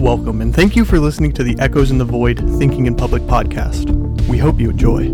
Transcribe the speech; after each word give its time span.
Welcome, 0.00 0.42
and 0.42 0.54
thank 0.54 0.76
you 0.76 0.84
for 0.84 1.00
listening 1.00 1.32
to 1.32 1.42
the 1.42 1.58
Echoes 1.58 1.90
in 1.90 1.98
the 1.98 2.04
Void 2.04 2.38
Thinking 2.56 2.86
in 2.86 2.94
Public 2.94 3.24
podcast. 3.24 3.90
We 4.28 4.38
hope 4.38 4.60
you 4.60 4.70
enjoy. 4.70 5.08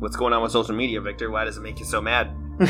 What's 0.00 0.16
going 0.16 0.32
on 0.32 0.42
with 0.42 0.50
social 0.50 0.74
media, 0.74 1.00
Victor? 1.00 1.30
Why 1.30 1.44
does 1.44 1.58
it 1.58 1.60
make 1.60 1.78
you 1.78 1.84
so 1.84 2.00
mad? 2.00 2.32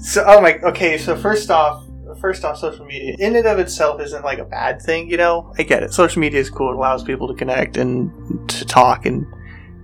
so, 0.00 0.22
oh 0.24 0.40
my, 0.40 0.60
okay, 0.62 0.98
so 0.98 1.16
first 1.16 1.50
off, 1.50 1.84
first 2.20 2.44
off, 2.44 2.58
social 2.58 2.84
media 2.84 3.16
in 3.18 3.34
and 3.34 3.46
of 3.46 3.58
itself 3.58 4.00
isn't 4.00 4.24
like 4.24 4.38
a 4.38 4.44
bad 4.44 4.80
thing, 4.80 5.10
you 5.10 5.16
know? 5.16 5.52
I 5.58 5.64
get 5.64 5.82
it. 5.82 5.92
Social 5.92 6.20
media 6.20 6.38
is 6.38 6.48
cool. 6.48 6.70
It 6.70 6.76
allows 6.76 7.02
people 7.02 7.26
to 7.26 7.34
connect 7.34 7.76
and 7.76 8.48
to 8.50 8.64
talk, 8.64 9.04
and 9.04 9.26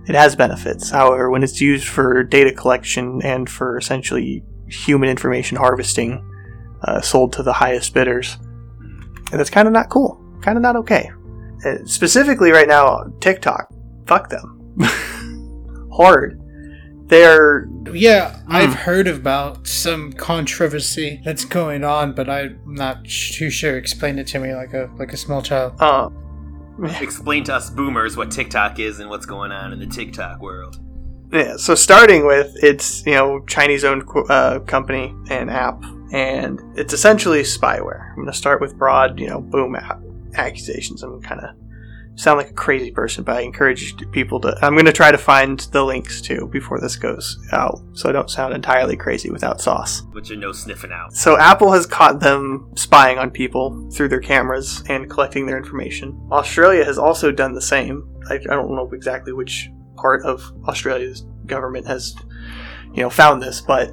it 0.07 0.15
has 0.15 0.33
benefits. 0.33 0.89
However, 0.89 1.29
when 1.29 1.43
it's 1.43 1.59
used 1.59 1.89
for 1.89 2.23
data 2.23 2.53
collection 2.53 3.21
and 3.21 3.49
for 3.49 3.77
essentially 3.77 4.45
human 4.67 5.09
information 5.09 5.57
harvesting 5.57 6.23
uh, 6.83 7.01
sold 7.01 7.33
to 7.33 7.43
the 7.43 7.53
highest 7.53 7.93
bidders. 7.93 8.37
And 9.31 9.39
that's 9.39 9.49
kind 9.49 9.67
of 9.67 9.73
not 9.73 9.89
cool. 9.89 10.21
Kind 10.41 10.57
of 10.57 10.61
not 10.61 10.75
okay. 10.75 11.09
Uh, 11.65 11.77
specifically, 11.85 12.51
right 12.51 12.67
now, 12.67 13.05
TikTok. 13.19 13.71
Fuck 14.05 14.29
them. 14.29 14.77
Hard. 15.93 16.39
They're. 17.05 17.69
Yeah, 17.91 18.41
I've 18.47 18.73
heard 18.73 19.07
about 19.07 19.67
some 19.67 20.13
controversy 20.13 21.21
that's 21.23 21.45
going 21.45 21.83
on, 21.83 22.13
but 22.13 22.29
I'm 22.29 22.59
not 22.65 23.05
too 23.05 23.49
sure. 23.49 23.77
Explain 23.77 24.19
it 24.19 24.27
to 24.27 24.39
me 24.39 24.53
like 24.55 24.73
a 24.73 24.89
like 24.97 25.13
a 25.13 25.17
small 25.17 25.41
child. 25.41 25.75
Uh, 25.79 26.09
Explain 26.99 27.43
to 27.45 27.53
us 27.53 27.69
boomers 27.69 28.17
what 28.17 28.31
TikTok 28.31 28.79
is 28.79 28.99
and 28.99 29.09
what's 29.09 29.27
going 29.27 29.51
on 29.51 29.73
in 29.73 29.79
the 29.79 29.85
TikTok 29.85 30.41
world. 30.41 30.79
Yeah, 31.33 31.57
so 31.57 31.73
starting 31.73 32.27
with 32.27 32.55
it's 32.61 33.03
you 33.07 33.13
know 33.13 33.39
Chinese 33.47 33.83
owned 33.83 34.03
uh, 34.29 34.59
company 34.59 35.15
and 35.31 35.49
app, 35.49 35.83
and 36.11 36.59
it's 36.77 36.93
essentially 36.93 37.41
spyware. 37.41 38.09
I'm 38.11 38.17
going 38.17 38.27
to 38.27 38.33
start 38.33 38.61
with 38.61 38.77
broad 38.77 39.19
you 39.19 39.27
know 39.27 39.41
boom 39.41 39.75
accusations. 40.35 41.01
I'm 41.01 41.21
kind 41.23 41.41
of 41.41 41.55
sound 42.15 42.37
like 42.37 42.51
a 42.51 42.53
crazy 42.53 42.91
person, 42.91 43.23
but 43.23 43.37
I 43.37 43.41
encourage 43.41 43.95
people 44.11 44.39
to. 44.41 44.55
I'm 44.61 44.73
going 44.73 44.85
to 44.85 44.91
try 44.91 45.11
to 45.11 45.17
find 45.17 45.59
the 45.71 45.83
links 45.83 46.21
too 46.21 46.49
before 46.51 46.79
this 46.79 46.97
goes 46.97 47.39
out, 47.51 47.81
so 47.93 48.09
I 48.09 48.11
don't 48.11 48.29
sound 48.29 48.53
entirely 48.53 48.95
crazy 48.95 49.31
without 49.31 49.59
sauce. 49.59 50.01
But 50.01 50.29
you're 50.29 50.37
no 50.37 50.51
sniffing 50.51 50.91
out. 50.91 51.13
So 51.13 51.39
Apple 51.39 51.71
has 51.71 51.87
caught 51.87 52.19
them 52.19 52.71
spying 52.75 53.17
on 53.17 53.31
people 53.31 53.89
through 53.89 54.09
their 54.09 54.21
cameras 54.21 54.83
and 54.87 55.09
collecting 55.09 55.47
their 55.47 55.57
information. 55.57 56.27
Australia 56.31 56.85
has 56.85 56.99
also 56.99 57.31
done 57.31 57.53
the 57.53 57.61
same. 57.61 58.07
I, 58.29 58.35
I 58.35 58.37
don't 58.37 58.75
know 58.75 58.87
exactly 58.93 59.33
which 59.33 59.71
part 59.95 60.23
of 60.23 60.51
Australia's 60.67 61.25
government 61.45 61.87
has, 61.87 62.15
you 62.93 63.03
know, 63.03 63.09
found 63.09 63.41
this, 63.41 63.61
but 63.61 63.91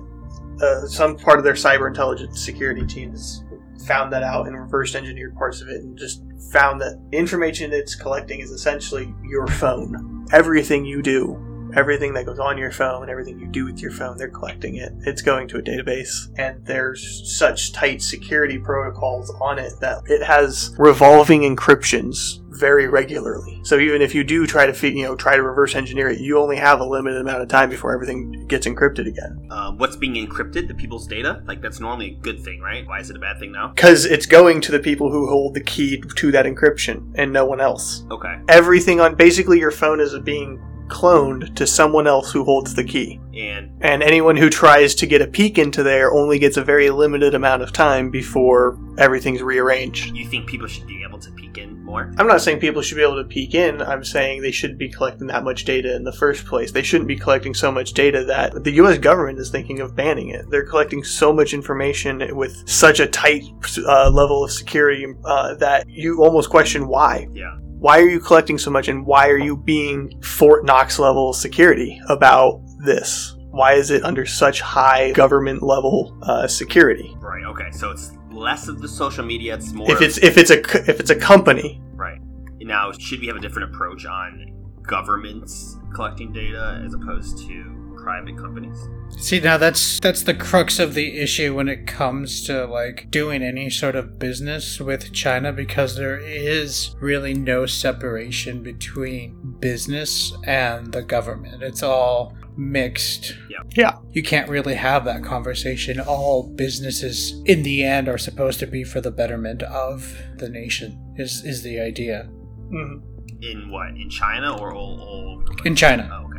uh, 0.63 0.87
some 0.87 1.17
part 1.17 1.39
of 1.39 1.45
their 1.45 1.55
cyber 1.55 1.89
intelligence 1.89 2.41
security 2.45 2.87
team 2.87 3.11
has 3.11 3.43
found 3.87 4.13
that 4.13 4.23
out 4.23 4.47
and 4.47 4.59
reverse 4.59 4.95
engineered 4.95 5.35
parts 5.35 5.63
of 5.63 5.69
it 5.69 5.83
and 5.83 5.97
just 5.99 6.23
found 6.53 6.81
that 6.81 7.01
information 7.13 7.73
it's 7.73 7.95
collecting 7.95 8.41
is 8.41 8.51
essentially 8.51 9.15
your 9.25 9.47
phone. 9.47 10.27
Everything 10.33 10.85
you 10.85 11.03
do 11.03 11.50
everything 11.75 12.15
that 12.15 12.27
goes 12.27 12.39
on 12.39 12.59
your 12.59 12.71
phone, 12.71 13.09
everything 13.09 13.39
you 13.39 13.47
do 13.47 13.65
with 13.65 13.81
your 13.81 13.91
phone, 13.91 14.17
they're 14.17 14.29
collecting 14.29 14.77
it. 14.77 14.93
It's 15.01 15.23
going 15.23 15.49
to 15.49 15.59
a 15.59 15.63
database, 15.63 16.29
and 16.39 16.65
there's 16.65 17.37
such 17.39 17.73
tight 17.73 18.03
security 18.03 18.59
protocols 18.59 19.31
on 19.41 19.59
it 19.59 19.73
that 19.81 20.03
it 20.07 20.23
has 20.23 20.75
revolving 20.79 21.43
encryptions 21.43 22.41
very 22.61 22.87
regularly. 22.87 23.61
So 23.65 23.79
even 23.79 24.03
if 24.03 24.15
you 24.15 24.23
do 24.23 24.47
try 24.47 24.71
to 24.71 24.89
you 24.89 25.05
know 25.05 25.17
try 25.17 25.37
to 25.37 25.43
reverse 25.43 25.75
engineer 25.75 26.09
it, 26.09 26.21
you 26.21 26.39
only 26.39 26.57
have 26.57 26.81
a 26.81 26.85
limited 26.85 27.21
amount 27.21 27.43
of 27.43 27.49
time 27.49 27.71
before 27.71 27.93
everything 27.93 28.47
gets 28.47 28.67
encrypted 28.67 29.07
again. 29.07 29.47
Uh, 29.51 29.73
what's 29.73 29.97
being 29.97 30.15
encrypted? 30.15 30.69
The 30.69 30.75
people's 30.75 31.07
data? 31.07 31.43
Like 31.47 31.63
that's 31.63 31.81
normally 31.81 32.13
a 32.13 32.15
good 32.15 32.41
thing, 32.41 32.61
right? 32.61 32.87
Why 32.87 33.01
is 33.01 33.11
it 33.11 33.17
a 33.17 33.21
bad 33.21 33.39
thing 33.39 33.53
now? 33.53 33.69
Because 33.69 34.05
it's 34.05 34.27
going 34.27 34.61
to 34.63 34.73
the 34.73 34.81
people 34.81 35.11
who 35.11 35.29
hold 35.29 35.55
the 35.55 35.63
key 35.63 36.03
to 36.17 36.33
that 36.33 36.47
encryption 36.47 37.13
and 37.17 37.33
no 37.33 37.45
one 37.45 37.61
else. 37.61 38.05
Okay. 38.11 38.39
Everything 38.49 39.01
on 39.01 39.15
basically 39.15 39.59
your 39.59 39.71
phone 39.71 40.01
is 40.01 40.17
being 40.21 40.61
cloned 40.91 41.55
to 41.55 41.67
someone 41.67 42.07
else 42.07 42.33
who 42.33 42.45
holds 42.45 42.75
the 42.75 42.85
key. 42.85 43.21
And 43.35 43.71
and 43.81 44.03
anyone 44.03 44.37
who 44.37 44.51
tries 44.51 44.95
to 44.97 45.07
get 45.07 45.23
a 45.23 45.27
peek 45.27 45.57
into 45.57 45.83
there 45.83 46.13
only 46.13 46.39
gets 46.39 46.57
a 46.57 46.65
very 46.65 46.91
limited 46.91 47.35
amount 47.35 47.63
of 47.63 47.73
time 47.73 48.11
before 48.11 48.79
everything's 48.99 49.41
rearranged. 49.41 50.15
You 50.15 50.27
think 50.27 50.49
people 50.49 50.67
should 50.67 50.87
be 50.87 51.03
able 51.03 51.19
to 51.21 51.31
peek 51.33 51.57
in 51.57 51.83
more? 51.83 52.13
I'm 52.19 52.27
not 52.27 52.43
saying 52.43 52.59
people 52.59 52.83
should 52.83 52.97
be 52.97 53.03
able 53.03 53.23
to 53.23 53.29
peek 53.29 53.55
in. 53.55 53.81
I'm 53.81 54.05
saying 54.05 54.43
they 54.43 54.51
shouldn't 54.51 54.79
be 54.79 54.91
collecting 54.91 55.29
that 55.29 55.45
much 55.45 55.65
data 55.65 55.95
in 55.95 56.05
the 56.05 56.13
first 56.13 56.45
place. 56.45 56.73
They 56.73 56.83
shouldn't 56.83 57.09
be 57.09 57.17
collecting 57.17 57.55
so 57.55 57.71
much 57.71 57.95
data 57.95 58.25
that 58.25 58.65
the 58.65 58.73
US 58.83 58.99
government 58.99 59.39
is 59.39 59.51
thinking 59.51 59.81
of 59.81 59.95
banning 59.95 60.31
it. 60.31 60.51
They're 60.51 60.67
collecting 60.67 61.05
so 61.05 61.33
much 61.33 61.55
information 61.55 62.37
with 62.37 62.69
such 62.69 63.01
a 63.01 63.07
tight 63.07 63.45
uh, 63.87 64.11
level 64.11 64.45
of 64.45 64.51
security 64.51 65.07
uh, 65.25 65.55
that 65.55 65.89
you 65.89 66.23
almost 66.23 66.51
question 66.51 66.89
why. 66.89 67.29
Yeah 67.33 67.57
why 67.81 67.99
are 67.99 68.09
you 68.09 68.21
collecting 68.21 68.59
so 68.59 68.71
much 68.71 68.89
and 68.89 69.07
why 69.07 69.29
are 69.29 69.39
you 69.39 69.57
being 69.57 70.21
Fort 70.21 70.67
Knox 70.67 70.99
level 70.99 71.33
security 71.33 71.99
about 72.11 72.61
this? 72.85 73.35
Why 73.53 73.73
is 73.73 73.91
it 73.91 74.05
under 74.05 74.27
such 74.27 74.61
high 74.61 75.13
government 75.13 75.63
level 75.63 76.17
uh, 76.23 76.47
security? 76.47 77.17
Right. 77.21 77.43
Okay. 77.45 77.71
So 77.73 77.91
it's 77.91 78.13
less 78.31 78.69
of 78.69 78.83
the 78.83 78.89
social 78.89 79.25
media. 79.25 79.55
It's 79.55 79.73
more. 79.73 79.91
If 79.91 80.03
it's 80.03 80.19
if 80.19 80.37
it's 80.37 80.51
a 80.51 80.61
if 80.91 81.01
it's 81.01 81.09
a 81.09 81.17
company. 81.17 81.81
Right. 81.95 82.21
Now, 82.61 82.93
should 82.93 83.21
we 83.21 83.27
have 83.29 83.37
a 83.37 83.41
different 83.41 83.75
approach 83.75 84.05
on 84.05 84.47
governments 84.83 85.79
collecting 85.95 86.33
data 86.33 86.83
as 86.85 86.93
opposed 86.93 87.39
to 87.49 87.80
private 88.03 88.37
companies. 88.37 88.77
See, 89.19 89.41
now 89.41 89.57
that's 89.57 90.01
that's 90.01 90.23
the 90.23 90.35
crux 90.35 90.79
of 90.79 90.95
the 90.95 91.19
issue 91.19 91.55
when 91.55 91.69
it 91.69 91.87
comes 91.87 92.43
to 92.47 92.67
like 92.67 93.11
doing 93.11 93.43
any 93.43 93.71
sort 93.71 93.97
of 93.97 94.19
business 94.19 94.81
with 94.81 95.13
China 95.13 95.53
because 95.53 95.97
there 95.97 96.19
is 96.19 96.95
really 97.01 97.35
no 97.35 97.67
separation 97.67 98.63
between 98.63 99.57
business 99.61 100.33
and 100.45 100.93
the 100.93 101.03
government. 101.03 101.63
It's 101.63 101.83
all 101.83 102.37
mixed. 102.57 103.37
Yeah. 103.49 103.63
Yeah. 103.77 103.99
You 104.13 104.23
can't 104.23 104.49
really 104.49 104.75
have 104.75 105.05
that 105.05 105.25
conversation. 105.25 106.01
All 106.01 106.49
businesses 106.55 107.43
in 107.47 107.63
the 107.63 107.85
end 107.85 108.09
are 108.09 108.19
supposed 108.19 108.59
to 108.61 108.67
be 108.67 108.85
for 108.85 109.01
the 109.01 109.11
betterment 109.11 109.63
of 109.63 110.15
the 110.37 110.49
nation. 110.49 111.15
Is 111.17 111.45
is 111.45 111.63
the 111.63 111.81
idea. 111.81 112.29
Mm-hmm. 112.73 113.11
In 113.43 113.71
what? 113.71 113.89
In 113.89 114.11
China 114.11 114.61
or 114.61 114.75
all? 114.75 115.01
all... 115.01 115.43
In 115.65 115.75
China. 115.75 116.11
Oh, 116.13 116.30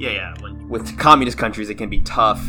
yeah, 0.00 0.10
yeah. 0.10 0.34
When, 0.40 0.68
with 0.68 0.98
communist 0.98 1.36
countries, 1.38 1.70
it 1.70 1.74
can 1.74 1.90
be 1.90 2.00
tough 2.00 2.42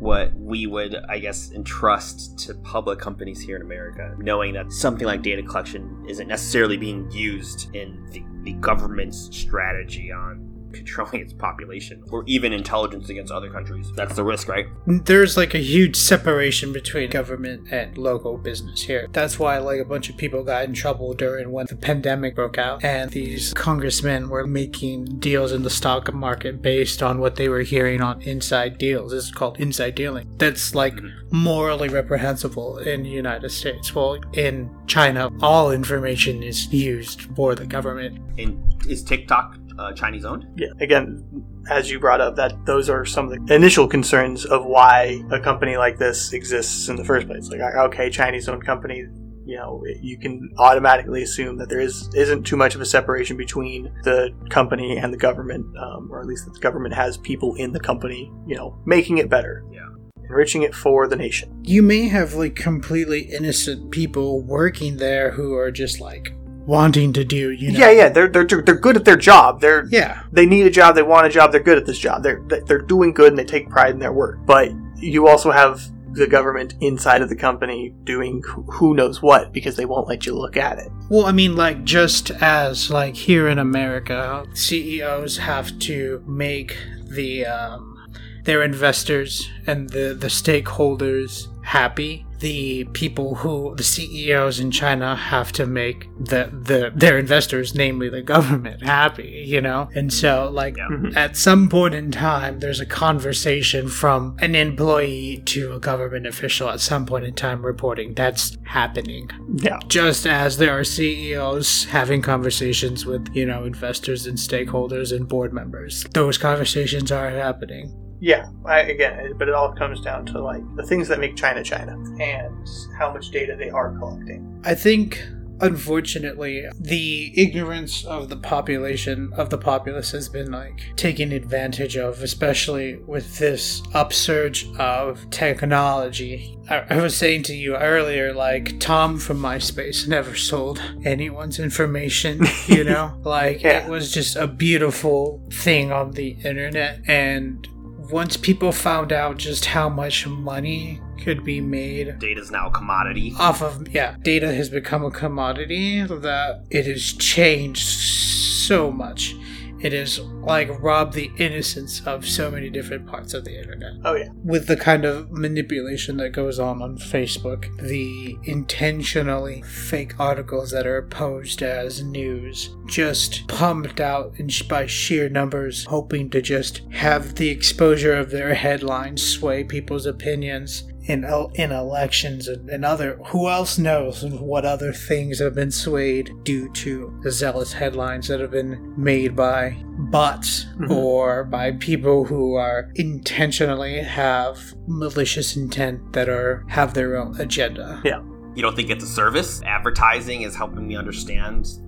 what 0.00 0.32
we 0.34 0.66
would, 0.66 0.96
I 1.08 1.18
guess, 1.18 1.52
entrust 1.52 2.38
to 2.40 2.54
public 2.54 2.98
companies 2.98 3.40
here 3.40 3.56
in 3.56 3.62
America, 3.62 4.14
knowing 4.18 4.54
that 4.54 4.72
something 4.72 5.06
like 5.06 5.22
data 5.22 5.42
collection 5.42 6.04
isn't 6.08 6.28
necessarily 6.28 6.76
being 6.76 7.10
used 7.10 7.74
in 7.74 8.06
the, 8.12 8.24
the 8.42 8.52
government's 8.54 9.34
strategy 9.36 10.12
on 10.12 10.47
controlling 10.72 11.20
its 11.20 11.32
population 11.32 12.02
or 12.10 12.24
even 12.26 12.52
intelligence 12.52 13.08
against 13.08 13.32
other 13.32 13.50
countries. 13.50 13.90
That's 13.94 14.14
the 14.16 14.24
risk, 14.24 14.48
right? 14.48 14.66
There's 14.86 15.36
like 15.36 15.54
a 15.54 15.58
huge 15.58 15.96
separation 15.96 16.72
between 16.72 17.10
government 17.10 17.68
and 17.70 17.96
local 17.96 18.38
business 18.38 18.82
here. 18.82 19.08
That's 19.12 19.38
why 19.38 19.58
like 19.58 19.80
a 19.80 19.84
bunch 19.84 20.08
of 20.08 20.16
people 20.16 20.42
got 20.44 20.64
in 20.64 20.74
trouble 20.74 21.14
during 21.14 21.50
when 21.52 21.66
the 21.66 21.76
pandemic 21.76 22.34
broke 22.34 22.58
out 22.58 22.84
and 22.84 23.10
these 23.10 23.52
congressmen 23.54 24.28
were 24.28 24.46
making 24.46 25.18
deals 25.18 25.52
in 25.52 25.62
the 25.62 25.70
stock 25.70 26.12
market 26.12 26.62
based 26.62 27.02
on 27.02 27.18
what 27.18 27.36
they 27.36 27.48
were 27.48 27.62
hearing 27.62 28.00
on 28.00 28.22
inside 28.22 28.78
deals. 28.78 29.12
This 29.12 29.24
is 29.24 29.30
called 29.30 29.60
inside 29.60 29.94
dealing. 29.94 30.28
That's 30.38 30.74
like 30.74 30.94
mm-hmm. 30.94 31.36
morally 31.36 31.88
reprehensible 31.88 32.78
in 32.78 33.02
the 33.02 33.08
United 33.08 33.50
States. 33.50 33.94
Well, 33.94 34.18
in 34.32 34.70
China, 34.86 35.30
all 35.40 35.70
information 35.70 36.42
is 36.42 36.72
used 36.72 37.22
for 37.36 37.54
the 37.54 37.66
government. 37.66 38.18
And 38.38 38.68
is 38.86 39.02
TikTok 39.02 39.57
uh, 39.78 39.92
Chinese 39.92 40.24
owned. 40.24 40.46
Yeah, 40.56 40.68
again, 40.80 41.44
as 41.70 41.90
you 41.90 42.00
brought 42.00 42.20
up, 42.20 42.36
that 42.36 42.66
those 42.66 42.90
are 42.90 43.04
some 43.04 43.30
of 43.30 43.46
the 43.46 43.54
initial 43.54 43.86
concerns 43.86 44.44
of 44.44 44.64
why 44.64 45.22
a 45.30 45.40
company 45.40 45.76
like 45.76 45.98
this 45.98 46.32
exists 46.32 46.88
in 46.88 46.96
the 46.96 47.04
first 47.04 47.26
place. 47.26 47.48
Like, 47.48 47.60
okay, 47.60 48.10
Chinese 48.10 48.48
owned 48.48 48.64
company, 48.64 49.04
you 49.44 49.56
know, 49.56 49.82
you 50.02 50.18
can 50.18 50.50
automatically 50.58 51.22
assume 51.22 51.56
that 51.58 51.68
there 51.68 51.80
is 51.80 52.10
isn't 52.14 52.42
too 52.44 52.56
much 52.56 52.74
of 52.74 52.80
a 52.80 52.86
separation 52.86 53.36
between 53.36 53.84
the 54.04 54.30
company 54.50 54.98
and 54.98 55.12
the 55.12 55.16
government, 55.16 55.64
um, 55.78 56.08
or 56.10 56.20
at 56.20 56.26
least 56.26 56.44
that 56.44 56.54
the 56.54 56.60
government 56.60 56.94
has 56.94 57.16
people 57.16 57.54
in 57.54 57.72
the 57.72 57.80
company, 57.80 58.30
you 58.46 58.56
know, 58.56 58.78
making 58.84 59.18
it 59.18 59.30
better. 59.30 59.64
Yeah. 59.72 59.86
Enriching 60.24 60.60
it 60.60 60.74
for 60.74 61.06
the 61.08 61.16
nation. 61.16 61.58
You 61.64 61.80
may 61.80 62.06
have 62.08 62.34
like 62.34 62.54
completely 62.54 63.20
innocent 63.20 63.90
people 63.90 64.42
working 64.42 64.98
there 64.98 65.30
who 65.30 65.54
are 65.54 65.70
just 65.70 66.00
like 66.00 66.34
wanting 66.68 67.14
to 67.14 67.24
do. 67.24 67.50
You 67.50 67.72
know? 67.72 67.78
Yeah, 67.78 67.90
yeah, 67.90 68.08
they're 68.10 68.28
they're 68.28 68.44
they're 68.44 68.78
good 68.78 68.96
at 68.96 69.04
their 69.04 69.16
job. 69.16 69.60
They're 69.60 69.86
yeah, 69.90 70.22
they 70.30 70.46
need 70.46 70.66
a 70.66 70.70
job. 70.70 70.94
They 70.94 71.02
want 71.02 71.26
a 71.26 71.30
job. 71.30 71.50
They're 71.50 71.62
good 71.62 71.78
at 71.78 71.86
this 71.86 71.98
job. 71.98 72.22
They're 72.22 72.42
they're 72.66 72.82
doing 72.82 73.12
good 73.12 73.32
and 73.32 73.38
they 73.38 73.44
take 73.44 73.68
pride 73.68 73.94
in 73.94 73.98
their 73.98 74.12
work. 74.12 74.38
But 74.46 74.70
you 74.96 75.26
also 75.26 75.50
have 75.50 75.80
the 76.12 76.26
government 76.26 76.74
inside 76.80 77.22
of 77.22 77.28
the 77.28 77.36
company 77.36 77.94
doing 78.04 78.42
who 78.72 78.94
knows 78.94 79.22
what 79.22 79.52
because 79.52 79.76
they 79.76 79.84
won't 79.84 80.08
let 80.08 80.26
you 80.26 80.34
look 80.34 80.56
at 80.56 80.78
it. 80.78 80.90
Well, 81.08 81.26
I 81.26 81.32
mean, 81.32 81.56
like 81.56 81.84
just 81.84 82.30
as 82.30 82.90
like 82.90 83.16
here 83.16 83.48
in 83.48 83.58
America, 83.58 84.46
CEOs 84.54 85.38
have 85.38 85.78
to 85.80 86.22
make 86.26 86.76
the 87.08 87.46
um, 87.46 87.98
their 88.44 88.62
investors 88.62 89.50
and 89.66 89.88
the, 89.90 90.14
the 90.18 90.28
stakeholders 90.28 91.48
happy 91.64 92.26
the 92.40 92.84
people 92.92 93.36
who 93.36 93.74
the 93.76 93.82
CEOs 93.82 94.60
in 94.60 94.70
China 94.70 95.16
have 95.16 95.52
to 95.52 95.66
make 95.66 96.08
the 96.18 96.50
the 96.52 96.92
their 96.94 97.18
investors, 97.18 97.74
namely 97.74 98.08
the 98.08 98.22
government, 98.22 98.82
happy, 98.82 99.44
you 99.46 99.60
know? 99.60 99.88
And 99.94 100.12
so 100.12 100.50
like 100.52 100.76
Yeah. 100.76 100.88
Mm-hmm. 100.88 101.16
at 101.16 101.36
some 101.36 101.68
point 101.68 101.94
in 101.94 102.10
time 102.10 102.60
there's 102.60 102.80
a 102.80 102.86
conversation 102.86 103.88
from 103.88 104.36
an 104.40 104.54
employee 104.54 105.42
to 105.46 105.72
a 105.72 105.80
government 105.80 106.26
official 106.26 106.68
at 106.68 106.80
some 106.80 107.06
point 107.06 107.24
in 107.24 107.34
time 107.34 107.64
reporting 107.64 108.14
that's 108.14 108.56
happening. 108.64 109.30
Yeah. 109.56 109.78
Just 109.88 110.26
as 110.26 110.58
there 110.58 110.78
are 110.78 110.84
CEOs 110.84 111.84
having 111.86 112.22
conversations 112.22 113.04
with, 113.06 113.28
you 113.34 113.46
know, 113.46 113.64
investors 113.64 114.26
and 114.26 114.36
stakeholders 114.38 115.14
and 115.14 115.28
board 115.28 115.52
members. 115.52 116.04
Those 116.14 116.38
conversations 116.38 117.10
are 117.10 117.30
happening. 117.30 117.92
Yeah, 118.20 118.48
I, 118.64 118.80
again, 118.80 119.34
but 119.38 119.48
it 119.48 119.54
all 119.54 119.72
comes 119.74 120.00
down 120.00 120.26
to 120.26 120.40
like 120.40 120.62
the 120.76 120.82
things 120.84 121.08
that 121.08 121.20
make 121.20 121.36
China 121.36 121.62
China 121.62 121.92
and 122.20 122.68
how 122.98 123.12
much 123.12 123.30
data 123.30 123.54
they 123.56 123.70
are 123.70 123.96
collecting. 123.98 124.60
I 124.64 124.74
think, 124.74 125.22
unfortunately, 125.60 126.64
the 126.80 127.32
ignorance 127.40 128.04
of 128.04 128.28
the 128.28 128.36
population, 128.36 129.32
of 129.36 129.50
the 129.50 129.58
populace, 129.58 130.10
has 130.10 130.28
been 130.28 130.50
like 130.50 130.80
taken 130.96 131.30
advantage 131.32 131.96
of, 131.96 132.20
especially 132.22 132.96
with 133.06 133.38
this 133.38 133.82
upsurge 133.94 134.66
of 134.78 135.30
technology. 135.30 136.56
I, 136.68 136.84
I 136.90 137.00
was 137.00 137.16
saying 137.16 137.44
to 137.44 137.54
you 137.54 137.76
earlier, 137.76 138.32
like, 138.34 138.80
Tom 138.80 139.18
from 139.18 139.38
MySpace 139.40 140.08
never 140.08 140.34
sold 140.34 140.82
anyone's 141.04 141.58
information, 141.58 142.40
you 142.66 142.82
know? 142.92 143.18
like, 143.24 143.62
Yeah. 143.62 143.84
it 143.84 143.88
was 143.90 144.12
just 144.12 144.36
a 144.36 144.46
beautiful 144.46 145.40
thing 145.52 145.92
on 145.92 146.12
the 146.12 146.30
internet, 146.44 147.00
and 147.08 147.66
once 148.10 148.36
people 148.36 148.72
found 148.72 149.12
out 149.12 149.36
just 149.36 149.64
how 149.66 149.88
much 149.88 150.26
money 150.26 151.00
could 151.22 151.44
be 151.44 151.60
made 151.60 152.18
Data's 152.18 152.50
now 152.50 152.68
a 152.68 152.70
commodity. 152.70 153.34
off 153.38 153.62
of 153.62 153.88
yeah 153.94 154.16
data 154.22 154.52
has 154.52 154.68
become 154.68 155.04
a 155.04 155.10
commodity 155.10 156.02
that 156.02 156.64
it 156.70 156.86
has 156.86 157.12
changed 157.14 157.86
so 157.86 158.90
much 158.90 159.34
it 159.80 159.92
has 159.92 160.18
like 160.20 160.68
robbed 160.82 161.14
the 161.14 161.30
innocence 161.38 162.04
of 162.06 162.26
so 162.26 162.50
many 162.50 162.70
different 162.70 163.06
parts 163.06 163.34
of 163.34 163.44
the 163.44 163.58
internet 163.58 163.92
Oh 164.04 164.14
yeah, 164.14 164.28
with 164.44 164.66
the 164.66 164.76
kind 164.76 165.04
of 165.04 165.30
manipulation 165.30 166.16
that 166.18 166.30
goes 166.30 166.58
on 166.58 166.82
on 166.82 166.98
Facebook, 166.98 167.66
the 167.78 168.36
intentionally 168.44 169.62
fake 169.62 170.18
articles 170.18 170.70
that 170.70 170.86
are 170.86 171.02
posed 171.02 171.62
as 171.62 172.02
news, 172.02 172.70
just 172.86 173.46
pumped 173.48 174.00
out 174.00 174.34
in, 174.36 174.48
by 174.68 174.86
sheer 174.86 175.28
numbers, 175.28 175.84
hoping 175.84 176.30
to 176.30 176.40
just 176.40 176.82
have 176.90 177.34
the 177.34 177.48
exposure 177.48 178.14
of 178.14 178.30
their 178.30 178.54
headlines 178.54 179.22
sway 179.22 179.64
people's 179.64 180.06
opinions. 180.06 180.84
In, 181.08 181.24
in 181.54 181.72
elections 181.72 182.48
and, 182.48 182.68
and 182.68 182.84
other 182.84 183.18
who 183.28 183.48
else 183.48 183.78
knows 183.78 184.22
what 184.24 184.66
other 184.66 184.92
things 184.92 185.38
have 185.38 185.54
been 185.54 185.70
swayed 185.70 186.30
due 186.42 186.70
to 186.74 187.18
the 187.22 187.30
zealous 187.30 187.72
headlines 187.72 188.28
that 188.28 188.40
have 188.40 188.50
been 188.50 188.92
made 188.96 189.34
by 189.34 189.82
bots 190.10 190.66
Mhm. 190.78 190.90
or 190.90 191.44
by 191.44 191.72
people 191.72 192.24
who 192.26 192.54
are 192.54 192.90
intentionally 192.96 194.00
have 194.00 194.58
malicious 194.86 195.56
intent 195.56 196.12
that 196.12 196.28
are 196.28 196.64
have 196.68 196.92
their 196.94 197.16
own 197.16 197.40
agenda. 197.40 198.00
Yeah. 198.04 198.20
You 198.54 198.62
don't 198.62 198.76
think 198.76 198.90
it's 198.90 199.04
a 199.04 199.08
service? 199.08 199.62
Advertising 199.64 200.42
is 200.42 200.54
helping 200.56 200.86
me 200.86 200.96
understand 200.96 201.64
the, 201.64 201.70
the 201.70 201.87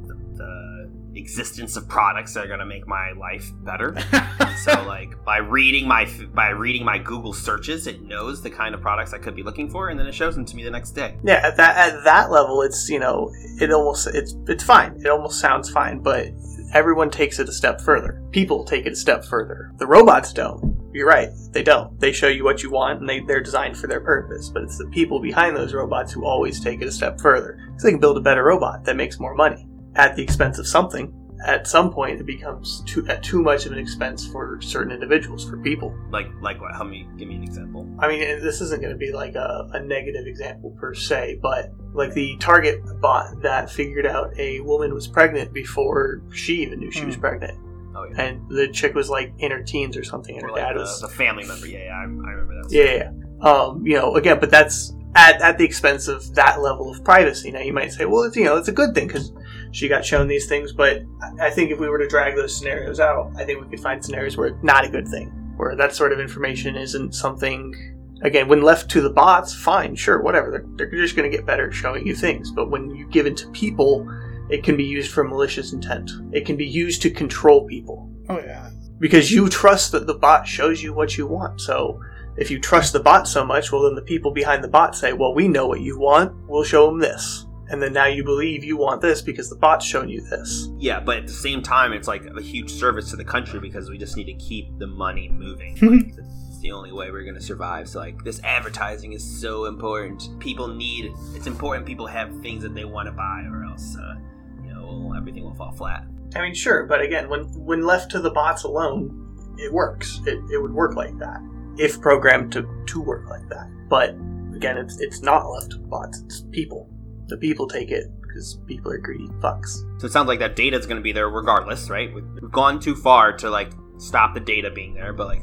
existence 1.21 1.77
of 1.77 1.89
products 1.89 2.35
that 2.35 2.45
are 2.45 2.49
going 2.49 2.61
to 2.61 2.67
make 2.67 2.87
my 2.87 3.13
life 3.13 3.53
better. 3.63 3.97
so, 4.65 4.73
like 4.87 5.23
by 5.25 5.39
reading 5.39 5.87
my 5.87 6.11
by 6.35 6.49
reading 6.49 6.85
my 6.85 6.99
Google 6.99 7.33
searches, 7.33 7.87
it 7.87 8.03
knows 8.03 8.43
the 8.43 8.51
kind 8.51 8.75
of 8.75 8.81
products 8.81 9.13
I 9.13 9.19
could 9.19 9.37
be 9.37 9.43
looking 9.43 9.71
for, 9.71 9.89
and 9.91 9.99
then 9.99 10.07
it 10.07 10.15
shows 10.15 10.35
them 10.35 10.45
to 10.47 10.57
me 10.57 10.65
the 10.65 10.71
next 10.71 10.93
day. 10.93 11.17
yeah. 11.23 11.41
At 11.45 11.57
that 11.57 11.77
at 11.77 12.05
that 12.05 12.31
level, 12.31 12.63
it's 12.63 12.89
you 12.89 12.99
know, 12.99 13.31
it 13.61 13.73
almost 13.73 14.09
it's 14.09 14.35
it's 14.49 14.65
fine. 14.65 14.97
It 14.97 15.07
almost 15.07 15.41
sounds 15.41 15.71
fine, 15.71 16.01
but 16.01 16.29
everyone 16.73 17.11
takes 17.11 17.39
it 17.39 17.49
a 17.49 17.53
step 17.53 17.81
further. 17.81 18.23
People 18.31 18.65
take 18.65 18.87
it 18.87 18.93
a 18.93 18.97
step 18.97 19.25
further. 19.25 19.73
The 19.79 19.87
robots 19.87 20.33
don't. 20.33 20.79
You're 20.93 21.07
right. 21.07 21.29
They 21.53 21.63
don't. 21.63 21.99
They 22.01 22.13
show 22.13 22.27
you 22.27 22.43
what 22.43 22.65
you 22.65 22.71
want, 22.71 23.01
and 23.01 23.09
they, 23.09 23.21
they're 23.21 23.41
designed 23.41 23.77
for 23.77 23.87
their 23.87 24.01
purpose. 24.01 24.49
But 24.49 24.65
it's 24.65 24.77
the 24.77 24.87
people 24.87 25.21
behind 25.21 25.57
those 25.57 25.73
robots 25.73 26.13
who 26.13 26.25
always 26.25 26.61
take 26.61 26.83
it 26.83 26.89
a 26.89 26.93
step 26.93 27.21
further. 27.21 27.59
So 27.79 27.87
they 27.87 27.93
can 27.93 28.01
build 28.01 28.17
a 28.17 28.21
better 28.21 28.43
robot 28.43 28.85
that 28.85 28.97
makes 28.97 29.21
more 29.21 29.35
money 29.35 29.69
at 29.97 30.17
the 30.17 30.23
expense 30.23 30.59
of 30.59 30.67
something. 30.67 31.15
At 31.47 31.67
some 31.67 31.91
point, 31.91 32.21
it 32.21 32.27
becomes 32.27 32.83
too 32.85 33.07
at 33.09 33.23
too 33.23 33.41
much 33.43 33.65
of 33.65 33.73
an 33.73 33.79
expense 33.79 34.27
for 34.27 34.61
certain 34.61 34.93
individuals, 34.93 35.49
for 35.49 35.57
people. 35.57 35.97
Like 36.11 36.27
like 36.43 36.61
what? 36.61 36.75
Help 36.75 36.91
me 36.91 37.09
give 37.17 37.29
me 37.29 37.37
an 37.37 37.43
example. 37.43 37.89
I 37.99 38.09
mean, 38.09 38.23
and 38.23 38.43
this 38.43 38.61
isn't 38.61 38.83
going 38.83 38.93
to 38.93 38.99
be 38.99 39.11
like 39.11 39.37
a, 39.37 39.67
a 39.73 39.81
negative 39.81 40.27
example 40.27 40.77
per 40.79 40.93
se, 40.93 41.39
but 41.41 41.73
like 41.95 42.13
the 42.13 42.37
Target 42.41 42.83
bot 43.01 43.41
that 43.41 43.71
figured 43.71 44.05
out 44.07 44.39
a 44.39 44.61
woman 44.61 44.93
was 44.93 45.09
pregnant 45.09 45.55
before 45.55 46.21
she 46.31 46.61
even 46.63 46.79
knew 46.79 46.91
she 46.91 47.07
was 47.07 47.15
Hmm. 47.15 47.21
pregnant. 47.23 47.59
Oh 47.97 48.05
yeah. 48.05 48.21
And 48.23 48.47
the 48.51 48.69
chick 48.69 48.95
was 48.95 49.09
like 49.09 49.33
in 49.39 49.51
her 49.51 49.63
teens 49.63 49.97
or 49.97 50.05
something, 50.05 50.35
and 50.37 50.45
Or 50.45 50.49
her 50.49 50.53
like 50.53 50.63
dad 50.63 50.77
the, 50.77 50.81
was. 50.81 51.01
the 51.01 51.09
family 51.09 51.47
member. 51.47 51.67
Yeah, 51.67 51.85
yeah, 51.85 51.93
I, 51.95 52.03
I 52.03 52.05
remember 52.05 52.63
that. 52.63 52.69
Yeah, 52.71 52.85
yeah, 52.85 53.11
yeah. 53.43 53.51
Um, 53.51 53.87
you 53.87 53.95
know, 53.97 54.15
again, 54.17 54.39
but 54.39 54.51
that's 54.51 54.93
at, 55.15 55.41
at 55.41 55.59
the 55.59 55.65
expense 55.65 56.09
of 56.09 56.35
that 56.35 56.61
level 56.61 56.91
of 56.91 57.03
privacy. 57.05 57.51
Now, 57.51 57.61
you 57.61 57.73
might 57.73 57.93
say, 57.93 58.05
well, 58.05 58.23
it's, 58.23 58.37
you 58.37 58.45
know, 58.45 58.57
it's 58.57 58.69
a 58.69 58.73
good 58.73 58.95
thing 58.95 59.07
because 59.09 59.33
she 59.73 59.89
got 59.89 60.05
shown 60.05 60.29
these 60.29 60.47
things, 60.47 60.73
but 60.73 61.03
I- 61.41 61.51
think 61.51 61.71
if 61.71 61.79
we 61.81 61.89
were 61.89 61.99
to 61.99 62.09
drag 62.09 62.37
those 62.37 62.57
scenarios 62.57 63.01
out, 63.01 63.33
I 63.37 63.45
think 63.45 63.61
we 63.63 63.69
could 63.69 63.81
find 63.81 64.05
scenarios 64.05 64.37
where 64.37 64.49
it's 64.49 64.63
not 64.63 64.85
a 64.85 64.89
good 64.89 65.09
thing, 65.09 65.29
where 65.57 65.75
that 65.77 65.95
sort 65.95 66.13
of 66.13 66.21
information 66.21 66.77
isn't 66.77 67.15
something. 67.15 67.75
Again, 68.23 68.49
when 68.49 68.63
left 68.63 68.91
to 68.91 69.01
the 69.01 69.11
bots, 69.11 69.55
fine, 69.55 69.95
sure, 69.97 70.21
whatever. 70.23 70.51
They're, 70.51 70.89
they're 70.91 71.01
just 71.03 71.17
going 71.17 71.31
to 71.31 71.37
get 71.37 71.47
better 71.47 71.69
at 71.69 71.75
showing 71.75 72.07
you 72.07 72.15
things. 72.15 72.51
But 72.53 72.71
when 72.71 72.91
you 72.95 73.07
give 73.09 73.27
it 73.27 73.37
to 73.39 73.49
people, 73.51 74.07
it 74.51 74.63
can 74.63 74.77
be 74.77 74.85
used 74.85 75.11
for 75.11 75.25
malicious 75.25 75.73
intent. 75.73 76.11
It 76.33 76.45
can 76.45 76.57
be 76.57 76.67
used 76.67 77.01
to 77.03 77.11
control 77.11 77.67
people 77.67 78.11
Oh 78.29 78.39
yeah. 78.39 78.71
because 78.99 79.33
you 79.33 79.49
trust 79.49 79.93
that 79.93 80.07
the 80.07 80.15
bot 80.15 80.47
shows 80.47 80.83
you 80.83 80.93
what 80.93 81.17
you 81.17 81.27
want. 81.27 81.61
So 81.63 82.01
if 82.37 82.51
you 82.51 82.59
trust 82.59 82.93
the 82.93 83.01
bot 83.01 83.29
so 83.29 83.45
much, 83.45 83.73
well, 83.73 83.83
then 83.83 83.95
the 83.95 84.03
people 84.03 84.31
behind 84.31 84.65
the 84.65 84.69
bot 84.69 84.97
say, 84.97 85.13
well, 85.13 85.35
we 85.35 85.49
know 85.49 85.67
what 85.67 85.81
you 85.81 85.99
want. 85.99 86.35
We'll 86.49 86.65
show 86.65 86.87
them 86.87 86.99
this. 86.99 87.47
And 87.71 87.81
then 87.81 87.93
now 87.93 88.07
you 88.07 88.25
believe 88.25 88.65
you 88.65 88.77
want 88.77 89.01
this 89.01 89.23
because 89.23 89.49
the 89.49 89.57
bot's 89.57 89.87
shown 89.87 90.09
you 90.09 90.21
this. 90.23 90.69
Yeah, 90.79 90.99
but 90.99 91.19
at 91.19 91.27
the 91.29 91.33
same 91.33 91.63
time, 91.63 91.93
it's 91.93 92.09
like 92.09 92.25
a 92.25 92.43
huge 92.43 92.71
service 92.71 93.11
to 93.11 93.17
the 93.17 93.25
country 93.25 93.61
because 93.61 93.89
we 93.89 93.97
just 93.97 94.17
need 94.17 94.25
to 94.25 94.35
keep 94.35 94.77
the 94.79 94.89
money 94.89 95.29
moving. 95.29 95.77
like, 95.83 96.15
it's 96.49 96.59
the 96.61 96.73
only 96.73 96.91
way 96.91 97.13
we're 97.13 97.23
going 97.23 97.37
to 97.37 97.41
survive. 97.41 97.89
So, 97.89 98.01
like, 98.01 98.25
this 98.25 98.41
advertising 98.43 99.13
is 99.13 99.41
so 99.41 99.67
important. 99.67 100.37
People 100.41 100.67
need 100.67 101.13
it's 101.35 101.47
important. 101.47 101.87
People 101.87 102.09
have 102.09 102.37
things 102.41 102.65
that 102.65 102.75
they 102.75 102.85
want 102.85 103.07
to 103.07 103.13
buy, 103.13 103.45
or 103.49 103.65
else, 103.65 103.97
uh, 103.97 104.17
you 104.65 104.75
know, 104.75 105.15
everything 105.17 105.45
will 105.45 105.55
fall 105.55 105.71
flat. 105.71 106.07
I 106.35 106.43
mean, 106.43 106.55
sure, 106.55 106.87
but 106.87 107.01
again, 107.01 107.29
when 107.29 107.45
when 107.65 107.87
left 107.87 108.11
to 108.13 108.21
the 108.21 108.31
bots 108.31 108.65
alone, 108.65 109.55
it 109.59 109.73
works. 109.73 110.21
It, 110.27 110.41
it 110.51 110.61
would 110.61 110.73
work 110.73 110.97
like 110.97 111.17
that 111.19 111.41
if 111.81 112.01
programmed 112.01 112.53
to, 112.53 112.69
to 112.87 113.01
work 113.01 113.29
like 113.29 113.49
that. 113.49 113.69
But 113.89 114.11
again, 114.55 114.77
it's 114.77 115.01
it's 115.01 115.23
not 115.23 115.51
left 115.51 115.73
to 115.73 115.79
bots. 115.79 116.21
It's 116.21 116.43
people. 116.51 116.89
The 117.29 117.37
people 117.37 117.67
take 117.67 117.91
it 117.91 118.07
because 118.21 118.59
people 118.67 118.93
are 118.93 118.99
greedy 118.99 119.29
fucks. 119.41 119.79
So 120.01 120.07
it 120.07 120.13
sounds 120.13 120.29
like 120.29 120.39
that 120.41 120.57
data 120.57 120.79
is 120.79 120.87
going 120.87 120.99
to 120.99 121.03
be 121.03 121.13
there 121.13 121.29
regardless, 121.31 121.89
right? 121.89 122.13
We've 122.15 122.27
we've 122.41 122.53
gone 122.53 122.81
too 122.81 122.95
far 122.95 123.33
to 123.39 123.51
like 123.51 123.73
stop 123.97 124.35
the 124.35 124.41
data 124.41 124.71
being 124.71 124.95
there, 124.95 125.13
but 125.13 125.27
like, 125.27 125.43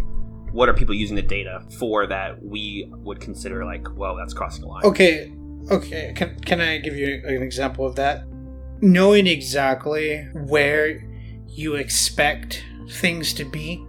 what 0.51 0.69
are 0.69 0.73
people 0.73 0.95
using 0.95 1.15
the 1.15 1.21
data 1.21 1.63
for 1.77 2.07
that 2.07 2.41
we 2.43 2.91
would 2.97 3.19
consider 3.19 3.65
like, 3.65 3.87
well, 3.95 4.15
that's 4.15 4.33
crossing 4.33 4.63
a 4.63 4.67
line? 4.67 4.85
Okay. 4.85 5.33
Okay. 5.71 6.13
Can 6.15 6.39
can 6.41 6.61
I 6.61 6.77
give 6.77 6.95
you 6.95 7.21
an 7.25 7.41
example 7.41 7.85
of 7.85 7.95
that? 7.95 8.23
Knowing 8.79 9.25
exactly 9.27 10.23
where 10.33 11.03
you 11.47 11.75
expect 11.75 12.63
things 12.91 13.33
to 13.33 13.43
be 13.43 13.83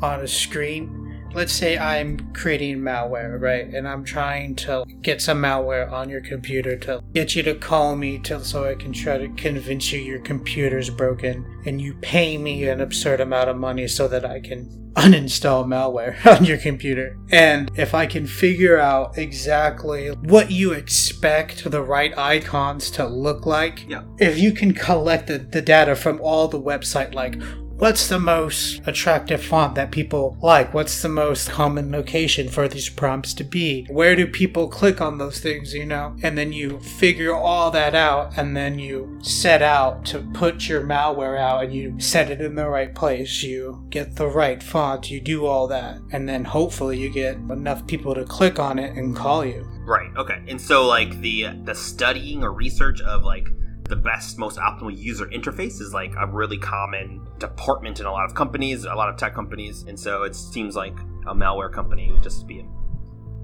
on 0.00 0.20
a 0.20 0.28
screen. 0.28 1.05
Let's 1.36 1.52
say 1.52 1.76
I'm 1.76 2.32
creating 2.32 2.78
malware, 2.78 3.38
right? 3.38 3.66
And 3.66 3.86
I'm 3.86 4.04
trying 4.04 4.54
to 4.56 4.86
get 5.02 5.20
some 5.20 5.42
malware 5.42 5.92
on 5.92 6.08
your 6.08 6.22
computer 6.22 6.78
to 6.78 7.02
get 7.12 7.36
you 7.36 7.42
to 7.42 7.54
call 7.54 7.94
me 7.94 8.18
to 8.20 8.42
so 8.42 8.64
I 8.64 8.74
can 8.74 8.90
try 8.90 9.18
to 9.18 9.28
convince 9.34 9.92
you 9.92 10.00
your 10.00 10.20
computer's 10.20 10.88
broken 10.88 11.44
and 11.66 11.78
you 11.78 11.92
pay 12.00 12.38
me 12.38 12.66
an 12.68 12.80
absurd 12.80 13.20
amount 13.20 13.50
of 13.50 13.58
money 13.58 13.86
so 13.86 14.08
that 14.08 14.24
I 14.24 14.40
can 14.40 14.90
uninstall 14.94 15.66
malware 15.66 16.24
on 16.38 16.46
your 16.46 16.56
computer. 16.56 17.18
And 17.30 17.70
if 17.76 17.92
I 17.92 18.06
can 18.06 18.26
figure 18.26 18.78
out 18.78 19.18
exactly 19.18 20.08
what 20.08 20.50
you 20.50 20.72
expect 20.72 21.70
the 21.70 21.82
right 21.82 22.16
icons 22.16 22.90
to 22.92 23.06
look 23.06 23.44
like, 23.44 23.86
Yeah. 23.86 24.04
if 24.18 24.38
you 24.38 24.52
can 24.52 24.72
collect 24.72 25.26
the, 25.26 25.36
the 25.36 25.60
data 25.60 25.96
from 25.96 26.18
all 26.22 26.48
the 26.48 26.62
website, 26.62 27.12
like 27.12 27.38
what's 27.78 28.08
the 28.08 28.18
most 28.18 28.80
attractive 28.86 29.42
font 29.42 29.74
that 29.74 29.90
people 29.90 30.36
like? 30.42 30.72
What's 30.72 31.02
the 31.02 31.08
most 31.08 31.50
common 31.50 31.90
location 31.90 32.48
for 32.48 32.68
these 32.68 32.88
prompts 32.88 33.34
to 33.34 33.44
be? 33.44 33.86
Where 33.90 34.16
do 34.16 34.26
people 34.26 34.68
click 34.68 35.00
on 35.00 35.18
those 35.18 35.40
things, 35.40 35.74
you 35.74 35.84
know? 35.84 36.16
And 36.22 36.36
then 36.36 36.52
you 36.52 36.80
figure 36.80 37.34
all 37.34 37.70
that 37.72 37.94
out 37.94 38.36
and 38.36 38.56
then 38.56 38.78
you 38.78 39.18
set 39.22 39.62
out 39.62 40.04
to 40.06 40.20
put 40.34 40.68
your 40.68 40.82
malware 40.82 41.38
out 41.38 41.64
and 41.64 41.74
you 41.74 41.98
set 42.00 42.30
it 42.30 42.40
in 42.40 42.54
the 42.54 42.68
right 42.68 42.94
place. 42.94 43.42
You 43.42 43.84
get 43.90 44.16
the 44.16 44.28
right 44.28 44.62
font, 44.62 45.10
you 45.10 45.20
do 45.20 45.46
all 45.46 45.66
that. 45.68 46.00
And 46.12 46.28
then 46.28 46.44
hopefully 46.44 46.98
you 46.98 47.10
get 47.10 47.36
enough 47.36 47.86
people 47.86 48.14
to 48.14 48.24
click 48.24 48.58
on 48.58 48.78
it 48.78 48.96
and 48.96 49.14
call 49.14 49.44
you. 49.44 49.66
Right. 49.84 50.10
Okay. 50.16 50.42
And 50.48 50.60
so 50.60 50.86
like 50.86 51.20
the 51.20 51.48
the 51.64 51.74
studying 51.74 52.42
or 52.42 52.52
research 52.52 53.00
of 53.02 53.22
like 53.22 53.48
the 53.88 53.96
best, 53.96 54.38
most 54.38 54.58
optimal 54.58 54.96
user 54.96 55.26
interface 55.26 55.80
is 55.80 55.92
like 55.92 56.14
a 56.18 56.26
really 56.26 56.58
common 56.58 57.26
department 57.38 58.00
in 58.00 58.06
a 58.06 58.12
lot 58.12 58.24
of 58.24 58.34
companies, 58.34 58.84
a 58.84 58.94
lot 58.94 59.08
of 59.08 59.16
tech 59.16 59.34
companies, 59.34 59.82
and 59.82 59.98
so 59.98 60.22
it 60.22 60.34
seems 60.34 60.76
like 60.76 60.96
a 61.26 61.34
malware 61.34 61.72
company 61.72 62.10
would 62.12 62.22
just 62.22 62.46
be 62.46 62.64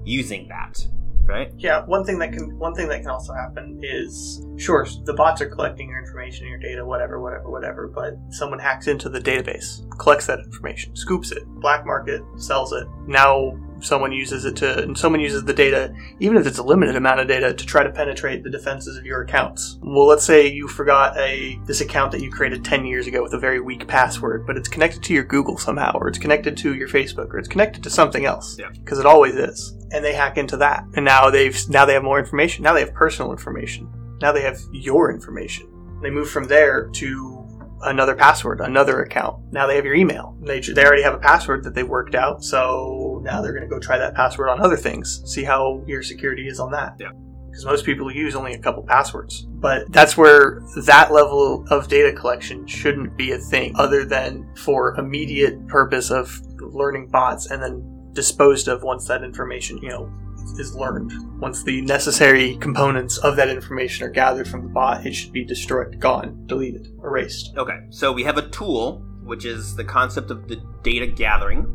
using 0.05 0.47
that, 0.49 0.85
right? 1.25 1.51
Yeah, 1.57 1.85
one 1.85 2.03
thing 2.05 2.19
that 2.19 2.33
can 2.33 2.57
one 2.57 2.73
thing 2.73 2.87
that 2.89 3.01
can 3.01 3.09
also 3.09 3.33
happen 3.33 3.79
is 3.83 4.45
sure 4.57 4.85
the 5.05 5.13
bots 5.13 5.41
are 5.41 5.49
collecting 5.49 5.89
your 5.89 5.99
information, 5.99 6.47
your 6.47 6.59
data, 6.59 6.85
whatever, 6.85 7.21
whatever, 7.21 7.49
whatever, 7.49 7.87
but 7.87 8.15
someone 8.29 8.59
hacks 8.59 8.87
into 8.87 9.09
the 9.09 9.19
database, 9.19 9.87
collects 9.97 10.27
that 10.27 10.39
information, 10.39 10.95
scoops 10.95 11.31
it, 11.31 11.45
black 11.61 11.85
market, 11.85 12.21
sells 12.37 12.73
it. 12.73 12.87
Now 13.07 13.57
someone 13.83 14.11
uses 14.11 14.45
it 14.45 14.55
to, 14.57 14.79
and 14.83 14.97
someone 14.97 15.21
uses 15.21 15.43
the 15.43 15.53
data, 15.53 15.93
even 16.19 16.37
if 16.37 16.47
it's 16.47 16.57
a 16.57 16.63
limited 16.63 16.95
amount 16.95 17.19
of 17.19 17.27
data, 17.27 17.53
to 17.53 17.65
try 17.65 17.83
to 17.83 17.91
penetrate 17.91 18.43
the 18.43 18.49
defenses 18.49 18.97
of 18.97 19.05
your 19.05 19.21
accounts. 19.21 19.77
Well, 19.81 20.07
let's 20.07 20.23
say 20.23 20.47
you 20.47 20.67
forgot 20.67 21.17
a 21.17 21.59
this 21.65 21.81
account 21.81 22.11
that 22.13 22.21
you 22.21 22.31
created 22.31 22.63
10 22.63 22.85
years 22.85 23.07
ago 23.07 23.21
with 23.21 23.33
a 23.33 23.39
very 23.39 23.59
weak 23.59 23.87
password, 23.87 24.47
but 24.47 24.57
it's 24.57 24.69
connected 24.69 25.03
to 25.03 25.13
your 25.13 25.23
Google 25.23 25.57
somehow, 25.57 25.97
or 25.97 26.07
it's 26.07 26.17
connected 26.17 26.57
to 26.57 26.73
your 26.75 26.87
Facebook, 26.87 27.33
or 27.33 27.37
it's 27.37 27.49
connected 27.49 27.83
to 27.83 27.89
something 27.89 28.25
else. 28.25 28.57
Yeah. 28.57 28.69
Because 28.69 28.99
it 28.99 29.05
always 29.05 29.35
is. 29.35 29.77
And 29.91 30.03
they 30.03 30.13
hack 30.13 30.37
into 30.37 30.57
that. 30.57 30.85
And 30.95 31.05
now 31.05 31.29
they've 31.29 31.57
now 31.69 31.85
they 31.85 31.93
have 31.93 32.03
more 32.03 32.19
information. 32.19 32.63
Now 32.63 32.73
they 32.73 32.81
have 32.81 32.93
personal 32.93 33.31
information. 33.31 33.91
Now 34.21 34.31
they 34.31 34.41
have 34.41 34.59
your 34.71 35.11
information. 35.11 35.69
They 36.01 36.09
move 36.09 36.29
from 36.29 36.45
there 36.45 36.89
to 36.93 37.43
another 37.83 38.15
password, 38.15 38.61
another 38.61 39.01
account. 39.01 39.51
Now 39.51 39.67
they 39.67 39.75
have 39.75 39.85
your 39.85 39.95
email. 39.95 40.37
They, 40.41 40.59
they 40.59 40.85
already 40.85 41.03
have 41.03 41.13
a 41.13 41.19
password 41.19 41.63
that 41.63 41.75
they 41.75 41.83
worked 41.83 42.15
out, 42.15 42.43
so 42.43 43.12
now 43.23 43.41
they're 43.41 43.53
going 43.53 43.63
to 43.63 43.69
go 43.69 43.79
try 43.79 43.97
that 43.97 44.15
password 44.15 44.49
on 44.49 44.61
other 44.61 44.77
things, 44.77 45.21
see 45.25 45.43
how 45.43 45.83
your 45.87 46.03
security 46.03 46.47
is 46.47 46.59
on 46.59 46.71
that. 46.71 46.95
Yeah. 46.99 47.11
Because 47.47 47.65
most 47.65 47.85
people 47.85 48.11
use 48.11 48.35
only 48.35 48.53
a 48.53 48.57
couple 48.57 48.81
passwords. 48.81 49.41
But 49.47 49.91
that's 49.91 50.17
where 50.17 50.61
that 50.85 51.11
level 51.11 51.65
of 51.69 51.87
data 51.87 52.11
collection 52.11 52.65
shouldn't 52.65 53.15
be 53.15 53.31
a 53.31 53.37
thing, 53.37 53.73
other 53.77 54.05
than 54.05 54.49
for 54.55 54.95
immediate 54.95 55.67
purpose 55.67 56.09
of 56.09 56.35
learning 56.59 57.09
bots 57.09 57.51
and 57.51 57.61
then 57.61 58.11
disposed 58.13 58.67
of 58.67 58.81
once 58.81 59.07
that 59.07 59.23
information, 59.23 59.77
you 59.79 59.89
know, 59.89 60.11
is 60.57 60.75
learned. 60.75 61.13
Once 61.39 61.63
the 61.63 61.81
necessary 61.81 62.55
components 62.57 63.17
of 63.19 63.35
that 63.35 63.49
information 63.49 64.05
are 64.05 64.09
gathered 64.09 64.47
from 64.47 64.63
the 64.63 64.69
bot, 64.69 65.05
it 65.05 65.13
should 65.13 65.31
be 65.31 65.43
destroyed, 65.43 65.99
gone, 65.99 66.45
deleted, 66.47 66.87
erased. 67.03 67.53
Okay, 67.57 67.79
so 67.89 68.11
we 68.11 68.23
have 68.23 68.37
a 68.37 68.49
tool, 68.49 69.05
which 69.23 69.45
is 69.45 69.75
the 69.75 69.83
concept 69.83 70.31
of 70.31 70.47
the 70.47 70.57
data 70.83 71.07
gathering, 71.07 71.72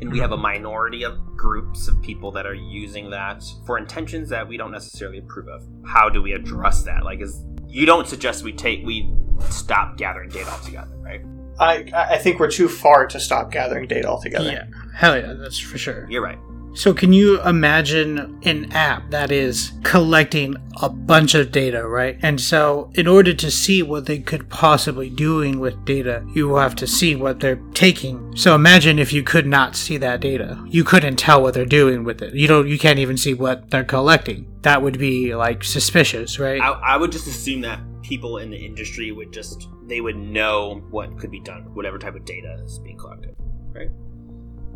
and 0.00 0.12
we 0.12 0.18
have 0.18 0.32
a 0.32 0.36
minority 0.36 1.02
of 1.04 1.18
groups 1.36 1.88
of 1.88 2.00
people 2.02 2.30
that 2.32 2.46
are 2.46 2.54
using 2.54 3.10
that 3.10 3.42
for 3.66 3.78
intentions 3.78 4.28
that 4.28 4.46
we 4.46 4.56
don't 4.56 4.70
necessarily 4.70 5.18
approve 5.18 5.48
of. 5.48 5.66
How 5.84 6.08
do 6.08 6.22
we 6.22 6.32
address 6.32 6.82
that? 6.84 7.04
Like, 7.04 7.20
is 7.20 7.44
you 7.66 7.86
don't 7.86 8.06
suggest 8.06 8.44
we 8.44 8.52
take 8.52 8.84
we 8.84 9.12
stop 9.50 9.96
gathering 9.96 10.30
data 10.30 10.50
altogether, 10.50 10.96
right? 10.98 11.20
I 11.60 11.90
I 11.94 12.18
think 12.18 12.38
we're 12.38 12.50
too 12.50 12.68
far 12.68 13.06
to 13.06 13.18
stop 13.18 13.50
gathering 13.50 13.88
data 13.88 14.08
altogether. 14.08 14.50
Yeah, 14.50 14.66
hell 14.94 15.16
yeah, 15.16 15.34
that's 15.34 15.58
for 15.58 15.78
sure. 15.78 16.06
You're 16.10 16.22
right. 16.22 16.38
So, 16.74 16.94
can 16.94 17.12
you 17.12 17.40
imagine 17.42 18.38
an 18.44 18.72
app 18.72 19.10
that 19.10 19.32
is 19.32 19.72
collecting 19.82 20.54
a 20.80 20.88
bunch 20.88 21.34
of 21.34 21.50
data, 21.50 21.86
right? 21.86 22.18
And 22.22 22.40
so, 22.40 22.90
in 22.94 23.06
order 23.06 23.34
to 23.34 23.50
see 23.50 23.82
what 23.82 24.06
they 24.06 24.18
could 24.18 24.48
possibly 24.48 25.10
doing 25.10 25.58
with 25.58 25.84
data, 25.84 26.24
you 26.34 26.54
have 26.56 26.76
to 26.76 26.86
see 26.86 27.16
what 27.16 27.40
they're 27.40 27.60
taking. 27.74 28.36
So, 28.36 28.54
imagine 28.54 28.98
if 28.98 29.12
you 29.12 29.22
could 29.22 29.46
not 29.46 29.76
see 29.76 29.96
that 29.98 30.20
data, 30.20 30.62
you 30.68 30.84
couldn't 30.84 31.16
tell 31.16 31.42
what 31.42 31.54
they're 31.54 31.66
doing 31.66 32.04
with 32.04 32.22
it. 32.22 32.34
You 32.34 32.46
don't, 32.46 32.68
you 32.68 32.78
can't 32.78 32.98
even 32.98 33.16
see 33.16 33.34
what 33.34 33.70
they're 33.70 33.84
collecting. 33.84 34.46
That 34.62 34.82
would 34.82 34.98
be 34.98 35.34
like 35.34 35.64
suspicious, 35.64 36.38
right? 36.38 36.60
I, 36.60 36.70
I 36.70 36.96
would 36.96 37.12
just 37.12 37.26
assume 37.26 37.62
that 37.62 37.80
people 38.02 38.38
in 38.38 38.50
the 38.50 38.56
industry 38.56 39.12
would 39.12 39.32
just 39.32 39.68
they 39.86 40.00
would 40.00 40.16
know 40.16 40.82
what 40.90 41.18
could 41.18 41.30
be 41.30 41.40
done 41.40 41.62
whatever 41.74 41.98
type 41.98 42.14
of 42.14 42.24
data 42.24 42.56
is 42.64 42.78
being 42.78 42.96
collected, 42.96 43.34
right? 43.72 43.90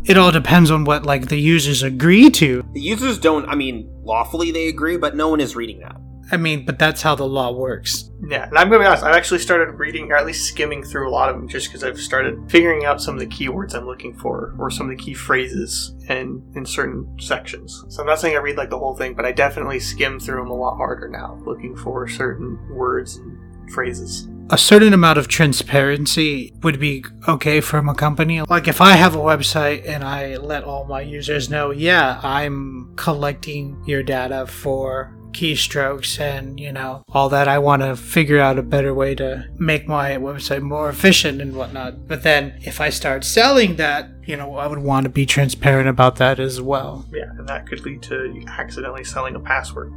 It 0.05 0.19
all 0.19 0.33
depends 0.33 0.71
on 0.71 0.85
what 0.85 1.05
like 1.05 1.29
the 1.29 1.41
users 1.41 1.83
agree 1.83 2.31
to. 2.31 2.65
The 2.73 2.81
users 2.81 3.19
don't. 3.19 3.49
I 3.49 3.55
mean, 3.55 3.89
lawfully 4.03 4.51
they 4.51 4.69
agree, 4.69 4.97
but 4.97 5.17
no 5.17 5.29
one 5.29 5.41
is 5.41 5.55
reading 5.55 5.81
that. 5.81 5.97
I 6.31 6.39
mean, 6.39 6.65
but 6.65 6.79
that's 6.79 7.03
how 7.03 7.15
the 7.15 7.27
law 7.27 7.53
works. 7.53 8.11
Yeah, 8.27 8.49
and 8.49 8.57
I'm 8.57 8.71
going 8.71 8.81
to 8.81 8.85
be 8.85 8.87
honest, 8.87 9.05
I've 9.05 9.15
actually 9.15 9.41
started 9.41 9.79
reading, 9.79 10.11
or 10.11 10.17
at 10.17 10.25
least 10.25 10.49
skimming 10.49 10.83
through 10.83 11.11
a 11.11 11.13
lot 11.13 11.29
of 11.29 11.37
them 11.37 11.47
just 11.47 11.69
because 11.69 11.85
I've 11.85 12.01
started 12.01 12.51
figuring 12.51 12.87
out 12.87 13.03
some 13.03 13.15
of 13.15 13.21
the 13.21 13.27
keywords 13.27 13.75
I'm 13.75 13.85
looking 13.85 14.17
for, 14.17 14.55
or 14.59 14.71
some 14.71 14.89
of 14.91 14.97
the 14.97 15.03
key 15.03 15.13
phrases 15.13 15.95
and 16.09 16.43
in 16.57 16.65
certain 16.65 17.07
sections. 17.21 17.85
So 17.89 18.01
I'm 18.01 18.07
not 18.07 18.19
saying 18.19 18.35
I 18.35 18.41
read 18.41 18.57
like 18.57 18.71
the 18.71 18.79
whole 18.79 18.95
thing, 18.95 19.13
but 19.13 19.27
I 19.27 19.33
definitely 19.33 19.79
skim 19.79 20.19
through 20.19 20.41
them 20.41 20.51
a 20.51 20.57
lot 20.57 20.77
harder 20.77 21.09
now, 21.09 21.39
looking 21.45 21.77
for 21.77 22.09
certain 22.09 22.59
words 22.71 23.17
and 23.17 23.71
phrases 23.71 24.27
a 24.53 24.59
certain 24.59 24.93
amount 24.93 25.19
of 25.19 25.29
transparency 25.29 26.53
would 26.63 26.79
be 26.79 27.03
okay 27.27 27.63
from 27.63 27.89
a 27.89 27.95
company. 27.95 28.43
Like 28.43 28.69
if 28.69 28.83
I 28.83 28.93
have 28.93 29.15
a 29.15 29.19
website 29.19 29.89
and 29.89 30.05
I 30.05 30.37
let 30.37 30.65
all 30.65 30.85
my 30.85 31.01
users 31.01 31.49
know, 31.49 31.71
yeah, 31.71 32.21
I'm 32.23 32.93
collecting 32.97 33.83
your 33.87 34.03
data 34.03 34.47
for 34.47 35.17
keystrokes 35.33 36.21
and 36.21 36.61
you 36.61 36.71
know 36.71 37.03
all 37.09 37.31
that 37.31 37.49
i 37.49 37.59
want 37.59 37.81
to 37.81 37.97
figure 37.97 38.39
out 38.39 38.59
a 38.59 38.63
better 38.63 38.93
way 38.93 39.15
to 39.15 39.49
make 39.59 39.89
my 39.89 40.11
website 40.19 40.61
more 40.61 40.91
efficient 40.91 41.41
and 41.41 41.57
whatnot. 41.57 42.07
But 42.07 42.23
then 42.23 42.59
if 42.61 42.83
i 42.83 42.91
start 42.91 43.25
selling 43.25 43.77
that 43.77 44.11
you 44.27 44.37
know 44.37 44.57
i 44.57 44.67
would 44.67 44.81
want 44.81 45.05
to 45.05 45.09
be 45.09 45.25
transparent 45.25 45.89
about 45.89 46.17
that 46.17 46.39
as 46.39 46.61
well. 46.61 47.07
Yeah 47.11 47.31
and 47.39 47.49
that 47.49 47.67
could 47.67 47.81
lead 47.81 48.03
to 48.03 48.45
accidentally 48.47 49.05
selling 49.05 49.35
a 49.35 49.41
password. 49.41 49.91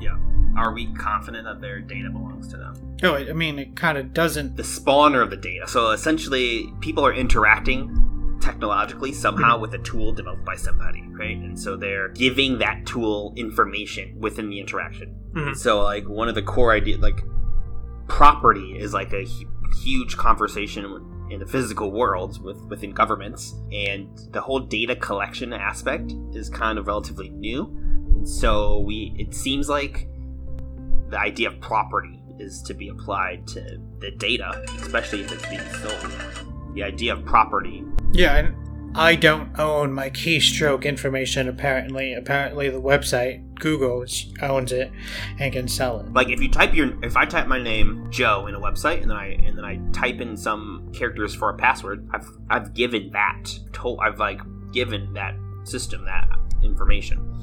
Yeah 0.00 0.18
are 0.56 0.72
we 0.72 0.86
confident 0.94 1.44
that 1.44 1.60
their 1.60 1.80
data 1.80 2.10
belongs 2.10 2.48
to 2.48 2.56
them 2.56 2.86
Oh, 3.02 3.14
I 3.14 3.32
mean, 3.32 3.58
it 3.58 3.76
kind 3.76 3.98
of 3.98 4.14
doesn't. 4.14 4.56
The 4.56 4.62
spawner 4.62 5.22
of 5.22 5.30
the 5.30 5.36
data. 5.36 5.68
So 5.68 5.90
essentially, 5.90 6.72
people 6.80 7.06
are 7.06 7.12
interacting 7.12 8.38
technologically 8.40 9.12
somehow 9.12 9.58
with 9.58 9.74
a 9.74 9.78
tool 9.78 10.12
developed 10.12 10.44
by 10.44 10.56
somebody, 10.56 11.02
right? 11.08 11.36
And 11.36 11.58
so 11.58 11.76
they're 11.76 12.08
giving 12.08 12.58
that 12.58 12.86
tool 12.86 13.34
information 13.36 14.18
within 14.18 14.48
the 14.48 14.60
interaction. 14.60 15.14
Mm-hmm. 15.32 15.54
So, 15.54 15.82
like, 15.82 16.08
one 16.08 16.28
of 16.28 16.34
the 16.34 16.42
core 16.42 16.72
ideas, 16.72 17.00
like, 17.00 17.22
property 18.08 18.78
is 18.78 18.94
like 18.94 19.12
a 19.12 19.26
huge 19.82 20.16
conversation 20.16 20.84
in 21.28 21.40
the 21.40 21.46
physical 21.46 21.90
world 21.90 22.42
with 22.42 22.56
within 22.66 22.92
governments, 22.92 23.54
and 23.72 24.08
the 24.30 24.40
whole 24.40 24.60
data 24.60 24.96
collection 24.96 25.52
aspect 25.52 26.14
is 26.32 26.48
kind 26.48 26.78
of 26.78 26.86
relatively 26.86 27.28
new. 27.30 27.64
And 28.14 28.26
so 28.26 28.78
we, 28.80 29.14
it 29.18 29.34
seems 29.34 29.68
like 29.68 30.08
the 31.08 31.18
idea 31.18 31.48
of 31.48 31.60
property 31.60 32.20
is 32.38 32.62
to 32.62 32.74
be 32.74 32.88
applied 32.88 33.46
to 33.48 33.80
the 34.00 34.10
data, 34.12 34.64
especially 34.80 35.22
if 35.22 35.32
it's 35.32 35.46
being 35.48 35.60
sold. 35.82 36.12
The 36.74 36.82
idea 36.82 37.14
of 37.14 37.24
property. 37.24 37.84
Yeah, 38.12 38.36
and 38.36 38.56
I 38.96 39.14
don't 39.14 39.58
own 39.58 39.92
my 39.92 40.10
keystroke 40.10 40.84
information. 40.84 41.48
Apparently, 41.48 42.14
apparently 42.14 42.70
the 42.70 42.80
website 42.80 43.42
Google 43.56 44.04
owns 44.42 44.72
it 44.72 44.90
and 45.38 45.52
can 45.52 45.68
sell 45.68 46.00
it. 46.00 46.12
Like 46.12 46.28
if 46.28 46.40
you 46.40 46.50
type 46.50 46.74
your, 46.74 46.92
if 47.04 47.16
I 47.16 47.24
type 47.26 47.46
my 47.46 47.62
name 47.62 48.08
Joe 48.10 48.46
in 48.46 48.54
a 48.54 48.60
website 48.60 49.02
and 49.02 49.10
then 49.10 49.16
I 49.16 49.26
and 49.44 49.56
then 49.56 49.64
I 49.64 49.80
type 49.92 50.20
in 50.20 50.36
some 50.36 50.90
characters 50.94 51.34
for 51.34 51.50
a 51.50 51.56
password, 51.56 52.08
I've 52.12 52.28
I've 52.48 52.74
given 52.74 53.10
that. 53.12 53.44
Told 53.72 54.00
I've 54.00 54.18
like 54.18 54.40
given 54.72 55.12
that 55.14 55.34
system 55.64 56.04
that 56.06 56.28
information. 56.62 57.35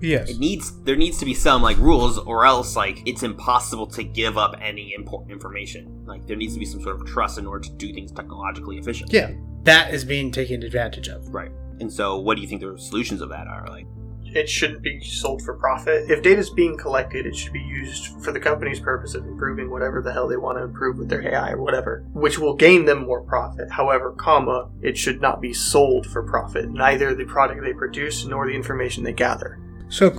Yes. 0.00 0.30
It 0.30 0.38
needs 0.38 0.72
there 0.82 0.96
needs 0.96 1.18
to 1.18 1.24
be 1.24 1.34
some 1.34 1.62
like 1.62 1.76
rules, 1.78 2.18
or 2.18 2.44
else 2.44 2.76
like 2.76 3.06
it's 3.06 3.22
impossible 3.22 3.86
to 3.88 4.02
give 4.02 4.38
up 4.38 4.54
any 4.60 4.94
important 4.94 5.32
information. 5.32 6.04
Like 6.06 6.26
there 6.26 6.36
needs 6.36 6.54
to 6.54 6.60
be 6.60 6.66
some 6.66 6.82
sort 6.82 7.00
of 7.00 7.06
trust 7.06 7.38
in 7.38 7.46
order 7.46 7.64
to 7.64 7.72
do 7.72 7.92
things 7.92 8.12
technologically 8.12 8.78
efficient. 8.78 9.12
Yeah, 9.12 9.32
that 9.64 9.92
is 9.92 10.04
being 10.04 10.30
taken 10.30 10.62
advantage 10.62 11.08
of. 11.08 11.28
Right. 11.28 11.52
And 11.80 11.92
so, 11.92 12.18
what 12.18 12.36
do 12.36 12.42
you 12.42 12.48
think 12.48 12.60
the 12.60 12.78
solutions 12.78 13.20
of 13.20 13.30
that 13.30 13.46
are? 13.46 13.66
Like, 13.68 13.86
it 14.34 14.48
shouldn't 14.48 14.82
be 14.82 15.00
sold 15.00 15.42
for 15.42 15.54
profit. 15.54 16.10
If 16.10 16.22
data 16.22 16.38
is 16.38 16.50
being 16.50 16.76
collected, 16.76 17.26
it 17.26 17.34
should 17.34 17.52
be 17.52 17.60
used 17.60 18.22
for 18.22 18.32
the 18.32 18.38
company's 18.38 18.78
purpose 18.78 19.14
of 19.14 19.26
improving 19.26 19.70
whatever 19.70 20.02
the 20.02 20.12
hell 20.12 20.28
they 20.28 20.36
want 20.36 20.58
to 20.58 20.64
improve 20.64 20.98
with 20.98 21.08
their 21.08 21.26
AI 21.26 21.52
or 21.52 21.62
whatever, 21.62 22.04
which 22.12 22.38
will 22.38 22.54
gain 22.54 22.84
them 22.84 23.06
more 23.06 23.22
profit. 23.22 23.70
However, 23.70 24.12
comma, 24.12 24.70
it 24.82 24.96
should 24.96 25.20
not 25.20 25.40
be 25.40 25.52
sold 25.52 26.06
for 26.06 26.22
profit, 26.22 26.70
neither 26.70 27.14
the 27.14 27.24
product 27.24 27.62
they 27.62 27.72
produce 27.72 28.24
nor 28.24 28.46
the 28.46 28.54
information 28.54 29.02
they 29.02 29.12
gather. 29.12 29.58
So, 29.90 30.10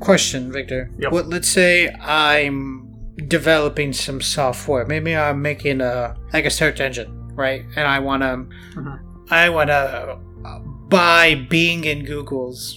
question, 0.00 0.52
Victor. 0.52 0.90
Yep. 0.98 1.12
What? 1.12 1.26
Let's 1.28 1.48
say 1.48 1.88
I'm 1.88 2.88
developing 3.28 3.92
some 3.92 4.20
software. 4.20 4.84
Maybe 4.86 5.16
I'm 5.16 5.40
making 5.40 5.80
a 5.80 6.16
like 6.32 6.44
a 6.44 6.50
search 6.50 6.80
engine, 6.80 7.28
right? 7.34 7.64
And 7.76 7.86
I 7.86 7.98
want 8.00 8.22
to 8.22 8.46
Mhm. 8.78 8.98
I 9.30 9.48
want 9.48 9.68
to 9.70 10.18
buy 10.88 11.46
Bing 11.48 11.86
and 11.86 12.04
Google's 12.06 12.76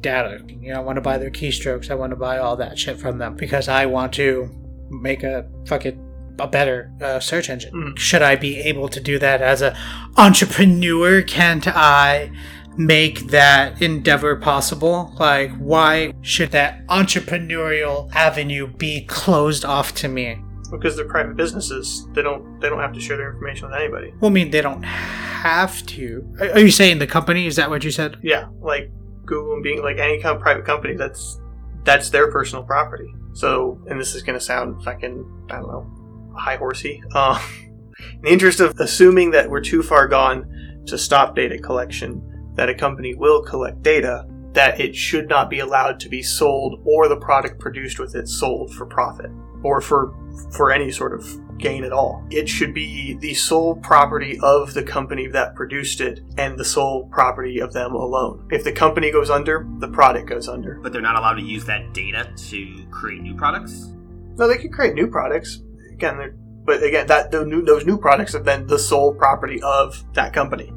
data. 0.00 0.40
You 0.48 0.72
know, 0.72 0.80
I 0.80 0.82
want 0.82 0.96
to 0.96 1.00
buy 1.00 1.18
their 1.18 1.30
keystrokes. 1.30 1.90
I 1.90 1.94
want 1.94 2.10
to 2.10 2.16
buy 2.16 2.38
all 2.38 2.56
that 2.56 2.78
shit 2.78 2.98
from 2.98 3.18
them 3.18 3.36
because 3.36 3.68
I 3.68 3.86
want 3.86 4.12
to 4.14 4.50
make 4.90 5.22
a 5.22 5.46
fucking 5.66 6.00
a 6.38 6.48
better 6.48 6.90
uh, 7.00 7.20
search 7.20 7.48
engine. 7.50 7.72
Mm. 7.72 7.98
Should 7.98 8.22
I 8.22 8.34
be 8.36 8.58
able 8.60 8.88
to 8.88 9.00
do 9.00 9.18
that 9.20 9.40
as 9.40 9.62
a 9.62 9.76
entrepreneur? 10.16 11.22
Can't 11.22 11.68
I 11.68 12.32
make 12.76 13.28
that 13.28 13.80
endeavor 13.82 14.36
possible? 14.36 15.14
Like, 15.18 15.50
why 15.56 16.12
should 16.22 16.50
that 16.52 16.86
entrepreneurial 16.86 18.12
avenue 18.14 18.66
be 18.66 19.04
closed 19.04 19.64
off 19.64 19.94
to 19.96 20.08
me? 20.08 20.38
because 20.72 20.96
they're 20.96 21.04
private 21.06 21.36
businesses. 21.36 22.06
They 22.12 22.22
don't 22.22 22.60
they 22.60 22.68
don't 22.68 22.80
have 22.80 22.92
to 22.94 23.00
share 23.00 23.16
their 23.16 23.32
information 23.32 23.68
with 23.68 23.78
anybody. 23.78 24.12
Well, 24.20 24.30
I 24.30 24.34
mean, 24.34 24.50
they 24.50 24.62
don't 24.62 24.82
have 24.82 25.84
to. 25.86 26.26
Are 26.40 26.58
you 26.58 26.70
saying 26.70 26.98
the 26.98 27.06
company? 27.06 27.46
Is 27.46 27.56
that 27.56 27.70
what 27.70 27.84
you 27.84 27.90
said? 27.90 28.16
Yeah, 28.22 28.48
like 28.60 28.90
Google 29.24 29.54
and 29.54 29.62
Bing 29.62 29.82
like 29.82 29.98
any 29.98 30.20
kind 30.20 30.36
of 30.36 30.42
private 30.42 30.64
company, 30.64 30.94
that's 30.94 31.40
that's 31.84 32.10
their 32.10 32.30
personal 32.30 32.64
property. 32.64 33.12
So, 33.34 33.80
and 33.88 34.00
this 34.00 34.14
is 34.14 34.22
going 34.22 34.38
to 34.38 34.44
sound 34.44 34.82
fucking 34.82 35.46
I 35.50 35.56
don't 35.56 35.68
know, 35.68 36.34
high 36.36 36.56
horsey. 36.56 37.02
Uh, 37.14 37.40
in 37.98 38.22
the 38.22 38.32
interest 38.32 38.60
of 38.60 38.78
assuming 38.80 39.30
that 39.32 39.48
we're 39.48 39.60
too 39.60 39.82
far 39.82 40.08
gone 40.08 40.82
to 40.86 40.98
stop 40.98 41.36
data 41.36 41.58
collection, 41.58 42.20
that 42.54 42.68
a 42.68 42.74
company 42.74 43.14
will 43.14 43.42
collect 43.42 43.82
data, 43.82 44.26
that 44.52 44.80
it 44.80 44.94
should 44.94 45.28
not 45.28 45.48
be 45.48 45.60
allowed 45.60 45.98
to 46.00 46.08
be 46.08 46.22
sold 46.22 46.82
or 46.84 47.08
the 47.08 47.16
product 47.16 47.58
produced 47.58 47.98
with 47.98 48.14
it 48.14 48.28
sold 48.28 48.74
for 48.74 48.86
profit 48.86 49.30
or 49.62 49.80
for 49.80 50.14
for 50.50 50.72
any 50.72 50.90
sort 50.90 51.12
of 51.12 51.58
gain 51.58 51.84
at 51.84 51.92
all. 51.92 52.26
It 52.30 52.48
should 52.48 52.74
be 52.74 53.14
the 53.14 53.34
sole 53.34 53.76
property 53.76 54.38
of 54.42 54.74
the 54.74 54.82
company 54.82 55.28
that 55.28 55.54
produced 55.54 56.00
it 56.00 56.20
and 56.36 56.58
the 56.58 56.64
sole 56.64 57.08
property 57.10 57.60
of 57.60 57.72
them 57.72 57.94
alone. 57.94 58.48
If 58.50 58.64
the 58.64 58.72
company 58.72 59.10
goes 59.10 59.30
under, 59.30 59.66
the 59.78 59.88
product 59.88 60.28
goes 60.28 60.48
under. 60.48 60.80
But 60.82 60.92
they're 60.92 61.02
not 61.02 61.16
allowed 61.16 61.34
to 61.34 61.42
use 61.42 61.64
that 61.66 61.92
data 61.94 62.32
to 62.36 62.86
create 62.90 63.22
new 63.22 63.34
products. 63.34 63.92
No, 64.36 64.48
they 64.48 64.58
can 64.58 64.72
create 64.72 64.94
new 64.94 65.06
products. 65.06 65.62
Again, 65.92 66.16
they're, 66.16 66.34
but 66.64 66.82
again, 66.82 67.06
that 67.06 67.30
the 67.30 67.44
new, 67.44 67.62
those 67.62 67.86
new 67.86 67.98
products 67.98 68.34
are 68.34 68.42
then 68.42 68.66
the 68.66 68.78
sole 68.78 69.14
property 69.14 69.60
of 69.62 70.02
that 70.14 70.32
company. 70.32 70.72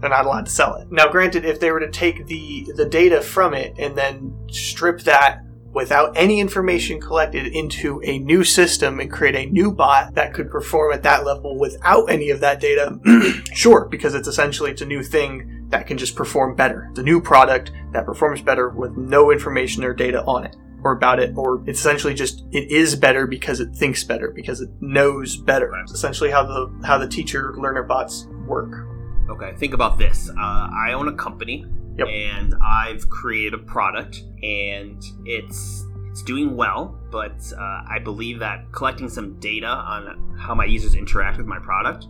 They're 0.00 0.10
not 0.10 0.26
allowed 0.26 0.46
to 0.46 0.52
sell 0.52 0.76
it. 0.76 0.90
Now, 0.90 1.08
granted, 1.08 1.44
if 1.44 1.60
they 1.60 1.70
were 1.70 1.80
to 1.80 1.90
take 1.90 2.26
the 2.26 2.70
the 2.76 2.86
data 2.86 3.20
from 3.20 3.54
it 3.54 3.74
and 3.78 3.96
then 3.96 4.34
strip 4.50 5.00
that 5.00 5.42
without 5.72 6.16
any 6.16 6.40
information 6.40 7.00
collected 7.00 7.46
into 7.46 8.00
a 8.04 8.18
new 8.18 8.42
system 8.42 9.00
and 9.00 9.12
create 9.12 9.36
a 9.36 9.46
new 9.50 9.70
bot 9.70 10.14
that 10.14 10.32
could 10.32 10.50
perform 10.50 10.92
at 10.92 11.02
that 11.02 11.24
level 11.24 11.58
without 11.58 12.06
any 12.10 12.30
of 12.30 12.40
that 12.40 12.60
data, 12.60 12.98
sure, 13.52 13.86
because 13.86 14.14
it's 14.14 14.28
essentially 14.28 14.70
it's 14.70 14.82
a 14.82 14.86
new 14.86 15.02
thing 15.02 15.66
that 15.68 15.86
can 15.86 15.98
just 15.98 16.16
perform 16.16 16.56
better. 16.56 16.90
The 16.94 17.02
new 17.02 17.20
product 17.20 17.72
that 17.92 18.06
performs 18.06 18.40
better 18.40 18.70
with 18.70 18.96
no 18.96 19.30
information 19.30 19.84
or 19.84 19.92
data 19.92 20.24
on 20.24 20.44
it 20.44 20.56
or 20.82 20.92
about 20.92 21.20
it, 21.20 21.36
or 21.36 21.62
it's 21.66 21.80
essentially 21.80 22.14
just 22.14 22.44
it 22.50 22.70
is 22.70 22.94
better 22.94 23.26
because 23.26 23.60
it 23.60 23.74
thinks 23.74 24.04
better 24.04 24.30
because 24.30 24.60
it 24.60 24.70
knows 24.80 25.36
better. 25.36 25.72
It's 25.82 25.92
essentially 25.92 26.30
how 26.30 26.44
the 26.44 26.86
how 26.86 26.98
the 26.98 27.08
teacher 27.08 27.54
learner 27.56 27.82
bots 27.82 28.26
work. 28.46 28.86
Okay, 29.28 29.52
think 29.56 29.74
about 29.74 29.98
this. 29.98 30.30
Uh, 30.30 30.34
I 30.72 30.92
own 30.94 31.08
a 31.08 31.12
company, 31.12 31.64
Yep. 31.98 32.08
and 32.08 32.54
I've 32.64 33.08
created 33.10 33.54
a 33.54 33.58
product, 33.58 34.22
and 34.42 35.02
it's 35.24 35.84
it's 36.10 36.22
doing 36.22 36.56
well. 36.56 36.98
But 37.10 37.40
uh, 37.56 37.82
I 37.88 37.98
believe 38.02 38.38
that 38.40 38.72
collecting 38.72 39.08
some 39.08 39.38
data 39.40 39.66
on 39.68 40.36
how 40.38 40.54
my 40.54 40.64
users 40.64 40.94
interact 40.94 41.36
with 41.38 41.46
my 41.46 41.58
product 41.58 42.06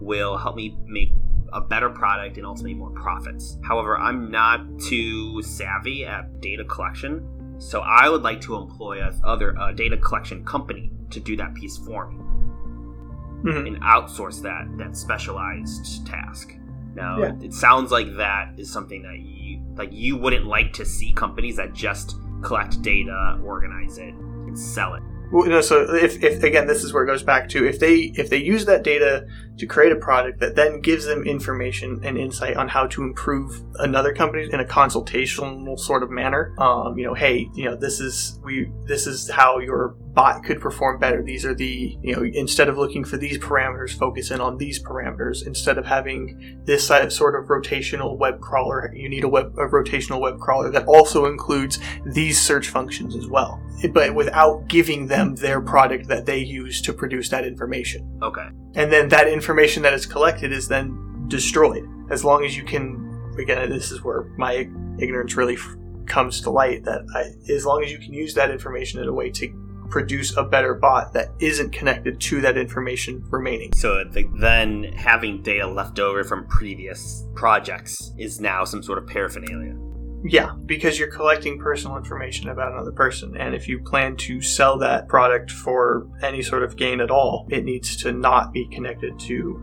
will 0.00 0.36
help 0.36 0.56
me 0.56 0.76
make 0.86 1.10
a 1.52 1.60
better 1.60 1.90
product 1.90 2.38
and 2.38 2.46
ultimately 2.46 2.74
more 2.74 2.90
profits. 2.90 3.58
However, 3.62 3.98
I'm 3.98 4.30
not 4.30 4.60
too 4.80 5.42
savvy 5.42 6.06
at 6.06 6.40
data 6.40 6.64
collection, 6.64 7.54
so 7.58 7.80
I 7.82 8.08
would 8.08 8.22
like 8.22 8.40
to 8.42 8.56
employ 8.56 9.00
a 9.02 9.12
other 9.22 9.56
uh, 9.58 9.72
data 9.72 9.96
collection 9.98 10.44
company 10.44 10.90
to 11.10 11.20
do 11.20 11.36
that 11.36 11.54
piece 11.54 11.76
for 11.76 12.10
me 12.10 12.16
Mhm. 13.44 13.66
and 13.66 13.82
outsource 13.82 14.40
that 14.42 14.66
that 14.78 14.96
specialized 14.96 16.06
task. 16.06 16.56
Now, 16.94 17.18
Yeah. 17.18 17.32
it, 17.34 17.44
it 17.44 17.52
sounds 17.54 17.90
like 17.90 18.16
that 18.16 18.52
is 18.58 18.70
something 18.70 19.02
that 19.02 19.18
you 19.20 19.60
like. 19.76 19.90
You 19.92 20.16
wouldn't 20.16 20.46
like 20.46 20.72
to 20.74 20.84
see 20.84 21.12
companies 21.12 21.56
that 21.56 21.72
just 21.72 22.16
collect 22.42 22.82
data, 22.82 23.38
organize 23.44 23.98
it, 23.98 24.14
and 24.14 24.58
sell 24.58 24.94
it. 24.94 25.02
Well, 25.32 25.46
no, 25.48 25.62
so 25.62 25.94
if, 25.94 26.22
if 26.22 26.42
again, 26.42 26.66
this 26.66 26.84
is 26.84 26.92
where 26.92 27.04
it 27.04 27.06
goes 27.06 27.22
back 27.22 27.48
to 27.50 27.66
if 27.66 27.78
they 27.78 28.12
if 28.16 28.28
they 28.28 28.36
use 28.36 28.66
that 28.66 28.82
data 28.82 29.26
to 29.62 29.66
create 29.68 29.92
a 29.92 29.96
product 29.96 30.40
that 30.40 30.56
then 30.56 30.80
gives 30.80 31.04
them 31.04 31.22
information 31.22 32.00
and 32.02 32.18
insight 32.18 32.56
on 32.56 32.66
how 32.66 32.84
to 32.84 33.04
improve 33.04 33.62
another 33.76 34.12
company 34.12 34.48
in 34.52 34.58
a 34.58 34.64
consultational 34.64 35.78
sort 35.78 36.02
of 36.02 36.10
manner. 36.10 36.52
Um, 36.58 36.98
you 36.98 37.06
know, 37.06 37.14
hey, 37.14 37.48
you 37.54 37.66
know, 37.66 37.76
this 37.76 38.00
is 38.00 38.40
we 38.42 38.72
this 38.86 39.06
is 39.06 39.30
how 39.30 39.60
your 39.60 39.94
bot 40.14 40.42
could 40.42 40.60
perform 40.60 40.98
better. 40.98 41.22
These 41.22 41.46
are 41.46 41.54
the 41.54 41.96
you 42.02 42.16
know 42.16 42.24
instead 42.24 42.68
of 42.68 42.76
looking 42.76 43.04
for 43.04 43.18
these 43.18 43.38
parameters, 43.38 43.96
focus 43.96 44.32
in 44.32 44.40
on 44.40 44.58
these 44.58 44.82
parameters. 44.82 45.46
Instead 45.46 45.78
of 45.78 45.86
having 45.86 46.60
this 46.64 46.88
sort 46.88 47.40
of 47.40 47.48
rotational 47.48 48.18
web 48.18 48.40
crawler, 48.40 48.92
you 48.96 49.08
need 49.08 49.22
a 49.22 49.28
web 49.28 49.54
a 49.58 49.68
rotational 49.68 50.20
web 50.20 50.40
crawler 50.40 50.70
that 50.70 50.86
also 50.86 51.26
includes 51.26 51.78
these 52.04 52.40
search 52.40 52.68
functions 52.68 53.14
as 53.14 53.28
well, 53.28 53.62
but 53.92 54.12
without 54.12 54.66
giving 54.66 55.06
them 55.06 55.36
their 55.36 55.60
product 55.60 56.08
that 56.08 56.26
they 56.26 56.38
use 56.38 56.82
to 56.82 56.92
produce 56.92 57.28
that 57.28 57.46
information. 57.46 58.18
Okay. 58.24 58.48
And 58.74 58.90
then 58.92 59.08
that 59.08 59.28
information 59.28 59.82
that 59.82 59.92
is 59.92 60.06
collected 60.06 60.52
is 60.52 60.68
then 60.68 61.26
destroyed. 61.28 61.88
As 62.10 62.24
long 62.24 62.44
as 62.44 62.56
you 62.56 62.64
can, 62.64 63.34
again, 63.38 63.68
this 63.70 63.90
is 63.90 64.02
where 64.02 64.24
my 64.36 64.68
ignorance 64.98 65.36
really 65.36 65.54
f- 65.54 65.76
comes 66.06 66.40
to 66.42 66.50
light. 66.50 66.84
That 66.84 67.02
I, 67.14 67.52
as 67.52 67.66
long 67.66 67.82
as 67.84 67.92
you 67.92 67.98
can 67.98 68.12
use 68.12 68.34
that 68.34 68.50
information 68.50 69.00
in 69.00 69.08
a 69.08 69.12
way 69.12 69.30
to 69.30 69.48
produce 69.90 70.34
a 70.38 70.42
better 70.42 70.72
bot 70.72 71.12
that 71.12 71.28
isn't 71.38 71.70
connected 71.70 72.18
to 72.18 72.40
that 72.40 72.56
information 72.56 73.22
remaining. 73.28 73.70
So 73.74 74.04
the, 74.04 74.26
then 74.40 74.84
having 74.84 75.42
data 75.42 75.66
left 75.66 75.98
over 75.98 76.24
from 76.24 76.46
previous 76.46 77.26
projects 77.34 78.12
is 78.16 78.40
now 78.40 78.64
some 78.64 78.82
sort 78.82 78.96
of 78.96 79.06
paraphernalia. 79.06 79.76
Yeah, 80.24 80.52
because 80.66 80.98
you're 80.98 81.10
collecting 81.10 81.58
personal 81.58 81.96
information 81.96 82.48
about 82.48 82.72
another 82.72 82.92
person, 82.92 83.36
and 83.36 83.54
if 83.54 83.66
you 83.66 83.80
plan 83.80 84.16
to 84.18 84.40
sell 84.40 84.78
that 84.78 85.08
product 85.08 85.50
for 85.50 86.08
any 86.22 86.42
sort 86.42 86.62
of 86.62 86.76
gain 86.76 87.00
at 87.00 87.10
all, 87.10 87.46
it 87.50 87.64
needs 87.64 87.96
to 87.98 88.12
not 88.12 88.52
be 88.52 88.66
connected 88.68 89.18
to 89.20 89.60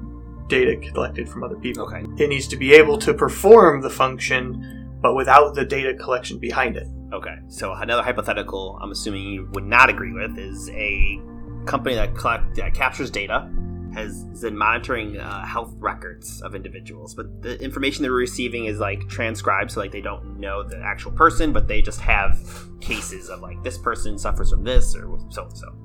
data 0.49 0.75
collected 0.91 1.29
from 1.29 1.43
other 1.43 1.55
people. 1.55 1.83
Okay. 1.83 2.03
It 2.21 2.27
needs 2.27 2.47
to 2.47 2.57
be 2.57 2.73
able 2.73 2.97
to 2.99 3.13
perform 3.13 3.81
the 3.81 3.89
function, 3.89 4.97
but 5.01 5.15
without 5.15 5.55
the 5.55 5.63
data 5.63 5.93
collection 5.93 6.39
behind 6.39 6.75
it. 6.75 6.87
Okay. 7.13 7.35
So 7.47 7.71
another 7.73 8.03
hypothetical, 8.03 8.77
I'm 8.81 8.91
assuming 8.91 9.23
you 9.27 9.49
would 9.53 9.65
not 9.65 9.89
agree 9.89 10.11
with, 10.11 10.37
is 10.37 10.69
a 10.71 11.21
company 11.65 11.95
that 11.95 12.15
collect 12.15 12.55
that 12.55 12.73
captures 12.73 13.09
data 13.09 13.49
has 13.93 14.23
been 14.41 14.57
monitoring 14.57 15.17
uh, 15.17 15.45
health 15.45 15.73
records 15.77 16.41
of 16.41 16.55
individuals, 16.55 17.13
but 17.13 17.41
the 17.41 17.61
information 17.61 18.03
they're 18.03 18.11
receiving 18.11 18.65
is 18.65 18.79
like 18.79 19.07
transcribed, 19.07 19.71
so 19.71 19.79
like 19.79 19.91
they 19.91 20.01
don't 20.01 20.39
know 20.39 20.63
the 20.63 20.77
actual 20.77 21.11
person, 21.11 21.51
but 21.51 21.67
they 21.67 21.81
just 21.81 21.99
have 22.01 22.39
cases 22.81 23.29
of 23.29 23.41
like 23.41 23.61
this 23.63 23.77
person 23.77 24.17
suffers 24.17 24.51
from 24.51 24.63
this 24.63 24.95
or 24.95 25.19
so 25.29 25.43
and 25.43 25.57
so. 25.57 25.75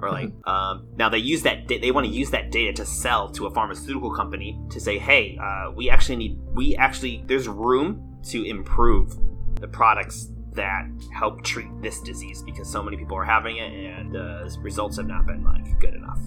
Or 0.00 0.10
like 0.10 0.32
um, 0.46 0.88
now 0.96 1.08
they 1.08 1.18
use 1.18 1.42
that 1.44 1.66
da- 1.66 1.78
they 1.78 1.90
want 1.90 2.06
to 2.06 2.12
use 2.12 2.30
that 2.30 2.50
data 2.50 2.72
to 2.74 2.84
sell 2.84 3.30
to 3.30 3.46
a 3.46 3.50
pharmaceutical 3.50 4.14
company 4.14 4.60
to 4.70 4.80
say, 4.80 4.98
hey, 4.98 5.38
uh, 5.40 5.70
we 5.74 5.88
actually 5.88 6.16
need 6.16 6.38
we 6.52 6.76
actually 6.76 7.24
there's 7.26 7.48
room 7.48 8.18
to 8.24 8.44
improve 8.44 9.16
the 9.60 9.68
products 9.68 10.30
that 10.52 10.86
help 11.12 11.42
treat 11.42 11.68
this 11.80 12.00
disease 12.02 12.42
because 12.42 12.70
so 12.70 12.82
many 12.82 12.96
people 12.96 13.16
are 13.16 13.24
having 13.24 13.56
it 13.56 13.72
and 13.72 14.12
the 14.12 14.56
results 14.60 14.96
have 14.96 15.06
not 15.06 15.26
been 15.26 15.42
like 15.42 15.78
good 15.80 15.94
enough 15.94 16.20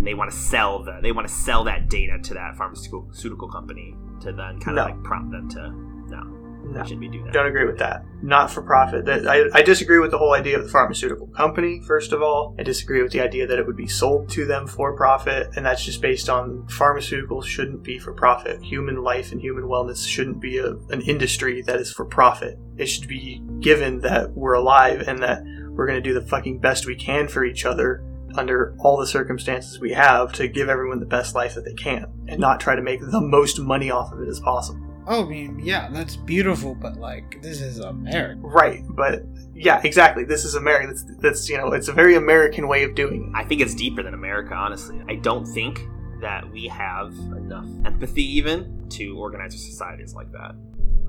and 0.00 0.06
they 0.06 0.14
want 0.14 0.30
to 0.30 0.36
sell 0.36 0.82
the 0.82 0.98
they 1.02 1.12
want 1.12 1.28
to 1.28 1.32
sell 1.34 1.62
that 1.64 1.90
data 1.90 2.18
to 2.22 2.32
that 2.32 2.56
pharmaceutical 2.56 3.48
company 3.50 3.94
to 4.22 4.32
then 4.32 4.58
kind 4.58 4.74
No. 4.76 4.86
of 4.86 4.90
like 4.90 5.02
prompt 5.04 5.30
them 5.30 5.46
to 5.50 5.70
no, 6.10 6.22
No. 6.70 6.82
shouldn't 6.82 7.00
be 7.02 7.08
doing 7.08 7.24
that 7.26 7.34
Don't 7.34 7.46
agree 7.46 7.66
with 7.66 7.78
that. 7.80 8.02
Not 8.22 8.50
for 8.50 8.62
profit. 8.62 9.04
That- 9.04 9.26
I, 9.28 9.58
I 9.58 9.62
disagree 9.62 9.98
with 9.98 10.10
the 10.10 10.16
whole 10.18 10.32
idea 10.32 10.56
of 10.58 10.64
the 10.64 10.70
pharmaceutical 10.70 11.26
company, 11.28 11.82
first 11.86 12.12
of 12.12 12.22
all. 12.22 12.54
I 12.58 12.62
disagree 12.62 13.02
with 13.02 13.12
the 13.12 13.20
idea 13.20 13.46
that 13.46 13.58
it 13.58 13.66
would 13.66 13.76
be 13.76 13.86
sold 13.86 14.28
to 14.30 14.46
them 14.46 14.66
for 14.66 14.96
profit, 14.96 15.50
and 15.56 15.64
that's 15.66 15.84
just 15.84 16.00
based 16.00 16.28
on 16.30 16.66
pharmaceuticals 16.68 17.44
shouldn't 17.44 17.82
be 17.82 17.98
for 17.98 18.12
profit. 18.14 18.62
Human 18.62 19.02
life 19.02 19.32
and 19.32 19.40
human 19.40 19.64
wellness 19.64 20.06
shouldn't 20.06 20.40
be 20.40 20.56
a, 20.58 20.70
an 20.90 21.02
industry 21.02 21.60
that 21.62 21.78
is 21.78 21.92
for 21.92 22.04
profit. 22.06 22.58
It 22.78 22.86
should 22.86 23.06
be 23.08 23.42
given 23.60 24.00
that 24.00 24.32
we're 24.32 24.54
alive 24.54 25.02
and 25.06 25.22
that 25.22 25.42
we're 25.70 25.86
going 25.86 26.02
to 26.02 26.08
do 26.08 26.14
the 26.14 26.26
fucking 26.26 26.58
best 26.60 26.86
we 26.86 26.96
can 26.96 27.28
for 27.28 27.44
each 27.44 27.64
other 27.64 28.02
under 28.36 28.74
all 28.78 28.96
the 28.96 29.06
circumstances 29.06 29.80
we 29.80 29.92
have 29.92 30.32
to 30.32 30.48
give 30.48 30.68
everyone 30.68 31.00
the 31.00 31.06
best 31.06 31.34
life 31.34 31.54
that 31.54 31.64
they 31.64 31.74
can 31.74 32.06
and 32.28 32.40
not 32.40 32.60
try 32.60 32.74
to 32.74 32.82
make 32.82 33.00
the 33.00 33.20
most 33.20 33.58
money 33.58 33.90
off 33.90 34.12
of 34.12 34.20
it 34.20 34.28
as 34.28 34.40
possible. 34.40 34.80
oh, 35.06 35.24
I 35.24 35.28
mean, 35.28 35.58
yeah, 35.58 35.88
that's 35.90 36.16
beautiful, 36.16 36.74
but 36.74 36.96
like, 36.96 37.42
this 37.42 37.60
is 37.60 37.78
America. 37.80 38.40
Right, 38.42 38.82
but 38.90 39.22
yeah, 39.54 39.80
exactly. 39.82 40.24
This 40.24 40.44
is 40.44 40.54
America. 40.54 40.86
That's, 40.88 41.04
that's 41.20 41.48
you 41.48 41.58
know, 41.58 41.72
it's 41.72 41.88
a 41.88 41.92
very 41.92 42.14
American 42.14 42.68
way 42.68 42.84
of 42.84 42.94
doing 42.94 43.24
it. 43.24 43.38
I 43.38 43.44
think 43.44 43.60
it's 43.60 43.74
deeper 43.74 44.02
than 44.02 44.14
America, 44.14 44.54
honestly. 44.54 45.02
I 45.08 45.16
don't 45.16 45.46
think 45.46 45.86
that 46.20 46.50
we 46.50 46.66
have 46.68 47.12
enough 47.36 47.66
empathy 47.84 48.22
even 48.36 48.88
to 48.90 49.18
organize 49.18 49.52
our 49.54 49.58
societies 49.58 50.14
like 50.14 50.30
that. 50.32 50.54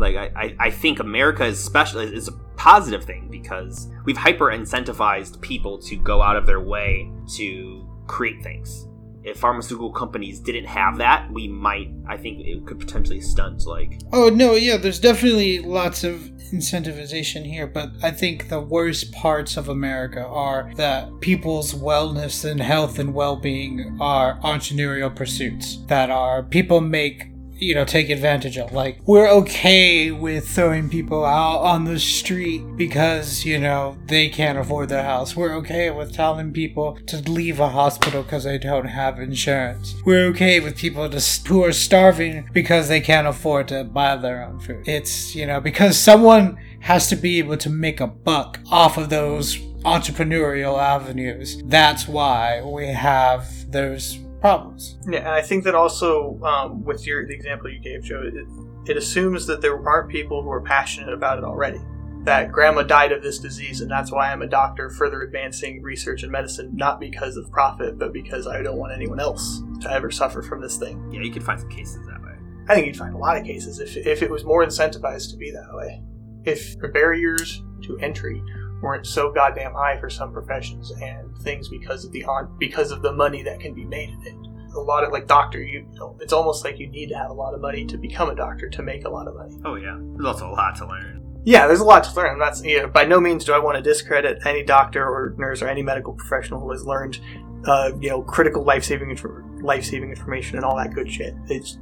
Like 0.02 0.16
I, 0.16 0.56
I, 0.60 0.72
think 0.72 1.00
America 1.00 1.46
is 1.46 1.64
special 1.64 2.00
is 2.00 2.28
a 2.28 2.32
positive 2.58 3.04
thing 3.04 3.28
because 3.30 3.88
we've 4.04 4.18
hyper 4.18 4.46
incentivized 4.46 5.40
people 5.42 5.78
to 5.84 5.96
go 5.96 6.24
out 6.24 6.36
of 6.36 6.48
their 6.48 6.60
way 6.60 7.12
to 7.36 7.88
create 8.08 8.42
things. 8.42 8.88
If 9.24 9.38
pharmaceutical 9.38 9.92
companies 9.92 10.40
didn't 10.40 10.66
have 10.66 10.98
that, 10.98 11.32
we 11.32 11.48
might 11.48 11.92
I 12.08 12.18
think 12.18 12.40
it 12.40 12.66
could 12.66 12.80
potentially 12.80 13.22
stunt 13.22 13.68
like 13.68 14.02
Oh 14.12 14.30
no, 14.30 14.56
yeah, 14.56 14.78
there's 14.78 15.00
definitely 15.00 15.60
lots 15.60 16.04
of 16.04 16.32
incentivization 16.52 17.46
here, 17.46 17.68
but 17.68 17.92
I 18.02 18.10
think 18.10 18.50
the 18.50 18.60
worst 18.60 19.12
parts 19.14 19.56
of 19.56 19.70
America 19.70 20.26
are 20.26 20.72
that 20.78 21.10
people's 21.22 21.74
wellness 21.74 22.44
and 22.44 22.60
health 22.60 22.98
and 23.00 23.14
well-being 23.14 23.98
are 24.02 24.40
entrepreneurial 24.40 25.16
pursuits 25.16 25.78
that 25.86 26.10
are 26.10 26.42
people 26.42 26.82
make 26.82 27.31
you 27.62 27.76
know 27.76 27.86
take 27.86 28.10
advantage 28.10 28.58
of. 28.58 28.74
Like 28.74 29.00
we're 29.06 29.30
okay 29.30 30.12
with 30.12 30.50
throwing 30.50 30.90
people 30.90 31.24
out 31.24 31.60
on 31.60 31.86
the 31.86 32.00
street 32.00 32.64
because 32.76 33.46
you 33.46 33.60
know 33.60 33.98
they 34.08 34.28
can't 34.28 34.58
afford 34.58 34.90
their 34.90 35.04
house. 35.04 35.36
We're 35.36 35.54
okay 35.58 35.92
with 35.92 36.14
telling 36.14 36.52
people 36.52 36.98
to 37.08 37.18
leave 37.30 37.60
a 37.60 37.70
hospital 37.70 38.24
because 38.24 38.44
they 38.44 38.58
don't 38.58 38.86
have 38.86 39.20
insurance. 39.20 39.96
We're 40.06 40.26
okay 40.28 40.60
with 40.60 40.76
people 40.76 41.08
to, 41.10 41.48
who 41.48 41.64
are 41.64 41.72
starving 41.72 42.50
because 42.52 42.88
they 42.90 43.00
can't 43.00 43.28
afford 43.28 43.68
to 43.70 43.84
buy 43.84 44.18
their 44.18 44.44
own 44.44 44.60
food. 44.60 44.88
It's 44.88 45.36
you 45.36 45.46
know 45.46 45.62
because 45.62 45.98
someone 45.98 46.58
has 46.82 47.08
to 47.10 47.16
be 47.16 47.38
able 47.38 47.58
to 47.58 47.70
make 47.70 48.02
a 48.02 48.08
buck 48.08 48.60
off 48.72 48.98
of 48.98 49.10
those 49.10 49.58
entrepreneurial 49.86 50.80
avenues. 50.80 51.62
That's 51.66 52.08
why 52.08 52.62
we 52.64 52.88
have 52.88 53.72
those 53.72 54.18
problems. 54.42 54.98
Yeah, 55.08 55.20
and 55.20 55.30
I 55.30 55.42
think 55.42 55.64
that 55.64 55.76
also 55.76 56.40
um, 56.44 56.84
with 56.84 57.08
your 57.08 57.26
the 57.26 57.34
example 57.34 57.70
you 57.70 57.80
gave, 57.80 58.04
Joe, 58.04 58.22
it, 58.26 58.90
it 58.90 58.98
assumes 58.98 59.46
that 59.48 59.62
there 59.62 59.80
aren't 59.88 60.10
people 60.10 60.44
who 60.44 60.52
are 60.52 60.62
passionate 60.62 61.14
about 61.14 61.38
it 61.38 61.44
already. 61.44 61.80
That 62.24 62.52
grandma 62.52 62.84
died 62.84 63.12
of 63.12 63.24
this 63.24 63.40
disease, 63.40 63.82
and 63.82 63.90
that's 63.90 64.12
why 64.12 64.32
I'm 64.32 64.44
a 64.44 64.48
doctor, 64.48 64.92
further 64.92 65.22
advancing 65.24 65.82
research 65.82 66.24
in 66.24 66.30
medicine, 66.30 66.76
not 66.76 67.00
because 67.00 67.36
of 67.36 67.50
profit, 67.52 67.98
but 67.98 68.14
because 68.14 68.46
I 68.46 68.62
don't 68.62 68.78
want 68.78 68.94
anyone 68.94 69.20
else 69.20 69.64
to 69.82 69.92
ever 69.92 70.12
suffer 70.12 70.44
from 70.44 70.62
this 70.62 70.78
thing. 70.78 71.12
Yeah, 71.12 71.22
you 71.22 71.32
could 71.32 71.44
find 71.44 71.60
some 71.60 71.70
cases 71.70 72.06
that 72.08 72.22
way. 72.22 72.34
I 72.68 72.76
think 72.76 72.86
you'd 72.86 72.98
find 72.98 73.16
a 73.16 73.18
lot 73.18 73.38
of 73.38 73.44
cases 73.44 73.80
if, 73.80 73.98
if 73.98 74.22
it 74.22 74.30
was 74.30 74.44
more 74.44 74.64
incentivized 74.64 75.32
to 75.32 75.38
be 75.38 75.52
that 75.52 75.74
way. 75.74 76.04
If 76.44 76.76
barriers 76.94 77.64
to 77.84 77.98
entry 78.00 78.44
weren't 78.82 79.06
so 79.06 79.32
goddamn 79.32 79.74
high 79.74 80.00
for 80.00 80.10
some 80.10 80.34
professions 80.34 80.92
and 80.92 81.38
things 81.40 81.68
because 81.68 82.06
of 82.06 82.12
the 82.12 82.24
on 82.26 82.56
because 82.60 82.92
of 82.92 83.02
the 83.02 83.12
money 83.12 83.44
that 83.44 83.60
can 83.60 83.74
be 83.74 83.86
made 83.86 84.10
in 84.10 84.22
it. 84.26 84.48
A 84.76 84.80
lot 84.80 85.04
of 85.04 85.12
like 85.12 85.28
doctor, 85.28 85.62
you, 85.62 85.86
you 85.92 86.00
know, 86.00 86.18
it's 86.22 86.34
almost 86.34 86.64
like 86.64 86.80
you 86.80 86.88
need 86.88 87.10
to 87.10 87.18
have 87.18 87.30
a 87.30 87.34
lot 87.34 87.54
of 87.54 87.62
money 87.62 87.86
to 87.86 87.98
become 87.98 88.30
a 88.30 88.36
doctor 88.36 88.70
to 88.70 88.82
make 88.82 89.06
a 89.06 89.10
lot 89.10 89.28
of 89.28 89.36
money. 89.36 89.58
Oh 89.66 89.76
yeah, 89.76 89.98
there's 90.00 90.26
also 90.26 90.50
a 90.50 90.52
lot 90.52 90.76
to 90.78 90.88
learn. 90.88 91.22
Yeah, 91.44 91.68
there's 91.68 91.80
a 91.80 91.86
lot 91.86 92.04
to 92.04 92.16
learn. 92.16 92.40
That's 92.40 92.64
you 92.64 92.82
know, 92.82 92.88
by 92.88 93.04
no 93.04 93.20
means 93.20 93.44
do 93.46 93.54
I 93.54 93.60
want 93.60 93.78
to 93.78 93.82
discredit 93.82 94.46
any 94.46 94.64
doctor 94.64 95.04
or 95.04 95.36
nurse 95.38 95.62
or 95.62 95.68
any 95.68 95.82
medical 95.82 96.14
professional 96.14 96.62
who 96.62 96.72
has 96.72 96.86
learned, 96.86 97.20
uh, 97.66 97.92
you 98.00 98.10
know, 98.10 98.22
critical 98.22 98.64
life 98.64 98.84
saving 98.84 99.18
life 99.62 99.84
saving 99.84 100.10
information 100.10 100.58
and 100.58 100.66
all 100.66 100.78
that 100.78 100.94
good 100.94 101.12
shit. 101.12 101.34
It's 101.48 101.78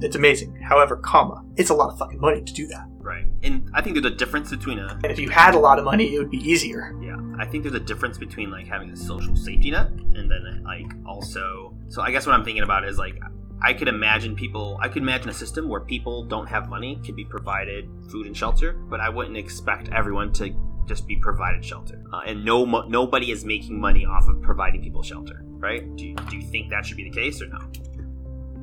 it's 0.00 0.16
amazing. 0.16 0.56
However, 0.62 0.96
comma, 0.96 1.44
it's 1.56 1.70
a 1.70 1.74
lot 1.74 1.90
of 1.90 1.98
fucking 1.98 2.20
money 2.20 2.42
to 2.42 2.52
do 2.52 2.66
that. 2.68 2.86
Right. 3.06 3.26
And 3.44 3.70
I 3.72 3.80
think 3.82 3.94
there's 3.94 4.12
a 4.12 4.16
difference 4.16 4.50
between 4.50 4.78
a 4.80 4.88
And 5.04 5.06
if 5.06 5.18
you 5.18 5.30
had 5.30 5.54
a 5.54 5.58
lot 5.58 5.78
of 5.78 5.84
money, 5.84 6.14
it 6.14 6.18
would 6.18 6.30
be 6.30 6.38
easier. 6.52 6.92
yeah, 7.00 7.16
I 7.38 7.46
think 7.46 7.62
there's 7.62 7.76
a 7.76 7.86
difference 7.92 8.18
between 8.18 8.50
like 8.50 8.66
having 8.66 8.90
a 8.90 8.96
social 8.96 9.36
safety 9.36 9.70
net 9.70 9.88
and 10.18 10.28
then 10.30 10.62
like 10.64 10.90
also 11.06 11.72
so 11.88 12.02
I 12.02 12.10
guess 12.10 12.26
what 12.26 12.34
I'm 12.34 12.44
thinking 12.44 12.64
about 12.64 12.84
is 12.84 12.98
like 12.98 13.16
I 13.62 13.72
could 13.74 13.88
imagine 13.88 14.34
people 14.34 14.76
I 14.82 14.88
could 14.88 15.02
imagine 15.02 15.28
a 15.28 15.38
system 15.44 15.68
where 15.68 15.80
people 15.94 16.24
don't 16.24 16.48
have 16.48 16.68
money 16.68 17.00
can 17.04 17.14
be 17.14 17.24
provided 17.24 17.88
food 18.10 18.26
and 18.26 18.36
shelter, 18.36 18.72
but 18.72 18.98
I 19.00 19.08
wouldn't 19.08 19.36
expect 19.36 19.88
everyone 19.90 20.32
to 20.34 20.44
just 20.86 21.06
be 21.06 21.16
provided 21.16 21.64
shelter. 21.64 22.02
Uh, 22.12 22.20
and 22.26 22.44
no 22.44 22.66
mo- 22.66 22.86
nobody 22.88 23.30
is 23.30 23.44
making 23.44 23.80
money 23.80 24.04
off 24.04 24.28
of 24.28 24.42
providing 24.42 24.82
people 24.82 25.02
shelter, 25.02 25.42
right? 25.68 25.82
Do 25.96 26.06
you, 26.06 26.14
do 26.28 26.36
you 26.36 26.42
think 26.42 26.70
that 26.70 26.84
should 26.84 26.96
be 26.96 27.04
the 27.04 27.16
case 27.22 27.40
or 27.40 27.46
no? 27.48 27.60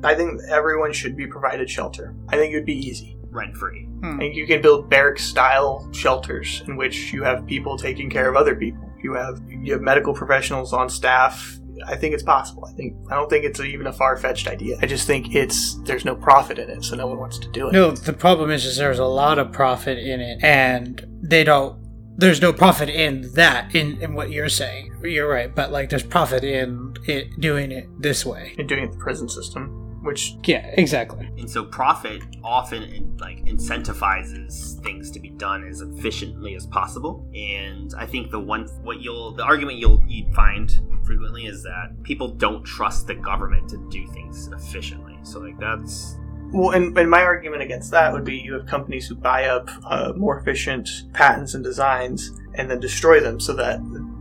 I 0.04 0.14
think 0.14 0.40
everyone 0.50 0.92
should 0.92 1.16
be 1.16 1.26
provided 1.26 1.68
shelter. 1.70 2.14
I 2.28 2.36
think 2.36 2.52
it 2.52 2.56
would 2.56 2.66
be 2.66 2.78
easy. 2.90 3.16
Rent 3.30 3.56
free. 3.56 3.88
Hmm. 4.04 4.16
I 4.16 4.18
think 4.18 4.34
you 4.34 4.46
can 4.46 4.60
build 4.60 4.90
barrack 4.90 5.18
style 5.18 5.88
shelters 5.92 6.62
in 6.66 6.76
which 6.76 7.10
you 7.10 7.22
have 7.22 7.46
people 7.46 7.78
taking 7.78 8.10
care 8.10 8.28
of 8.28 8.36
other 8.36 8.54
people. 8.54 8.92
You 9.02 9.14
have 9.14 9.40
you 9.48 9.72
have 9.72 9.80
medical 9.80 10.12
professionals 10.12 10.74
on 10.74 10.90
staff. 10.90 11.58
I 11.86 11.96
think 11.96 12.12
it's 12.12 12.22
possible. 12.22 12.66
I 12.66 12.72
think 12.74 12.96
I 13.10 13.14
don't 13.14 13.30
think 13.30 13.46
it's 13.46 13.60
even 13.60 13.86
a 13.86 13.92
far 13.94 14.18
fetched 14.18 14.46
idea. 14.46 14.76
I 14.82 14.86
just 14.86 15.06
think 15.06 15.34
it's 15.34 15.76
there's 15.84 16.04
no 16.04 16.14
profit 16.14 16.58
in 16.58 16.68
it, 16.68 16.84
so 16.84 16.96
no 16.96 17.06
one 17.06 17.18
wants 17.18 17.38
to 17.38 17.48
do 17.48 17.68
it. 17.68 17.72
No, 17.72 17.92
the 17.92 18.12
problem 18.12 18.50
is, 18.50 18.66
is 18.66 18.76
there's 18.76 18.98
a 18.98 19.06
lot 19.06 19.38
of 19.38 19.52
profit 19.52 19.98
in 19.98 20.20
it, 20.20 20.44
and 20.44 21.02
they 21.22 21.42
don't. 21.42 21.82
There's 22.16 22.42
no 22.42 22.52
profit 22.52 22.90
in 22.90 23.32
that, 23.34 23.74
in, 23.74 24.00
in 24.00 24.14
what 24.14 24.30
you're 24.30 24.48
saying. 24.48 24.94
You're 25.02 25.28
right, 25.28 25.52
but 25.52 25.72
like 25.72 25.88
there's 25.88 26.04
profit 26.04 26.44
in 26.44 26.94
it 27.06 27.40
doing 27.40 27.72
it 27.72 27.88
this 28.00 28.24
way. 28.24 28.54
In 28.56 28.66
doing 28.66 28.84
it 28.84 28.92
the 28.92 28.98
prison 28.98 29.28
system, 29.28 29.83
which 30.04 30.36
Yeah, 30.44 30.66
exactly. 30.74 31.28
And 31.38 31.50
so 31.50 31.64
profit 31.64 32.22
often 32.42 33.16
like 33.18 33.44
incentivizes 33.44 34.80
things 34.82 35.10
to 35.12 35.20
be 35.20 35.30
done 35.30 35.66
as 35.66 35.80
efficiently 35.80 36.54
as 36.54 36.66
possible. 36.66 37.26
And 37.34 37.92
I 37.96 38.06
think 38.06 38.30
the 38.30 38.40
one 38.40 38.66
what 38.82 39.00
you'll 39.00 39.32
the 39.32 39.44
argument 39.44 39.78
you'll 39.78 40.04
you 40.06 40.30
find 40.34 40.70
frequently 41.04 41.46
is 41.46 41.62
that 41.62 41.94
people 42.02 42.28
don't 42.28 42.62
trust 42.64 43.06
the 43.06 43.14
government 43.14 43.68
to 43.70 43.88
do 43.90 44.06
things 44.08 44.48
efficiently. 44.48 45.18
So 45.22 45.40
like 45.40 45.58
that's 45.58 46.16
Well, 46.52 46.70
and, 46.70 46.96
and 46.96 47.10
my 47.10 47.22
argument 47.22 47.62
against 47.62 47.90
that 47.92 48.12
would 48.12 48.24
be 48.24 48.36
you 48.36 48.52
have 48.54 48.66
companies 48.66 49.06
who 49.06 49.14
buy 49.14 49.46
up 49.46 49.70
uh, 49.86 50.12
more 50.14 50.38
efficient 50.38 50.88
patents 51.12 51.54
and 51.54 51.64
designs 51.64 52.30
and 52.54 52.70
then 52.70 52.78
destroy 52.78 53.20
them 53.20 53.40
so 53.40 53.54
that 53.54 53.80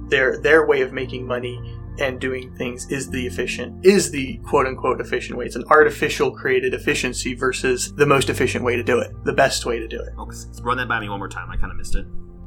their 0.10 0.40
their 0.40 0.66
way 0.66 0.82
of 0.82 0.94
making 0.94 1.26
money 1.28 1.60
and 2.00 2.20
doing 2.20 2.54
things 2.56 2.90
is 2.90 3.10
the 3.10 3.26
efficient 3.28 3.86
is 3.86 4.12
the 4.12 4.38
quote 4.46 4.66
unquote 4.68 5.00
efficient 5.00 5.38
way. 5.38 5.46
It's 5.46 5.56
an 5.56 5.66
artificial 5.70 6.32
created 6.32 6.74
efficiency 6.74 7.34
versus 7.34 7.94
the 7.96 8.06
most 8.06 8.30
efficient 8.30 8.64
way 8.66 8.76
to 8.76 8.84
do 8.84 9.00
it, 9.00 9.12
the 9.26 9.34
best 9.34 9.66
way 9.66 9.80
to 9.80 9.88
do 9.88 10.00
it. 10.00 10.10
oh, 10.18 10.30
s- 10.30 10.48
run 10.64 10.78
that 10.78 10.88
by 10.88 11.00
me 11.00 11.10
one 11.10 11.20
more 11.20 11.30
time. 11.30 11.50
I 11.52 11.58
kind 11.58 11.72
of 11.72 11.78
missed 11.78 11.96
it. 11.96 12.06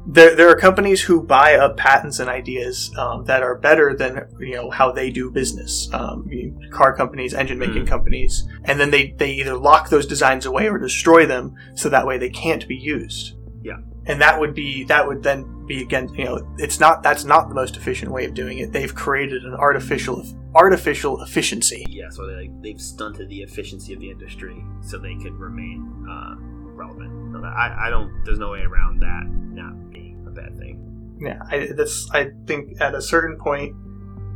There, 0.09 0.35
there 0.37 0.49
are 0.49 0.55
companies 0.55 1.01
who 1.01 1.21
buy 1.21 1.55
up 1.55 1.75
patents 1.75 2.19
and 2.19 2.29
ideas 2.29 2.93
um, 2.97 3.25
that 3.25 3.43
are 3.43 3.55
better 3.57 3.93
than 3.93 4.25
you 4.39 4.55
know 4.55 4.69
how 4.69 4.91
they 4.93 5.09
do 5.09 5.29
business. 5.29 5.89
Um, 5.93 6.29
car 6.71 6.95
companies, 6.95 7.33
engine 7.33 7.59
making 7.59 7.83
Mm. 7.83 7.87
companies, 7.87 8.47
and 8.63 8.79
then 8.79 8.89
they 8.91 9.11
they 9.17 9.31
either 9.31 9.57
lock 9.57 9.89
those 9.89 10.05
designs 10.05 10.45
away 10.45 10.69
or 10.69 10.77
destroy 10.77 11.25
them, 11.25 11.55
so 11.75 11.89
that 11.89 12.07
way 12.07 12.17
they 12.17 12.29
can't 12.29 12.65
be 12.69 12.75
used. 12.77 13.35
Yeah. 13.63 13.77
And 14.07 14.21
that 14.21 14.39
would 14.39 14.53
be 14.53 14.83
that 14.85 15.07
would 15.07 15.21
then 15.23 15.65
be 15.65 15.81
again 15.81 16.07
you 16.15 16.23
know 16.25 16.47
it's 16.57 16.79
not 16.79 17.03
that's 17.03 17.25
not 17.25 17.49
the 17.49 17.55
most 17.55 17.75
efficient 17.77 18.11
way 18.11 18.25
of 18.25 18.33
doing 18.33 18.57
it. 18.59 18.71
They've 18.71 18.93
created 18.93 19.43
an 19.43 19.53
artificial 19.53 20.23
artificial 20.55 21.21
efficiency. 21.21 21.85
Yeah, 21.89 22.09
so 22.09 22.25
they 22.25 22.33
like 22.33 22.61
they've 22.61 22.81
stunted 22.81 23.29
the 23.29 23.41
efficiency 23.43 23.93
of 23.93 23.99
the 23.99 24.09
industry 24.09 24.63
so 24.81 24.97
they 24.97 25.15
could 25.15 25.33
remain 25.33 26.05
uh, 26.09 26.35
relevant. 26.39 27.33
So 27.33 27.41
that- 27.41 27.47
I 27.47 27.87
I 27.87 27.89
don't. 27.89 28.11
There's 28.25 28.39
no 28.39 28.51
way 28.51 28.61
around 28.61 28.99
that 29.01 29.23
not 29.27 29.91
being 29.91 30.23
a 30.27 30.31
bad 30.31 30.57
thing. 30.57 30.83
Yeah, 31.19 31.39
I, 31.49 31.69
that's. 31.75 32.09
I 32.11 32.29
think 32.45 32.79
at 32.79 32.93
a 32.95 33.01
certain 33.01 33.37
point, 33.37 33.75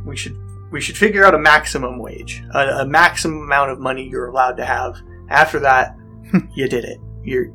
we 0.04 0.16
should 0.16 0.36
we 0.70 0.80
should 0.80 0.96
figure 0.96 1.24
out 1.24 1.34
a 1.34 1.38
maximum 1.38 1.98
wage, 1.98 2.42
a, 2.54 2.80
a 2.80 2.86
maximum 2.86 3.42
amount 3.42 3.70
of 3.70 3.78
money 3.78 4.08
you're 4.08 4.26
allowed 4.28 4.56
to 4.56 4.64
have. 4.64 4.96
After 5.30 5.58
that, 5.60 5.96
you 6.54 6.68
did 6.68 6.84
it. 6.84 6.98
You're. 7.24 7.52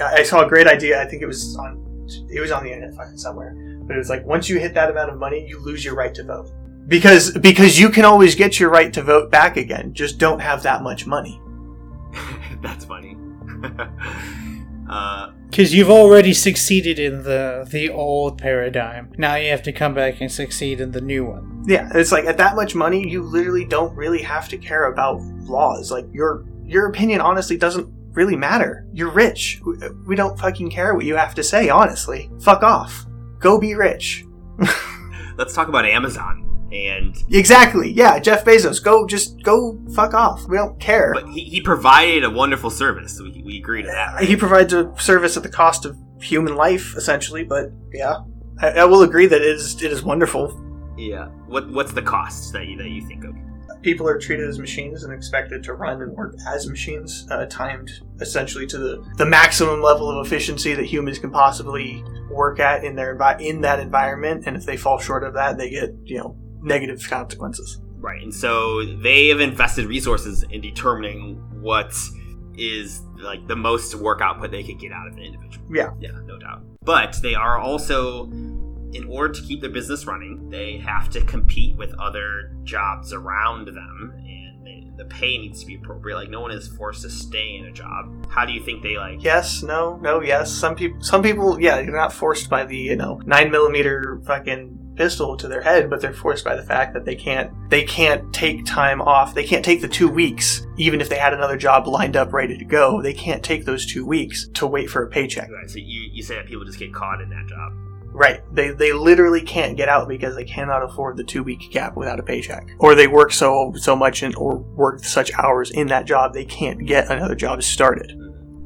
I 0.00 0.22
saw 0.22 0.44
a 0.44 0.48
great 0.48 0.66
idea. 0.66 1.00
I 1.00 1.06
think 1.06 1.22
it 1.22 1.26
was 1.26 1.56
on. 1.56 1.82
It 2.30 2.40
was 2.40 2.52
on 2.52 2.62
the 2.64 2.72
internet 2.72 2.94
fucking 2.94 3.18
somewhere, 3.18 3.54
but 3.82 3.96
it 3.96 3.98
was 3.98 4.10
like 4.10 4.24
once 4.24 4.48
you 4.48 4.58
hit 4.58 4.74
that 4.74 4.90
amount 4.90 5.10
of 5.10 5.18
money, 5.18 5.46
you 5.46 5.58
lose 5.58 5.84
your 5.84 5.94
right 5.94 6.14
to 6.14 6.22
vote 6.22 6.50
because 6.88 7.36
because 7.38 7.78
you 7.78 7.88
can 7.90 8.04
always 8.04 8.34
get 8.34 8.60
your 8.60 8.70
right 8.70 8.92
to 8.92 9.02
vote 9.02 9.30
back 9.30 9.56
again. 9.56 9.92
Just 9.92 10.18
don't 10.18 10.40
have 10.40 10.62
that 10.62 10.82
much 10.82 11.06
money. 11.06 11.40
That's 12.62 12.84
funny. 12.84 13.16
uh, 14.88 15.32
Because 15.50 15.74
you've 15.74 15.90
already 15.90 16.32
succeeded 16.32 16.98
in 16.98 17.22
the 17.24 17.66
the 17.68 17.90
old 17.90 18.38
paradigm. 18.38 19.12
Now 19.18 19.34
you 19.36 19.50
have 19.50 19.62
to 19.62 19.72
come 19.72 19.94
back 19.94 20.20
and 20.20 20.30
succeed 20.30 20.80
in 20.80 20.92
the 20.92 21.00
new 21.00 21.24
one. 21.24 21.64
Yeah, 21.66 21.90
it's 21.94 22.12
like 22.12 22.24
at 22.26 22.38
that 22.38 22.54
much 22.54 22.74
money, 22.74 23.08
you 23.08 23.22
literally 23.22 23.64
don't 23.64 23.94
really 23.96 24.22
have 24.22 24.48
to 24.50 24.58
care 24.58 24.92
about 24.92 25.20
laws. 25.48 25.90
Like 25.90 26.06
your 26.12 26.44
your 26.64 26.86
opinion 26.86 27.20
honestly 27.20 27.56
doesn't 27.56 27.88
really 28.16 28.36
matter. 28.36 28.86
You're 28.92 29.10
rich. 29.12 29.60
We, 29.64 29.76
we 30.08 30.16
don't 30.16 30.38
fucking 30.38 30.70
care 30.70 30.94
what 30.94 31.04
you 31.04 31.14
have 31.14 31.34
to 31.36 31.42
say. 31.44 31.68
Honestly, 31.68 32.30
fuck 32.40 32.62
off. 32.64 33.06
Go 33.38 33.60
be 33.60 33.74
rich. 33.74 34.24
let's 35.36 35.54
talk 35.54 35.68
about 35.68 35.84
Amazon. 35.86 36.42
And 36.72 37.16
Exactly. 37.30 37.92
Yeah, 37.92 38.18
Jeff 38.18 38.44
Bezos, 38.44 38.82
go 38.82 39.06
just 39.06 39.40
go 39.44 39.78
fuck 39.94 40.14
off. 40.14 40.48
We 40.48 40.56
don't 40.56 40.80
care. 40.80 41.12
but 41.14 41.28
he, 41.28 41.44
he 41.44 41.60
provided 41.60 42.24
a 42.24 42.30
wonderful 42.30 42.70
service. 42.70 43.20
We, 43.20 43.40
we 43.44 43.58
agree 43.58 43.82
to 43.82 43.88
that, 43.88 44.14
right? 44.14 44.28
He 44.28 44.34
provides 44.34 44.72
a 44.72 44.92
service 44.98 45.36
at 45.36 45.44
the 45.44 45.48
cost 45.48 45.84
of 45.84 45.96
human 46.20 46.56
life, 46.56 46.96
essentially. 46.96 47.44
But 47.44 47.70
yeah, 47.92 48.16
I, 48.60 48.70
I 48.70 48.84
will 48.84 49.02
agree 49.02 49.26
that 49.26 49.40
it 49.40 49.46
is 49.48 49.80
it 49.80 49.92
is 49.92 50.02
wonderful. 50.02 50.48
yeah. 50.98 51.26
What 51.46 51.70
what's 51.70 51.92
the 51.92 52.02
cost 52.02 52.52
that 52.54 52.66
you 52.66 52.76
that 52.78 52.88
you 52.88 53.06
think 53.06 53.24
of? 53.24 53.36
People 53.82 54.08
are 54.08 54.18
treated 54.18 54.48
as 54.48 54.58
machines 54.58 55.04
and 55.04 55.12
expected 55.12 55.62
to 55.64 55.74
run 55.74 56.02
and 56.02 56.12
work 56.12 56.34
as 56.48 56.68
machines, 56.68 57.28
uh, 57.30 57.46
timed 57.46 57.90
essentially 58.20 58.66
to 58.66 58.78
the, 58.78 59.12
the 59.16 59.26
maximum 59.26 59.82
level 59.82 60.10
of 60.10 60.26
efficiency 60.26 60.74
that 60.74 60.84
humans 60.84 61.18
can 61.18 61.30
possibly 61.30 62.02
work 62.30 62.60
at 62.60 62.84
in 62.84 62.96
their 62.96 63.16
envi- 63.16 63.40
in 63.40 63.60
that 63.62 63.80
environment. 63.80 64.44
And 64.46 64.56
if 64.56 64.64
they 64.64 64.76
fall 64.76 64.98
short 64.98 65.24
of 65.24 65.34
that, 65.34 65.58
they 65.58 65.70
get 65.70 65.94
you 66.04 66.18
know 66.18 66.36
negative 66.62 67.06
consequences. 67.08 67.80
Right. 67.98 68.22
And 68.22 68.34
so 68.34 68.84
they 68.84 69.28
have 69.28 69.40
invested 69.40 69.86
resources 69.86 70.44
in 70.50 70.60
determining 70.60 71.36
what 71.60 71.94
is 72.54 73.02
like 73.18 73.46
the 73.46 73.56
most 73.56 73.94
work 73.94 74.20
output 74.20 74.50
they 74.50 74.62
could 74.62 74.78
get 74.78 74.92
out 74.92 75.06
of 75.08 75.14
an 75.14 75.22
individual. 75.22 75.66
Yeah. 75.74 75.90
Yeah, 76.00 76.12
no 76.24 76.38
doubt. 76.38 76.62
But 76.82 77.16
they 77.22 77.34
are 77.34 77.58
also 77.58 78.30
in 78.92 79.06
order 79.10 79.34
to 79.34 79.42
keep 79.42 79.60
their 79.60 79.70
business 79.70 80.06
running, 80.06 80.48
they 80.48 80.78
have 80.78 81.10
to 81.10 81.20
compete 81.24 81.76
with 81.76 81.92
other 81.98 82.54
jobs 82.64 83.12
around 83.12 83.68
them 83.68 84.14
the 84.96 85.04
pay 85.04 85.38
needs 85.38 85.60
to 85.60 85.66
be 85.66 85.76
appropriate. 85.76 86.16
Like 86.16 86.30
no 86.30 86.40
one 86.40 86.50
is 86.50 86.68
forced 86.68 87.02
to 87.02 87.10
stay 87.10 87.56
in 87.56 87.66
a 87.66 87.72
job. 87.72 88.26
How 88.28 88.44
do 88.44 88.52
you 88.52 88.62
think 88.62 88.82
they 88.82 88.96
like 88.96 89.22
Yes, 89.22 89.62
no, 89.62 89.96
no, 89.96 90.20
yes. 90.20 90.50
Some 90.50 90.74
people, 90.74 91.02
some 91.02 91.22
people, 91.22 91.60
yeah, 91.60 91.80
you're 91.80 91.96
not 91.96 92.12
forced 92.12 92.48
by 92.48 92.64
the 92.64 92.76
you 92.76 92.96
know 92.96 93.20
nine 93.26 93.50
millimeter 93.50 94.20
fucking 94.24 94.86
pistol 94.96 95.36
to 95.36 95.46
their 95.46 95.60
head, 95.60 95.88
but 95.88 96.00
they're 96.00 96.12
forced 96.12 96.44
by 96.44 96.56
the 96.56 96.62
fact 96.62 96.94
that 96.94 97.04
they 97.04 97.14
can't, 97.14 97.52
they 97.70 97.84
can't 97.84 98.32
take 98.32 98.64
time 98.64 99.00
off. 99.00 99.34
They 99.34 99.44
can't 99.44 99.64
take 99.64 99.82
the 99.82 99.88
two 99.88 100.08
weeks, 100.08 100.66
even 100.76 101.00
if 101.00 101.08
they 101.08 101.18
had 101.18 101.34
another 101.34 101.56
job 101.56 101.86
lined 101.86 102.16
up 102.16 102.32
ready 102.32 102.56
to 102.58 102.64
go. 102.64 103.02
They 103.02 103.12
can't 103.12 103.42
take 103.42 103.64
those 103.64 103.86
two 103.86 104.04
weeks 104.04 104.48
to 104.54 104.66
wait 104.66 104.90
for 104.90 105.04
a 105.04 105.08
paycheck. 105.08 105.50
Right, 105.50 105.70
so 105.70 105.78
you, 105.78 106.08
you 106.12 106.22
say 106.22 106.36
that 106.36 106.46
people 106.46 106.64
just 106.64 106.78
get 106.78 106.92
caught 106.92 107.20
in 107.20 107.28
that 107.30 107.46
job. 107.46 107.72
Right. 108.16 108.40
They 108.50 108.70
they 108.70 108.94
literally 108.94 109.42
can't 109.42 109.76
get 109.76 109.90
out 109.90 110.08
because 110.08 110.34
they 110.36 110.44
cannot 110.44 110.82
afford 110.82 111.18
the 111.18 111.24
two 111.24 111.42
week 111.42 111.70
gap 111.70 111.98
without 111.98 112.18
a 112.18 112.22
paycheck, 112.22 112.66
or 112.78 112.94
they 112.94 113.06
work 113.06 113.30
so 113.30 113.74
so 113.76 113.94
much 113.94 114.22
and 114.22 114.34
or 114.36 114.56
work 114.56 115.04
such 115.04 115.30
hours 115.34 115.70
in 115.70 115.88
that 115.88 116.06
job 116.06 116.32
they 116.32 116.46
can't 116.46 116.86
get 116.86 117.10
another 117.10 117.34
job 117.34 117.62
started. 117.62 118.18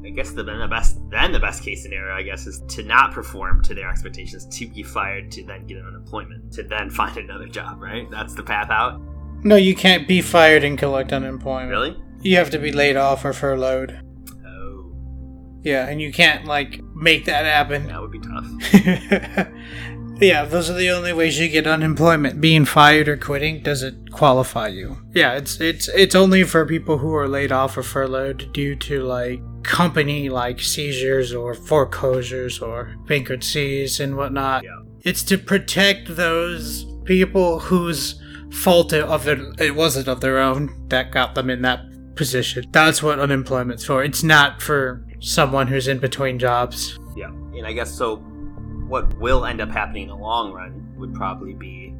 I 0.05 0.09
guess 0.11 0.31
the 0.31 0.43
then 0.43 0.59
the 0.59 0.69
best 0.69 1.01
then 1.09 1.33
the 1.33 1.39
best 1.39 1.63
case 1.63 1.83
scenario 1.83 2.15
I 2.15 2.21
guess 2.21 2.47
is 2.47 2.61
to 2.69 2.83
not 2.83 3.11
perform 3.11 3.61
to 3.63 3.73
their 3.73 3.89
expectations, 3.89 4.45
to 4.57 4.69
be 4.69 4.83
fired, 4.83 5.29
to 5.31 5.43
then 5.45 5.67
get 5.67 5.79
an 5.79 5.85
unemployment, 5.85 6.53
to 6.53 6.63
then 6.63 6.89
find 7.01 7.17
another 7.17 7.47
job. 7.47 7.81
Right? 7.81 8.09
That's 8.09 8.33
the 8.33 8.43
path 8.43 8.69
out. 8.69 9.01
No, 9.43 9.57
you 9.57 9.75
can't 9.75 10.07
be 10.07 10.21
fired 10.21 10.63
and 10.63 10.77
collect 10.77 11.11
unemployment. 11.11 11.71
Really? 11.71 11.97
You 12.21 12.37
have 12.37 12.51
to 12.51 12.57
be 12.57 12.71
laid 12.71 12.95
off 12.95 13.25
or 13.25 13.33
furloughed. 13.33 13.99
Oh, 14.45 14.93
Yeah, 15.61 15.89
and 15.89 16.01
you 16.01 16.13
can't 16.13 16.45
like 16.45 16.79
make 17.01 17.25
that 17.25 17.45
happen. 17.45 17.87
that 17.87 18.01
would 18.01 18.11
be 18.11 18.19
tough. 18.19 19.47
yeah, 20.21 20.45
those 20.45 20.69
are 20.69 20.73
the 20.73 20.91
only 20.91 21.11
ways 21.13 21.39
you 21.39 21.49
get 21.49 21.67
unemployment. 21.67 22.39
Being 22.39 22.65
fired 22.65 23.07
or 23.07 23.17
quitting 23.17 23.63
doesn't 23.63 24.11
qualify 24.11 24.67
you. 24.67 24.97
Yeah, 25.13 25.33
it's 25.33 25.59
it's 25.59 25.87
it's 25.89 26.15
only 26.15 26.43
for 26.43 26.65
people 26.65 26.99
who 26.99 27.13
are 27.15 27.27
laid 27.27 27.51
off 27.51 27.77
or 27.77 27.83
furloughed 27.83 28.53
due 28.53 28.75
to 28.77 29.03
like 29.03 29.41
company 29.63 30.29
like 30.29 30.59
seizures 30.59 31.33
or 31.33 31.53
foreclosures 31.53 32.59
or 32.59 32.95
bankruptcies 33.07 33.99
and 33.99 34.15
whatnot. 34.15 34.63
Yeah. 34.63 34.77
It's 35.01 35.23
to 35.23 35.37
protect 35.37 36.15
those 36.15 36.85
people 37.05 37.59
whose 37.59 38.21
fault 38.51 38.93
of 38.93 39.27
it 39.27 39.39
it 39.59 39.75
wasn't 39.75 40.07
of 40.07 40.21
their 40.21 40.37
own 40.37 40.87
that 40.89 41.11
got 41.11 41.35
them 41.35 41.49
in 41.49 41.61
that 41.63 41.81
position. 42.15 42.65
That's 42.71 43.01
what 43.01 43.19
unemployment's 43.19 43.85
for. 43.85 44.03
It's 44.03 44.23
not 44.23 44.61
for 44.61 45.05
someone 45.21 45.67
who's 45.67 45.87
in 45.87 45.99
between 45.99 46.37
jobs. 46.37 46.99
Yeah, 47.15 47.29
and 47.29 47.65
I 47.65 47.71
guess 47.71 47.91
so. 47.91 48.17
What 48.87 49.17
will 49.19 49.45
end 49.45 49.61
up 49.61 49.69
happening 49.69 50.03
in 50.03 50.09
the 50.09 50.15
long 50.17 50.51
run 50.51 50.93
would 50.97 51.13
probably 51.13 51.53
be 51.53 51.95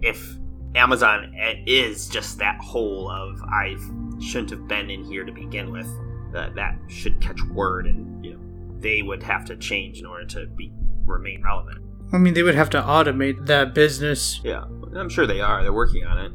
if 0.00 0.36
Amazon 0.76 1.34
is 1.66 2.08
just 2.08 2.38
that 2.38 2.60
hole 2.60 3.10
of 3.10 3.42
I 3.42 3.76
shouldn't 4.20 4.50
have 4.50 4.68
been 4.68 4.90
in 4.90 5.02
here 5.04 5.24
to 5.24 5.32
begin 5.32 5.72
with. 5.72 5.88
That 6.32 6.54
that 6.54 6.78
should 6.88 7.20
catch 7.20 7.42
word, 7.44 7.86
and 7.86 8.24
you 8.24 8.34
know 8.34 8.40
they 8.78 9.02
would 9.02 9.22
have 9.22 9.44
to 9.46 9.56
change 9.56 9.98
in 9.98 10.06
order 10.06 10.26
to 10.26 10.46
be 10.46 10.72
remain 11.04 11.42
relevant. 11.42 11.78
I 12.12 12.18
mean, 12.18 12.34
they 12.34 12.42
would 12.42 12.54
have 12.54 12.70
to 12.70 12.80
automate 12.80 13.46
that 13.46 13.74
business. 13.74 14.40
Yeah, 14.44 14.64
I'm 14.94 15.08
sure 15.08 15.26
they 15.26 15.40
are. 15.40 15.62
They're 15.62 15.72
working 15.72 16.04
on 16.04 16.18
it. 16.18 16.32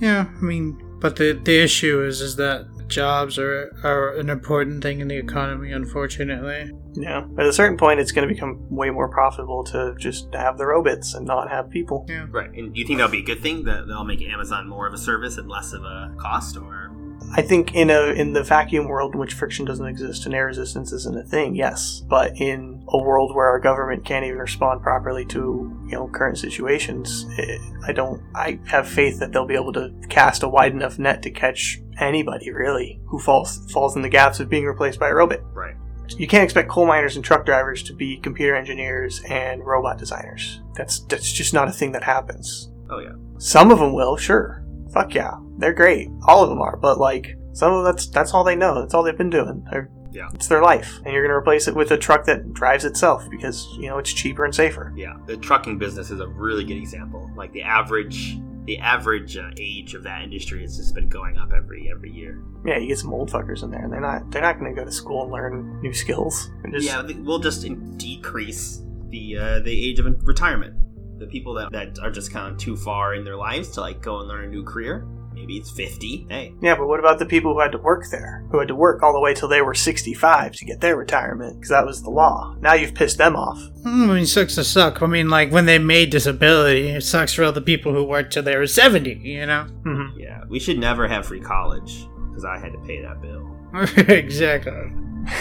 Yeah, 0.00 0.26
I 0.28 0.44
mean, 0.44 0.80
but 1.00 1.16
the 1.16 1.32
the 1.32 1.62
issue 1.62 2.02
is 2.02 2.20
is 2.20 2.36
that 2.36 2.66
jobs 2.90 3.38
are 3.38 3.74
are 3.82 4.14
an 4.16 4.28
important 4.28 4.82
thing 4.82 5.00
in 5.00 5.08
the 5.08 5.16
economy. 5.16 5.72
Unfortunately, 5.72 6.72
Yeah. 6.94 7.24
At 7.38 7.46
a 7.46 7.52
certain 7.52 7.76
point, 7.78 8.00
it's 8.00 8.12
going 8.12 8.26
to 8.28 8.34
become 8.34 8.58
way 8.68 8.90
more 8.90 9.08
profitable 9.08 9.62
to 9.64 9.94
just 9.98 10.34
have 10.34 10.58
the 10.58 10.66
robots 10.66 11.14
and 11.14 11.24
not 11.26 11.48
have 11.50 11.70
people. 11.70 12.04
yeah. 12.08 12.26
Right, 12.30 12.50
and 12.52 12.74
do 12.74 12.80
you 12.80 12.86
think 12.86 12.98
that'll 12.98 13.12
be 13.12 13.20
a 13.20 13.24
good 13.24 13.40
thing 13.40 13.64
that 13.64 13.86
they'll 13.86 14.04
make 14.04 14.22
Amazon 14.22 14.68
more 14.68 14.86
of 14.86 14.92
a 14.94 14.98
service 14.98 15.38
and 15.38 15.48
less 15.48 15.72
of 15.72 15.82
a 15.84 16.12
cost, 16.18 16.56
or 16.56 16.90
I 17.36 17.42
think 17.42 17.74
in 17.74 17.90
a 17.90 18.06
in 18.06 18.32
the 18.32 18.42
vacuum 18.42 18.88
world 18.88 19.14
in 19.14 19.20
which 19.20 19.34
friction 19.34 19.64
doesn't 19.64 19.86
exist 19.86 20.26
and 20.26 20.34
air 20.34 20.46
resistance 20.46 20.90
isn't 20.92 21.16
a 21.16 21.22
thing, 21.22 21.54
yes. 21.54 22.02
But 22.08 22.32
in 22.40 22.82
a 22.88 22.98
world 22.98 23.34
where 23.36 23.46
our 23.46 23.60
government 23.60 24.04
can't 24.04 24.24
even 24.24 24.38
respond 24.38 24.82
properly 24.82 25.24
to 25.26 25.38
you 25.86 25.92
know 25.92 26.08
current 26.08 26.38
situations, 26.38 27.26
eh, 27.38 27.58
I 27.86 27.92
don't. 27.92 28.20
I 28.34 28.58
have 28.66 28.88
faith 28.88 29.20
that 29.20 29.32
they'll 29.32 29.46
be 29.46 29.54
able 29.54 29.72
to 29.74 29.92
cast 30.08 30.42
a 30.42 30.48
wide 30.48 30.72
enough 30.72 30.98
net 30.98 31.22
to 31.22 31.30
catch 31.30 31.80
anybody 32.00 32.50
really 32.50 33.00
who 33.06 33.18
falls 33.18 33.70
falls 33.72 33.94
in 33.96 34.02
the 34.02 34.08
gaps 34.08 34.40
of 34.40 34.48
being 34.48 34.64
replaced 34.66 34.98
by 34.98 35.08
a 35.08 35.14
robot. 35.14 35.40
right? 35.54 35.74
You 36.18 36.26
can't 36.26 36.42
expect 36.42 36.68
coal 36.68 36.86
miners 36.86 37.14
and 37.14 37.24
truck 37.24 37.46
drivers 37.46 37.84
to 37.84 37.92
be 37.94 38.16
computer 38.16 38.56
engineers 38.56 39.22
and 39.28 39.64
robot 39.64 39.96
designers. 39.98 40.60
That's 40.74 41.00
that's 41.04 41.30
just 41.32 41.54
not 41.54 41.68
a 41.68 41.72
thing 41.72 41.92
that 41.92 42.02
happens. 42.02 42.70
Oh 42.90 42.98
yeah, 42.98 43.12
Some 43.38 43.70
of 43.70 43.78
them 43.78 43.92
will, 43.92 44.16
sure. 44.16 44.64
Fuck 44.92 45.14
yeah, 45.14 45.34
they're 45.58 45.72
great. 45.72 46.08
All 46.26 46.42
of 46.42 46.48
them 46.48 46.60
are, 46.60 46.76
but 46.76 46.98
like 46.98 47.36
some 47.52 47.72
of 47.72 47.84
them, 47.84 47.92
that's 47.92 48.08
that's 48.08 48.34
all 48.34 48.42
they 48.42 48.56
know. 48.56 48.80
That's 48.80 48.92
all 48.94 49.04
they've 49.04 49.16
been 49.16 49.30
doing. 49.30 49.64
They're, 49.70 49.88
Yeah. 50.12 50.28
it's 50.34 50.48
their 50.48 50.62
life, 50.62 50.98
and 51.04 51.14
you're 51.14 51.22
gonna 51.22 51.36
replace 51.38 51.68
it 51.68 51.76
with 51.76 51.92
a 51.92 51.96
truck 51.96 52.24
that 52.24 52.52
drives 52.54 52.84
itself 52.84 53.28
because 53.30 53.68
you 53.78 53.86
know 53.88 53.98
it's 53.98 54.12
cheaper 54.12 54.44
and 54.44 54.52
safer. 54.52 54.92
Yeah, 54.96 55.14
the 55.26 55.36
trucking 55.36 55.78
business 55.78 56.10
is 56.10 56.18
a 56.18 56.26
really 56.26 56.64
good 56.64 56.76
example. 56.78 57.30
Like 57.36 57.52
the 57.52 57.62
average, 57.62 58.40
the 58.70 58.78
average 58.78 59.36
uh, 59.36 59.50
age 59.58 59.94
of 59.94 60.04
that 60.04 60.22
industry 60.22 60.62
has 60.62 60.76
just 60.76 60.94
been 60.94 61.08
going 61.08 61.36
up 61.36 61.52
every 61.52 61.90
every 61.90 62.12
year. 62.12 62.40
Yeah, 62.64 62.78
you 62.78 62.86
get 62.86 62.98
some 62.98 63.12
old 63.12 63.28
fuckers 63.28 63.64
in 63.64 63.72
there, 63.72 63.82
and 63.82 63.92
they're 63.92 64.00
not 64.00 64.30
they're 64.30 64.42
not 64.42 64.58
gonna 64.58 64.72
go 64.72 64.84
to 64.84 64.92
school 64.92 65.24
and 65.24 65.32
learn 65.32 65.80
new 65.82 65.92
skills. 65.92 66.50
Just, 66.70 66.86
yeah, 66.86 67.02
we'll 67.02 67.40
just 67.40 67.66
decrease 67.98 68.80
the 69.08 69.36
uh, 69.36 69.58
the 69.60 69.72
age 69.72 69.98
of 69.98 70.06
retirement. 70.24 70.76
The 71.18 71.26
people 71.26 71.52
that, 71.54 71.72
that 71.72 71.98
are 71.98 72.12
just 72.12 72.32
kind 72.32 72.52
of 72.52 72.58
too 72.58 72.76
far 72.76 73.14
in 73.14 73.24
their 73.24 73.36
lives 73.36 73.70
to 73.72 73.80
like 73.80 74.00
go 74.00 74.20
and 74.20 74.28
learn 74.28 74.44
a 74.44 74.48
new 74.48 74.62
career. 74.62 75.04
Maybe 75.40 75.56
it's 75.56 75.70
fifty. 75.70 76.26
Hey, 76.28 76.52
Yeah, 76.60 76.76
but 76.76 76.86
what 76.86 77.00
about 77.00 77.18
the 77.18 77.24
people 77.24 77.54
who 77.54 77.60
had 77.60 77.72
to 77.72 77.78
work 77.78 78.04
there? 78.10 78.44
Who 78.50 78.58
had 78.58 78.68
to 78.68 78.74
work 78.74 79.02
all 79.02 79.14
the 79.14 79.20
way 79.20 79.32
till 79.32 79.48
they 79.48 79.62
were 79.62 79.74
65 79.74 80.52
to 80.52 80.64
get 80.66 80.80
their 80.82 80.96
retirement? 80.96 81.54
Because 81.56 81.70
that 81.70 81.86
was 81.86 82.02
the 82.02 82.10
law. 82.10 82.54
Now 82.60 82.74
you've 82.74 82.94
pissed 82.94 83.16
them 83.16 83.36
off. 83.36 83.58
Mm, 83.82 84.10
I 84.10 84.14
mean, 84.14 84.26
sucks 84.26 84.56
to 84.56 84.64
suck. 84.64 85.00
I 85.00 85.06
mean, 85.06 85.30
like 85.30 85.50
when 85.50 85.64
they 85.64 85.78
made 85.78 86.10
disability, 86.10 86.88
it 86.88 87.02
sucks 87.02 87.32
for 87.32 87.44
all 87.44 87.52
the 87.52 87.62
people 87.62 87.94
who 87.94 88.04
worked 88.04 88.34
till 88.34 88.42
they 88.42 88.56
were 88.56 88.66
seventy. 88.66 89.14
You 89.14 89.46
know. 89.46 89.62
hmm 89.84 90.08
yeah, 90.18 90.42
we 90.48 90.58
should 90.60 90.78
never 90.78 91.08
have 91.08 91.24
free 91.26 91.40
college 91.40 92.06
because 92.28 92.44
I 92.44 92.58
had 92.58 92.72
to 92.72 92.78
pay 92.80 93.00
that 93.00 93.22
bill. 93.22 93.46
exactly. 94.14 94.92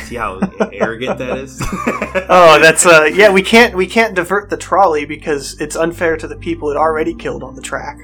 See 0.04 0.16
how 0.16 0.40
arrogant 0.74 1.18
that 1.20 1.38
is. 1.38 1.62
Oh, 2.32 2.60
that's 2.60 2.86
uh, 2.86 3.04
yeah. 3.14 3.32
We 3.32 3.42
can't 3.42 3.76
we 3.76 3.86
can't 3.88 4.16
divert 4.16 4.50
the 4.50 4.58
trolley 4.58 5.06
because 5.06 5.60
it's 5.62 5.76
unfair 5.76 6.18
to 6.18 6.28
the 6.28 6.36
people 6.36 6.70
it 6.72 6.76
already 6.78 7.14
killed 7.14 7.44
on 7.44 7.56
the 7.56 7.62
track. 7.62 7.98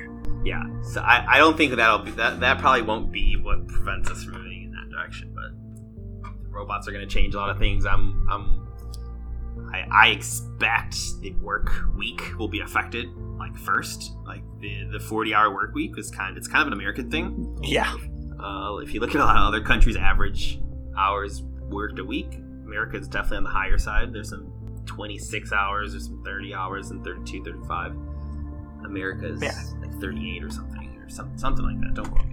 Yeah, 0.46 0.64
so 0.84 1.02
I, 1.02 1.26
I 1.28 1.38
don't 1.40 1.58
think 1.58 1.72
that 1.72 1.78
that'll 1.78 2.00
be 2.00 2.12
that 2.12 2.40
that 2.40 2.60
probably 2.60 2.84
won't 2.84 3.12
be 3.12 3.36
what 3.36 3.68
prevents 3.68 4.10
us 4.12 4.24
from 4.24 4.34
moving 4.36 4.64
in 4.66 4.72
that 4.72 4.90
direction. 4.96 5.34
But 5.34 6.32
robots 6.52 6.88
are 6.88 6.92
going 6.92 7.08
to 7.08 7.14
change 7.14 7.34
a 7.34 7.38
lot 7.40 7.50
of 7.50 7.58
things. 7.58 7.86
I'm 7.86 8.28
I'm 8.30 8.62
I, 9.74 9.86
I 9.92 10.08
expect 10.10 10.98
the 11.22 11.32
work 11.42 11.72
week 11.98 12.22
will 12.38 12.48
be 12.48 12.60
affected 12.60 13.08
like 13.40 13.58
first. 13.58 14.12
Like 14.26 14.44
the 14.60 14.88
the 14.92 15.00
forty 15.00 15.34
hour 15.34 15.52
work 15.54 15.74
week 15.74 15.98
is 15.98 16.12
kind 16.12 16.38
it's 16.38 16.48
kind 16.48 16.62
of 16.62 16.68
an 16.68 16.74
American 16.74 17.10
thing. 17.10 17.58
Yeah, 17.64 17.96
Uh, 18.40 18.78
if 18.84 18.94
you 18.94 19.00
look 19.00 19.10
at 19.10 19.16
a 19.16 19.26
lot 19.26 19.38
of 19.38 19.44
other 19.44 19.62
countries' 19.62 19.96
average 19.96 20.60
hours 20.98 21.42
worked 21.70 21.98
a 22.00 22.06
week, 22.06 22.36
America 22.66 22.98
is 22.98 23.08
definitely 23.08 23.38
on 23.38 23.44
the 23.46 23.50
higher 23.50 23.78
side. 23.80 24.14
There's 24.14 24.30
some 24.30 24.52
26 24.86 25.52
hours, 25.52 25.94
there's 25.94 26.06
some 26.06 26.22
30 26.24 26.54
hours, 26.54 26.92
and 26.92 27.04
32, 27.04 27.44
35. 27.44 27.96
America 28.86 29.28
is 29.28 29.42
Yeah. 29.42 29.52
like 29.82 29.94
38 30.00 30.44
or 30.44 30.50
something, 30.50 30.98
or 31.04 31.10
some, 31.10 31.38
something 31.38 31.66
like 31.66 31.80
that. 31.82 31.94
Don't 31.94 32.10
quote 32.12 32.28
me. 32.28 32.32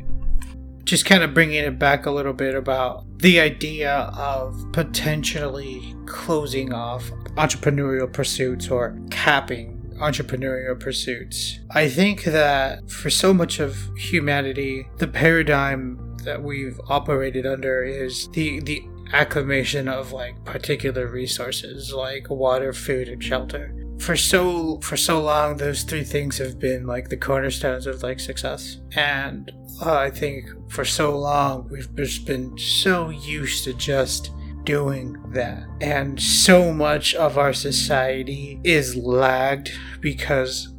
just 0.84 1.04
kind 1.06 1.22
of 1.22 1.32
bringing 1.32 1.64
it 1.64 1.78
back 1.78 2.06
a 2.06 2.10
little 2.10 2.32
bit 2.32 2.54
about 2.54 3.04
the 3.20 3.38
idea 3.40 4.10
of 4.16 4.66
potentially 4.72 5.94
closing 6.06 6.72
off 6.72 7.10
entrepreneurial 7.36 8.12
pursuits 8.12 8.68
or 8.68 8.98
capping 9.10 9.78
entrepreneurial 10.00 10.78
pursuits. 10.78 11.60
I 11.70 11.88
think 11.88 12.24
that 12.24 12.90
for 12.90 13.08
so 13.10 13.32
much 13.32 13.60
of 13.60 13.76
humanity, 13.96 14.88
the 14.98 15.06
paradigm 15.08 16.16
that 16.24 16.42
we've 16.42 16.78
operated 16.88 17.46
under 17.46 17.82
is 17.84 18.28
the 18.32 18.60
the 18.60 18.82
acclamation 19.12 19.88
of 19.88 20.12
like 20.12 20.42
particular 20.44 21.06
resources 21.06 21.92
like 21.92 22.28
water, 22.30 22.72
food, 22.72 23.08
and 23.08 23.22
shelter. 23.22 23.72
For 24.02 24.16
so 24.16 24.80
for 24.80 24.96
so 24.96 25.20
long, 25.20 25.56
those 25.56 25.84
three 25.84 26.02
things 26.02 26.38
have 26.38 26.58
been 26.58 26.86
like 26.86 27.08
the 27.08 27.16
cornerstones 27.16 27.86
of 27.86 28.02
like 28.02 28.18
success, 28.18 28.78
and 28.96 29.52
uh, 29.80 29.94
I 29.94 30.10
think 30.10 30.46
for 30.68 30.84
so 30.84 31.16
long 31.16 31.68
we've 31.70 31.94
just 31.94 32.26
been 32.26 32.58
so 32.58 33.10
used 33.10 33.62
to 33.64 33.74
just 33.74 34.32
doing 34.64 35.16
that. 35.32 35.66
And 35.80 36.20
so 36.20 36.72
much 36.72 37.14
of 37.14 37.38
our 37.38 37.52
society 37.52 38.60
is 38.64 38.96
lagged 38.96 39.70
because 40.00 40.74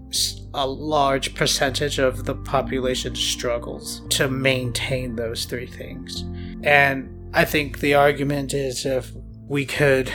a 0.53 0.67
large 0.67 1.33
percentage 1.33 1.99
of 1.99 2.25
the 2.25 2.35
population 2.35 3.15
struggles 3.15 4.01
to 4.09 4.29
maintain 4.29 5.15
those 5.15 5.45
three 5.45 5.65
things. 5.65 6.25
And 6.63 7.09
I 7.33 7.45
think 7.45 7.79
the 7.79 7.95
argument 7.95 8.53
is 8.53 8.85
if 8.85 9.11
we 9.47 9.65
could 9.65 10.11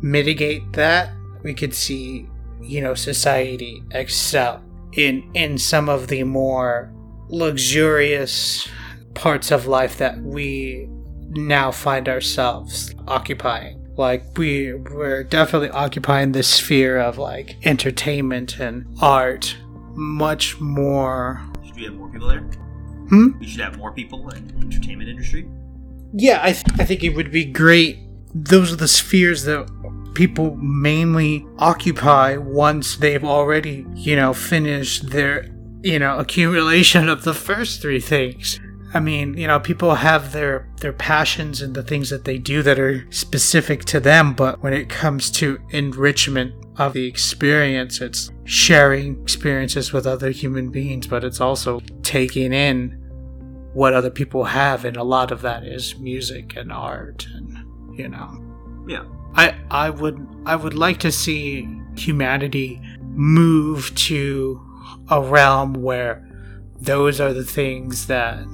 mitigate 0.00 0.72
that, 0.72 1.10
we 1.42 1.54
could 1.54 1.74
see, 1.74 2.26
you 2.60 2.80
know, 2.80 2.94
society 2.94 3.82
excel 3.92 4.62
in 4.92 5.30
in 5.34 5.58
some 5.58 5.88
of 5.88 6.08
the 6.08 6.24
more 6.24 6.92
luxurious 7.28 8.68
parts 9.14 9.50
of 9.50 9.66
life 9.66 9.98
that 9.98 10.18
we 10.22 10.88
now 11.30 11.70
find 11.70 12.08
ourselves 12.08 12.94
occupying. 13.06 13.84
Like 13.96 14.38
we 14.38 14.74
we're 14.74 15.24
definitely 15.24 15.70
occupying 15.70 16.32
this 16.32 16.48
sphere 16.48 16.98
of 16.98 17.18
like 17.18 17.56
entertainment 17.66 18.58
and 18.60 18.86
art 19.00 19.56
much 19.94 20.60
more. 20.60 21.42
Should 21.64 21.76
we 21.76 21.84
have 21.84 21.94
more 21.94 22.08
people 22.08 22.28
there? 22.28 22.40
Hmm? 23.08 23.38
We 23.38 23.48
should 23.48 23.60
have 23.60 23.76
more 23.76 23.92
people 23.92 24.28
in 24.30 24.46
the 24.46 24.54
entertainment 24.60 25.10
industry. 25.10 25.48
Yeah, 26.12 26.40
I, 26.42 26.52
th- 26.52 26.78
I 26.78 26.84
think 26.84 27.02
it 27.02 27.10
would 27.10 27.30
be 27.30 27.44
great. 27.44 27.98
Those 28.34 28.72
are 28.72 28.76
the 28.76 28.88
spheres 28.88 29.44
that 29.44 29.68
people 30.18 30.56
mainly 30.56 31.46
occupy 31.58 32.36
once 32.36 32.96
they've 32.96 33.22
already, 33.22 33.86
you 33.94 34.16
know, 34.16 34.34
finished 34.34 35.10
their, 35.10 35.48
you 35.82 35.96
know, 35.96 36.18
accumulation 36.18 37.08
of 37.08 37.22
the 37.22 37.32
first 37.32 37.80
three 37.80 38.00
things. 38.00 38.58
I 38.92 38.98
mean, 38.98 39.38
you 39.38 39.46
know, 39.46 39.60
people 39.60 39.94
have 39.94 40.32
their 40.32 40.68
their 40.80 40.92
passions 40.92 41.62
and 41.62 41.72
the 41.72 41.84
things 41.84 42.10
that 42.10 42.24
they 42.24 42.36
do 42.36 42.64
that 42.64 42.80
are 42.80 43.06
specific 43.12 43.84
to 43.84 44.00
them, 44.00 44.34
but 44.34 44.60
when 44.60 44.72
it 44.72 44.88
comes 44.88 45.30
to 45.32 45.60
enrichment 45.70 46.52
of 46.78 46.94
the 46.94 47.06
experience, 47.06 48.00
it's 48.00 48.32
sharing 48.42 49.22
experiences 49.22 49.92
with 49.92 50.04
other 50.04 50.30
human 50.30 50.70
beings, 50.70 51.06
but 51.06 51.22
it's 51.22 51.40
also 51.40 51.80
taking 52.02 52.52
in 52.52 52.90
what 53.72 53.94
other 53.94 54.10
people 54.10 54.42
have 54.42 54.84
and 54.84 54.96
a 54.96 55.04
lot 55.04 55.30
of 55.30 55.42
that 55.42 55.64
is 55.64 55.96
music 56.00 56.56
and 56.56 56.72
art 56.72 57.24
and 57.34 57.56
you 57.96 58.08
know. 58.08 58.44
Yeah. 58.88 59.04
I 59.38 59.54
I 59.70 59.90
would 59.90 60.26
I 60.44 60.56
would 60.56 60.74
like 60.74 60.98
to 61.00 61.12
see 61.12 61.68
humanity 61.96 62.80
move 63.00 63.94
to 63.94 64.60
a 65.08 65.22
realm 65.22 65.74
where 65.74 66.24
those 66.80 67.20
are 67.20 67.32
the 67.32 67.44
things 67.44 68.06
that 68.08 68.44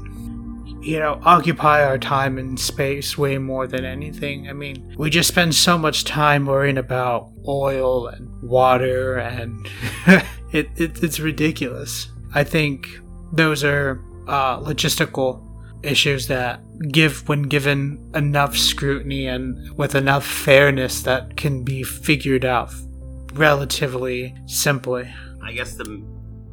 you 0.85 0.99
know, 0.99 1.19
occupy 1.25 1.83
our 1.83 1.97
time 1.97 2.37
and 2.37 2.61
space 2.61 3.17
way 3.17 3.39
more 3.39 3.67
than 3.67 3.87
anything. 3.87 4.51
I 4.51 4.53
mean, 4.53 4.95
we 4.99 5.09
just 5.09 5.29
spend 5.29 5.55
so 5.55 5.79
much 5.79 6.05
time 6.05 6.45
worrying 6.45 6.77
about 6.77 7.33
oil 7.49 8.09
and 8.09 8.31
water, 8.43 9.17
and 9.17 9.67
it, 10.53 10.69
it, 10.77 11.03
it's 11.03 11.19
ridiculous. 11.19 12.09
I 12.35 12.45
think 12.45 12.87
those 13.33 13.65
are 13.65 14.05
uh, 14.29 14.61
logistical 14.61 15.43
issues 15.83 16.27
that 16.29 16.61
give 16.89 17.29
when 17.29 17.43
given 17.43 18.11
enough 18.15 18.57
scrutiny 18.57 19.27
and 19.27 19.77
with 19.77 19.95
enough 19.95 20.27
fairness 20.27 21.03
that 21.03 21.37
can 21.37 21.63
be 21.63 21.83
figured 21.83 22.45
out 22.45 22.73
relatively 23.35 24.35
simply. 24.47 25.13
I 25.43 25.53
guess 25.53 25.75
the 25.75 26.03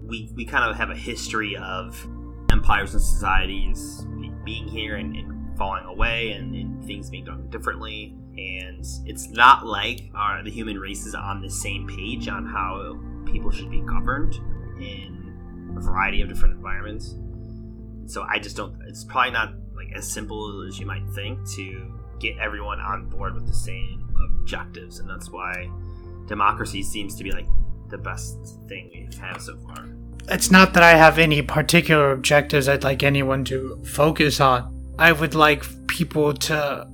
we 0.04 0.30
we 0.36 0.46
kind 0.46 0.70
of 0.70 0.76
have 0.78 0.90
a 0.90 0.96
history 0.96 1.56
of 1.56 2.08
empires 2.52 2.94
and 2.94 3.02
societies 3.02 4.06
being 4.44 4.68
here 4.68 4.96
and, 4.96 5.16
and 5.16 5.58
falling 5.58 5.86
away 5.86 6.32
and, 6.32 6.56
and, 6.56 6.84
things 6.86 7.10
being 7.10 7.24
done 7.24 7.48
differently. 7.50 8.16
And 8.38 8.86
it's 9.06 9.30
not 9.30 9.66
like 9.66 10.10
our, 10.16 10.44
the 10.44 10.50
human 10.50 10.80
race 10.80 11.06
is 11.06 11.14
on 11.14 11.42
the 11.42 11.50
same 11.50 11.88
page 11.88 12.28
on 12.28 12.46
how 12.46 13.00
people 13.32 13.52
should 13.52 13.70
be 13.70 13.82
governed 13.82 14.36
in 14.80 15.74
a 15.78 15.80
variety 15.80 16.22
of 16.22 16.30
different 16.30 16.56
environments. 16.56 17.16
So 18.08 18.24
I 18.24 18.40
just 18.40 18.58
don't. 18.58 18.76
It's 18.88 19.04
probably 19.04 19.32
not 19.32 19.54
as 19.96 20.10
simple 20.10 20.66
as 20.68 20.80
you 20.80 20.86
might 20.86 21.08
think 21.10 21.40
to 21.52 21.92
get 22.20 22.38
everyone 22.38 22.80
on 22.80 23.08
board 23.10 23.34
with 23.34 23.48
the 23.48 23.54
same 23.54 24.08
objectives, 24.42 25.00
and 25.00 25.10
that's 25.10 25.30
why 25.30 25.70
democracy 26.28 26.84
seems 26.84 27.16
to 27.16 27.24
be 27.24 27.32
like 27.32 27.48
the 27.90 27.98
best 27.98 28.38
thing 28.70 28.90
we've 28.94 29.20
had 29.20 29.42
so 29.42 29.58
far 29.58 29.90
it's 30.30 30.52
not 30.52 30.74
that 30.74 30.84
I 30.84 30.92
have 30.92 31.18
any 31.20 31.42
particular 31.42 32.12
objectives 32.12 32.68
I'd 32.68 32.84
like 32.84 33.04
anyone 33.04 33.44
to 33.46 33.82
focus 33.84 34.40
on. 34.40 34.94
I 34.98 35.12
would 35.12 35.36
like 35.36 35.66
people 35.88 36.34
to 36.34 36.88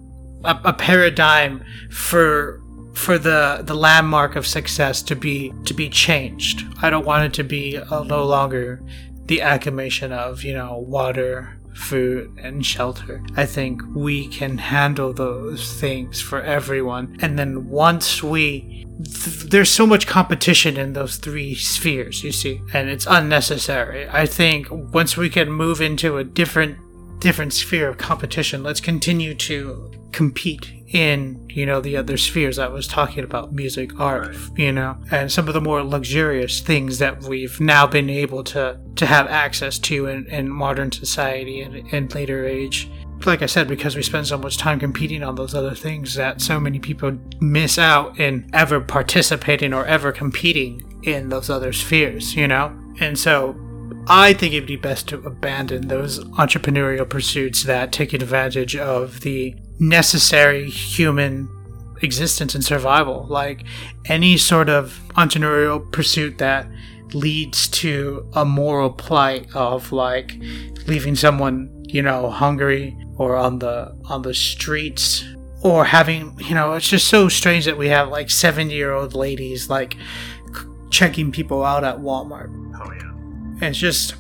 a, 0.44 0.60
a 0.66 0.74
paradigm 0.74 1.64
for 1.92 2.62
for 2.94 3.18
the 3.20 3.62
the 3.64 3.76
landmark 3.76 4.36
of 4.36 4.48
success 4.48 5.02
to 5.04 5.16
be 5.16 5.54
to 5.66 5.74
be 5.74 5.90
changed. 5.90 6.66
I 6.82 6.90
don't 6.90 7.06
want 7.06 7.26
it 7.26 7.34
to 7.34 7.44
be 7.44 7.80
no 7.92 8.26
longer 8.26 8.82
the 9.26 9.42
acclamation 9.42 10.12
of 10.12 10.44
you 10.44 10.54
know 10.54 10.78
water, 10.80 11.57
food, 11.78 12.32
and 12.42 12.66
shelter. 12.66 13.22
I 13.36 13.46
think 13.46 13.82
we 13.96 14.28
can 14.28 14.58
handle 14.58 15.14
those 15.14 15.74
things 15.74 16.20
for 16.20 16.42
everyone, 16.42 17.18
and 17.22 17.38
then 17.38 17.70
once 17.70 18.24
we 18.24 18.86
th- 19.04 19.50
there's 19.50 19.70
so 19.70 19.86
much 19.86 20.08
competition 20.08 20.78
in 20.78 20.94
those 20.94 21.18
three 21.18 21.56
spheres, 21.56 22.24
you 22.24 22.32
see, 22.32 22.62
and 22.74 22.90
it's 22.90 23.06
unnecessary. 23.08 24.08
I 24.10 24.26
think 24.26 24.68
once 24.72 25.16
we 25.16 25.30
can 25.30 25.52
move 25.52 25.82
into 25.82 26.18
a 26.18 26.24
different 26.24 26.78
different 27.20 27.54
sphere 27.54 27.90
of 27.90 27.98
competition, 27.98 28.64
let's 28.64 28.82
continue 28.82 29.34
to 29.34 29.92
compete 30.12 30.77
in 30.88 31.46
you 31.50 31.66
know 31.66 31.82
the 31.82 31.98
other 31.98 32.16
spheres 32.18 32.58
I 32.58 32.68
was 32.68 32.88
talking 32.88 33.24
about 33.24 33.54
music 33.54 34.00
art 34.00 34.28
right. 34.28 34.58
you 34.58 34.72
know 34.72 34.98
and 35.12 35.32
some 35.32 35.48
of 35.48 35.54
the 35.54 35.62
more 35.62 35.84
luxurious 35.84 36.62
things 36.62 37.00
that 37.00 37.24
we've 37.24 37.60
now 37.60 37.86
been 37.86 38.10
able 38.10 38.44
to 38.46 38.80
to 38.96 39.06
have 39.06 39.28
access 39.28 39.78
to 39.80 40.06
in, 40.08 40.26
in 40.28 40.50
modern 40.50 40.92
society 40.92 41.62
and 41.62 41.76
in 41.94 42.08
later 42.10 42.46
age 42.46 42.90
like 43.26 43.42
I 43.42 43.48
said, 43.48 43.68
because 43.68 43.96
we 43.96 44.04
spend 44.04 44.28
so 44.28 44.38
much 44.38 44.58
time 44.58 44.80
competing 44.80 45.24
on 45.24 45.36
those 45.36 45.56
other 45.56 45.74
things 45.74 46.14
that 46.16 46.42
so 46.42 46.60
many 46.60 46.80
people 46.80 47.18
miss 47.42 47.80
out 47.80 48.20
in 48.20 48.48
ever 48.54 48.80
participating 48.80 49.74
or 49.74 49.86
ever 49.86 50.12
competing 50.12 50.82
in 51.04 51.30
those 51.30 51.50
other 51.50 51.74
spheres, 51.74 52.36
you 52.36 52.48
know? 52.48 52.78
And 53.00 53.18
so 53.18 53.58
I 54.08 54.34
think 54.34 54.54
it'd 54.54 54.68
be 54.68 54.76
best 54.76 55.08
to 55.10 55.18
abandon 55.26 55.88
those 55.88 56.24
entrepreneurial 56.26 57.10
pursuits 57.10 57.64
that 57.64 57.92
take 57.92 58.14
advantage 58.14 58.76
of 58.76 59.22
the 59.22 59.56
necessary 59.80 60.70
human 60.70 61.50
existence 62.02 62.56
and 62.56 62.64
survival. 62.64 63.26
Like 63.30 63.64
any 64.06 64.38
sort 64.38 64.70
of 64.70 65.00
entrepreneurial 65.16 65.92
pursuit 65.92 66.38
that 66.38 66.68
leads 67.14 67.68
to 67.70 68.28
a 68.34 68.46
moral 68.46 68.90
plight 68.90 69.48
of 69.56 69.92
like 69.92 70.36
leaving 70.88 71.16
someone, 71.16 71.86
you 71.88 72.02
know, 72.02 72.30
hungry 72.30 72.98
or 73.18 73.36
on 73.36 73.60
the 73.60 73.96
on 74.06 74.22
the 74.22 74.34
streets 74.34 75.24
or 75.64 75.86
having 75.86 76.38
you 76.40 76.54
know 76.54 76.74
it's 76.74 76.88
just 76.88 77.08
so 77.08 77.28
strange 77.28 77.66
that 77.66 77.78
we 77.78 77.88
have 77.88 78.10
like 78.10 78.30
70 78.30 78.74
year 78.74 78.92
old 78.92 79.14
ladies 79.14 79.70
like 79.70 79.98
checking 80.90 81.32
people 81.32 81.64
out 81.64 81.84
at 81.84 81.98
walmart 81.98 82.50
oh 82.80 82.92
yeah 82.94 83.12
and 83.12 83.64
it's 83.64 83.80
just 83.80 84.16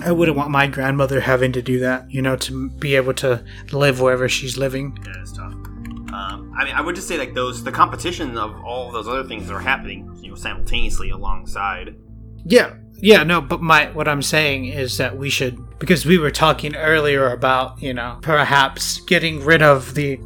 i 0.00 0.12
wouldn't 0.12 0.36
want 0.36 0.50
my 0.50 0.66
grandmother 0.66 1.20
having 1.20 1.52
to 1.52 1.62
do 1.62 1.78
that 1.78 2.10
you 2.10 2.22
know 2.22 2.36
to 2.36 2.68
be 2.70 2.96
able 2.96 3.14
to 3.14 3.44
live 3.72 4.00
wherever 4.00 4.28
she's 4.28 4.56
living. 4.56 4.96
Yeah 5.06 5.20
it's 5.20 5.32
tough. 5.32 5.52
Um, 5.52 6.52
i 6.58 6.64
mean 6.64 6.74
i 6.74 6.80
would 6.80 6.94
just 6.94 7.08
say 7.08 7.18
like 7.18 7.34
those 7.34 7.62
the 7.64 7.72
competition 7.72 8.36
of 8.36 8.54
all 8.64 8.88
of 8.88 8.92
those 8.92 9.08
other 9.08 9.24
things 9.24 9.48
that 9.48 9.54
are 9.54 9.60
happening 9.60 10.10
you 10.20 10.30
know 10.30 10.36
simultaneously 10.36 11.10
alongside. 11.10 11.96
Yeah 12.44 12.74
yeah, 13.04 13.22
no, 13.22 13.40
but 13.40 13.60
my 13.60 13.90
what 13.90 14.08
I'm 14.08 14.22
saying 14.22 14.66
is 14.66 14.96
that 14.98 15.18
we 15.18 15.28
should 15.28 15.58
because 15.78 16.06
we 16.06 16.16
were 16.16 16.30
talking 16.30 16.74
earlier 16.74 17.30
about, 17.32 17.82
you 17.82 17.92
know, 17.92 18.18
perhaps 18.22 19.00
getting 19.02 19.44
rid 19.44 19.62
of 19.62 19.94
the 19.94 20.18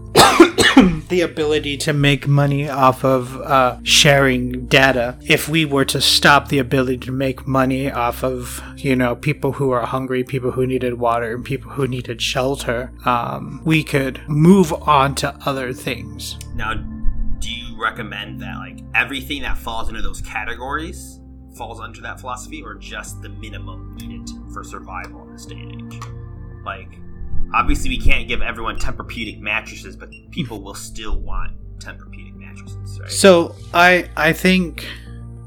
the 1.09 1.21
ability 1.21 1.77
to 1.79 1.93
make 1.93 2.29
money 2.29 2.69
off 2.69 3.05
of 3.05 3.37
uh, 3.41 3.79
sharing 3.83 4.67
data. 4.67 5.19
If 5.23 5.49
we 5.49 5.65
were 5.65 5.85
to 5.87 6.01
stop 6.01 6.49
the 6.49 6.59
ability 6.59 6.99
to 6.99 7.13
make 7.13 7.47
money 7.47 7.91
off 7.91 8.23
of, 8.23 8.63
you 8.77 8.95
know, 8.97 9.17
people 9.17 9.53
who 9.53 9.71
are 9.71 9.87
hungry, 9.87 10.25
people 10.25 10.51
who 10.51 10.67
needed 10.67 10.95
water, 10.95 11.35
and 11.35 11.45
people 11.45 11.71
who 11.71 11.87
needed 11.87 12.21
shelter, 12.21 12.93
um, 13.05 13.61
we 13.65 13.83
could 13.83 14.21
move 14.29 14.73
on 14.73 15.15
to 15.17 15.35
other 15.47 15.73
things. 15.73 16.39
Now, 16.55 16.75
do 16.75 17.51
you 17.51 17.81
recommend 17.81 18.41
that, 18.43 18.57
like, 18.57 18.81
everything 18.95 19.43
that 19.43 19.59
falls 19.59 19.89
into 19.89 20.03
those 20.03 20.21
categories 20.21 21.21
falls 21.59 21.81
under 21.81 22.01
that 22.01 22.21
philosophy 22.21 22.63
or 22.63 22.75
just 22.77 23.21
the 23.21 23.29
minimum 23.29 23.97
needed 23.97 24.31
for 24.53 24.63
survival 24.63 25.23
in 25.25 25.33
this 25.33 25.45
day 25.45 25.57
and 25.57 25.93
age. 25.93 26.01
Like, 26.65 27.01
obviously, 27.55 27.91
we 27.91 27.99
can't 27.99 28.29
give 28.29 28.43
everyone 28.43 28.79
Tempur-Pedic 28.79 29.41
mattresses, 29.41 29.97
but 29.97 30.11
people 30.31 30.63
will 30.63 30.75
still 30.75 31.21
want 31.21 31.53
Tempur-Pedic 31.79 32.35
mattresses, 32.35 33.01
right? 33.01 33.11
So 33.11 33.55
I 33.73 34.09
I 34.17 34.33
think 34.33 34.87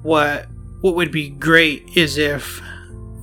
what 0.04 0.48
what 0.82 0.96
would 0.96 1.12
be 1.12 1.30
great 1.30 1.84
is 1.96 2.18
if 2.18 2.62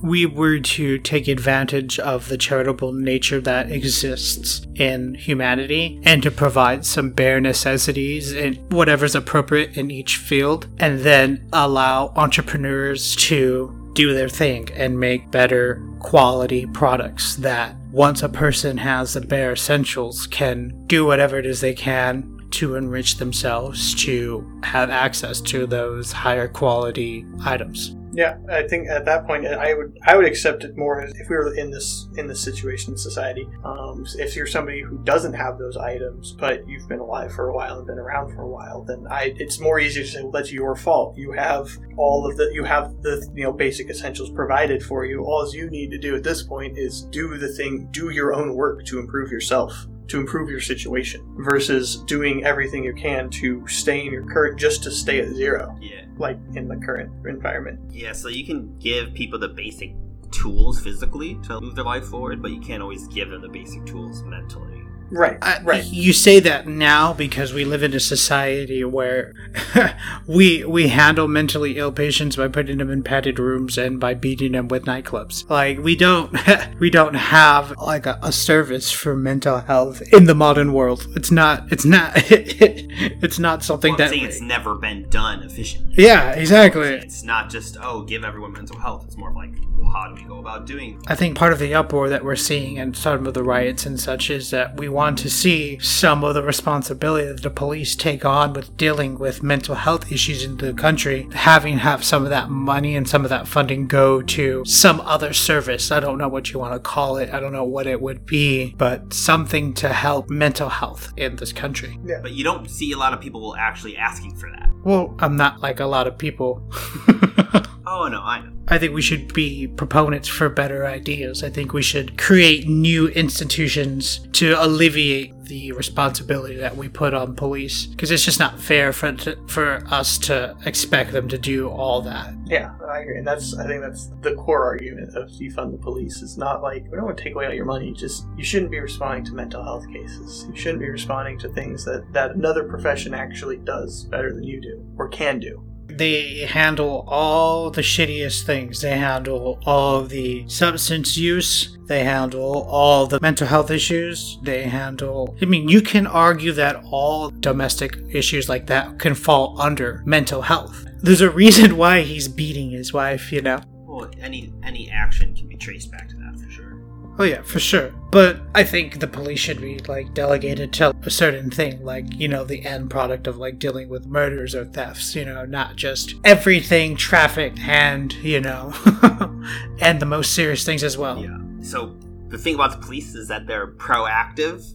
we 0.01 0.25
were 0.25 0.59
to 0.59 0.97
take 0.99 1.27
advantage 1.27 1.99
of 1.99 2.29
the 2.29 2.37
charitable 2.37 2.93
nature 2.93 3.41
that 3.41 3.69
exists 3.69 4.65
in 4.75 5.13
humanity 5.15 5.99
and 6.03 6.23
to 6.23 6.31
provide 6.31 6.85
some 6.85 7.09
bare 7.09 7.41
necessities 7.41 8.31
and 8.33 8.57
whatever's 8.71 9.13
appropriate 9.13 9.77
in 9.77 9.91
each 9.91 10.15
field, 10.15 10.67
and 10.79 11.01
then 11.01 11.45
allow 11.51 12.13
entrepreneurs 12.15 13.13
to 13.17 13.75
do 13.93 14.13
their 14.13 14.29
thing 14.29 14.69
and 14.73 14.97
make 14.97 15.29
better 15.31 15.83
quality 15.99 16.65
products 16.67 17.35
that 17.35 17.75
once 17.91 18.21
a 18.21 18.29
person 18.29 18.77
has 18.77 19.13
the 19.13 19.21
bare 19.21 19.53
essentials 19.53 20.27
can 20.27 20.69
do 20.85 21.05
whatever 21.05 21.39
it 21.39 21.45
is 21.45 21.61
they 21.61 21.73
can 21.73 22.39
to 22.51 22.75
enrich 22.75 23.17
themselves 23.17 23.95
to 23.95 24.45
have 24.63 24.89
access 24.89 25.41
to 25.41 25.65
those 25.65 26.11
higher 26.11 26.47
quality 26.47 27.25
items. 27.43 27.95
Yeah, 28.11 28.37
I 28.49 28.67
think 28.67 28.87
at 28.87 29.05
that 29.05 29.27
point 29.27 29.45
I 29.45 29.73
would 29.73 29.97
I 30.03 30.15
would 30.15 30.25
accept 30.25 30.63
it 30.63 30.75
more 30.75 31.01
if 31.01 31.29
we 31.29 31.35
were 31.35 31.53
in 31.53 31.69
this 31.69 32.07
in 32.17 32.27
this 32.27 32.41
situation 32.43 32.93
in 32.93 32.97
society. 32.97 33.47
Um, 33.63 34.05
if 34.17 34.35
you're 34.35 34.47
somebody 34.47 34.81
who 34.81 34.97
doesn't 35.03 35.33
have 35.33 35.59
those 35.59 35.77
items, 35.77 36.33
but 36.33 36.67
you've 36.67 36.87
been 36.87 36.99
alive 36.99 37.31
for 37.31 37.49
a 37.49 37.53
while 37.53 37.77
and 37.77 37.87
been 37.87 37.99
around 37.99 38.33
for 38.33 38.41
a 38.41 38.47
while, 38.47 38.83
then 38.83 39.05
I 39.09 39.33
it's 39.37 39.59
more 39.59 39.79
easy 39.79 40.01
to 40.01 40.07
say, 40.07 40.21
well, 40.23 40.31
that's 40.31 40.51
your 40.51 40.75
fault. 40.75 41.17
You 41.17 41.31
have 41.33 41.69
all 41.97 42.29
of 42.29 42.37
the 42.37 42.49
you 42.53 42.63
have 42.63 43.01
the 43.03 43.29
you 43.35 43.43
know 43.43 43.53
basic 43.53 43.89
essentials 43.89 44.31
provided 44.31 44.83
for 44.83 45.05
you. 45.05 45.23
All 45.23 45.49
you 45.53 45.69
need 45.69 45.91
to 45.91 45.97
do 45.97 46.15
at 46.15 46.23
this 46.23 46.43
point 46.43 46.77
is 46.77 47.03
do 47.03 47.37
the 47.37 47.47
thing, 47.47 47.87
do 47.91 48.09
your 48.09 48.33
own 48.33 48.55
work 48.55 48.85
to 48.85 48.99
improve 48.99 49.31
yourself 49.31 49.87
to 50.09 50.19
improve 50.19 50.49
your 50.49 50.59
situation 50.59 51.23
versus 51.37 51.97
doing 52.03 52.43
everything 52.43 52.83
you 52.83 52.93
can 52.93 53.29
to 53.29 53.65
stay 53.67 54.05
in 54.05 54.11
your 54.11 54.25
current 54.25 54.59
just 54.59 54.83
to 54.83 54.91
stay 54.91 55.19
at 55.19 55.29
zero 55.29 55.77
yeah. 55.81 56.05
like 56.17 56.37
in 56.55 56.67
the 56.67 56.75
current 56.77 57.11
environment 57.25 57.79
Yeah, 57.91 58.13
so 58.13 58.27
you 58.27 58.45
can 58.45 58.77
give 58.79 59.13
people 59.13 59.39
the 59.39 59.49
basic 59.49 59.93
tools 60.31 60.79
physically 60.81 61.35
to 61.43 61.59
move 61.61 61.75
their 61.75 61.85
life 61.85 62.05
forward, 62.05 62.41
but 62.41 62.51
you 62.51 62.59
can't 62.59 62.81
always 62.81 63.07
give 63.07 63.29
them 63.29 63.41
the 63.41 63.49
basic 63.49 63.85
tools 63.85 64.23
mentally. 64.23 64.78
Right 65.11 65.37
I- 65.41 65.61
right 65.63 65.85
You 65.85 66.13
say 66.13 66.39
that 66.41 66.67
now 66.67 67.13
because 67.13 67.53
we 67.53 67.65
live 67.65 67.83
in 67.83 67.93
a 67.93 67.99
society 67.99 68.83
where 68.83 69.33
we 70.27 70.63
we 70.65 70.89
handle 70.89 71.27
mentally 71.27 71.77
ill 71.77 71.91
patients 71.91 72.35
by 72.35 72.47
putting 72.47 72.77
them 72.77 72.89
in 72.89 73.03
padded 73.03 73.39
rooms 73.39 73.77
and 73.77 73.99
by 73.99 74.13
beating 74.13 74.51
them 74.53 74.67
with 74.67 74.85
nightclubs. 74.85 75.49
Like 75.49 75.79
we 75.79 75.95
don't 75.95 76.35
we 76.79 76.89
don't 76.89 77.15
have 77.15 77.75
like 77.77 78.05
a, 78.05 78.19
a 78.21 78.31
service 78.31 78.91
for 78.91 79.15
mental 79.15 79.59
health 79.59 80.01
in 80.13 80.25
the 80.25 80.35
modern 80.35 80.73
world. 80.73 81.07
It's 81.15 81.31
not 81.31 81.71
it's 81.71 81.85
not 81.85 82.11
it's 82.15 83.39
not 83.39 83.63
something 83.63 83.93
Well, 83.93 84.01
I'm 84.03 84.09
that 84.09 84.15
saying 84.15 84.25
it's 84.25 84.41
never 84.41 84.75
been 84.75 85.09
done 85.09 85.43
efficiently. 85.43 85.95
yeah 86.03 86.31
exactly. 86.33 86.87
It's 86.89 87.23
not 87.23 87.49
just 87.49 87.77
oh, 87.81 88.03
give 88.03 88.23
everyone 88.23 88.51
mental 88.53 88.77
health. 88.79 89.05
It's 89.05 89.17
more 89.17 89.29
of 89.29 89.35
like, 89.35 89.51
well, 89.77 89.89
how 89.89 90.07
do 90.07 90.15
we 90.21 90.27
go 90.27 90.39
about 90.39 90.65
doing? 90.65 91.01
I 91.07 91.15
think 91.15 91.37
part 91.37 91.53
of 91.53 91.59
the 91.59 91.73
uproar 91.73 92.09
that 92.09 92.23
we're 92.23 92.35
seeing 92.35 92.77
and 92.79 92.95
some 92.95 93.25
of 93.25 93.33
the 93.33 93.43
riots 93.43 93.85
and 93.85 93.99
such 93.99 94.29
is 94.29 94.49
that 94.51 94.77
we 94.77 94.89
want 94.89 94.98
to 94.99 95.29
see 95.29 95.79
some 95.79 96.23
of 96.23 96.33
the 96.33 96.43
responsibility 96.43 97.27
that 97.27 97.41
the 97.41 97.49
police 97.49 97.95
take 97.95 98.25
on 98.25 98.51
with 98.51 98.75
dealing 98.75 99.17
with 99.17 99.41
mental 99.41 99.75
health 99.75 100.11
issues 100.11 100.43
in 100.43 100.57
the 100.57 100.73
country, 100.73 101.27
having 101.33 101.77
have 101.77 102.03
some 102.03 102.23
of 102.23 102.29
that 102.29 102.49
money 102.49 102.95
and 102.95 103.07
some 103.07 103.23
of 103.23 103.29
that 103.29 103.47
funding 103.47 103.87
go 103.87 104.21
to 104.21 104.63
some 104.65 104.99
other 105.01 105.31
service. 105.31 105.89
I 105.89 105.99
don't 105.99 106.17
know 106.17 106.27
what 106.27 106.51
you 106.51 106.59
want 106.59 106.73
to 106.73 106.79
call 106.79 107.17
it. 107.17 107.33
I 107.33 107.39
don't 107.39 107.53
know 107.53 107.63
what 107.63 107.87
it 107.87 108.01
would 108.01 108.25
be, 108.25 108.75
but 108.77 109.13
something 109.13 109.73
to 109.75 109.89
help 109.89 110.29
mental 110.29 110.69
health 110.69 111.13
in 111.15 111.37
this 111.37 111.53
country. 111.53 111.97
Yeah. 112.03 112.19
But 112.21 112.33
you 112.33 112.43
don't 112.43 112.69
see 112.69 112.91
a 112.91 112.97
lot 112.97 113.13
of 113.13 113.21
people 113.21 113.55
actually 113.55 113.95
asking 113.95 114.35
for 114.35 114.49
that. 114.51 114.69
Well, 114.83 115.15
I'm 115.19 115.37
not 115.37 115.61
like 115.61 115.79
a 115.79 115.85
lot 115.85 116.07
of 116.07 116.17
people. 116.17 116.61
Oh 117.91 118.07
no, 118.07 118.21
I 118.21 118.41
know. 118.41 118.51
I 118.67 118.77
think 118.77 118.93
we 118.93 119.01
should 119.01 119.33
be 119.33 119.65
proponents 119.65 120.27
for 120.27 120.47
better 120.47 120.85
ideas. 120.85 121.43
I 121.43 121.49
think 121.49 121.73
we 121.73 121.81
should 121.81 122.19
create 122.19 122.67
new 122.67 123.07
institutions 123.07 124.19
to 124.33 124.53
alleviate 124.63 125.33
the 125.45 125.71
responsibility 125.71 126.55
that 126.57 126.77
we 126.77 126.87
put 126.87 127.15
on 127.15 127.35
police 127.35 127.87
because 127.87 128.11
it's 128.11 128.23
just 128.23 128.39
not 128.39 128.59
fair 128.59 128.93
for 128.93 129.17
for 129.47 129.83
us 129.87 130.19
to 130.19 130.55
expect 130.65 131.11
them 131.11 131.27
to 131.27 131.39
do 131.39 131.67
all 131.67 132.03
that. 132.03 132.31
yeah 132.45 132.71
i 132.87 132.99
agree 132.99 133.17
and 133.17 133.25
that's 133.25 133.57
i 133.57 133.65
think 133.65 133.81
that's 133.81 134.11
the 134.21 134.35
core 134.35 134.63
argument 134.63 135.09
of 135.17 135.27
defund 135.31 135.71
the 135.71 135.77
police 135.79 136.21
it's 136.21 136.37
not 136.37 136.61
like 136.61 136.83
we 136.83 136.95
don't 136.95 137.05
want 137.05 137.17
to 137.17 137.23
take 137.23 137.33
away 137.33 137.47
all 137.47 137.53
your 137.53 137.65
money 137.65 137.91
just 137.91 138.27
you 138.37 138.43
shouldn't 138.43 138.69
be 138.69 138.79
responding 138.79 139.23
to 139.25 139.33
mental 139.33 139.63
health 139.63 139.91
cases 139.91 140.45
you 140.47 140.55
shouldn't 140.55 140.79
be 140.79 140.89
responding 140.89 141.37
to 141.39 141.49
things 141.49 141.83
that 141.83 142.05
that 142.13 142.35
another 142.35 142.63
profession 142.63 143.15
actually 143.15 143.57
does 143.57 144.03
better 144.03 144.31
than 144.31 144.43
you 144.43 144.61
do 144.61 144.85
or 144.99 145.09
can 145.09 145.39
do 145.39 145.65
They 145.99 146.45
handle 146.45 147.03
all 147.09 147.69
the 147.71 147.81
shittiest 147.81 148.43
things. 148.43 148.79
They 148.79 148.97
handle 148.97 149.59
all 149.65 150.03
the 150.03 150.47
substance 150.47 151.17
use. 151.17 151.77
They 151.87 152.05
handle 152.05 152.65
all 152.69 153.05
the 153.05 153.19
mental 153.21 153.47
health 153.47 153.69
issues. 153.69 154.39
They 154.41 154.63
handle. 154.63 155.35
I 155.41 155.45
mean, 155.45 155.67
you 155.67 155.81
can 155.81 156.07
argue 156.07 156.53
that 156.53 156.81
all 156.85 157.31
domestic 157.31 157.97
issues 158.11 158.47
like 158.47 158.67
that 158.67 158.97
can 158.97 159.13
fall 159.13 159.59
under 159.59 160.01
mental 160.05 160.41
health. 160.41 160.85
There's 161.01 161.19
a 161.19 161.29
reason 161.29 161.75
why 161.75 162.03
he's 162.03 162.29
beating 162.29 162.69
his 162.69 162.93
wife, 162.93 163.33
you 163.33 163.41
know? 163.41 163.59
Well, 163.85 164.09
any 164.21 164.53
any 164.63 164.89
action 164.89 165.35
can 165.35 165.49
be 165.49 165.57
traced 165.57 165.91
back 165.91 166.07
to 166.07 166.15
that 166.15 166.39
for 166.39 166.49
sure. 166.49 166.81
Oh, 167.19 167.23
yeah, 167.25 167.41
for 167.41 167.59
sure. 167.59 167.93
But 168.11 168.41
I 168.55 168.63
think 168.63 168.99
the 168.99 169.07
police 169.07 169.39
should 169.39 169.61
be, 169.61 169.79
like, 169.87 170.13
delegated 170.15 170.73
to 170.73 170.95
a 171.03 171.09
certain 171.11 171.51
thing, 171.51 171.83
like, 171.83 172.05
you 172.19 172.27
know, 172.27 172.43
the 172.43 172.65
end 172.65 172.89
product 172.89 173.27
of, 173.27 173.37
like, 173.37 173.59
dealing 173.59 173.87
with 173.87 174.07
murders 174.07 174.55
or 174.55 174.65
thefts, 174.65 175.15
you 175.15 175.25
know, 175.25 175.45
not 175.45 175.75
just 175.75 176.15
everything 176.23 176.95
traffic 176.95 177.53
and, 177.59 178.13
you 178.13 178.41
know, 178.41 178.73
and 179.79 179.99
the 179.99 180.07
most 180.07 180.33
serious 180.33 180.65
things 180.65 180.83
as 180.83 180.97
well. 180.97 181.21
Yeah. 181.23 181.37
So 181.61 181.95
the 182.29 182.37
thing 182.37 182.55
about 182.55 182.71
the 182.71 182.77
police 182.77 183.13
is 183.15 183.27
that 183.27 183.45
they're 183.45 183.73
proactive 183.73 184.65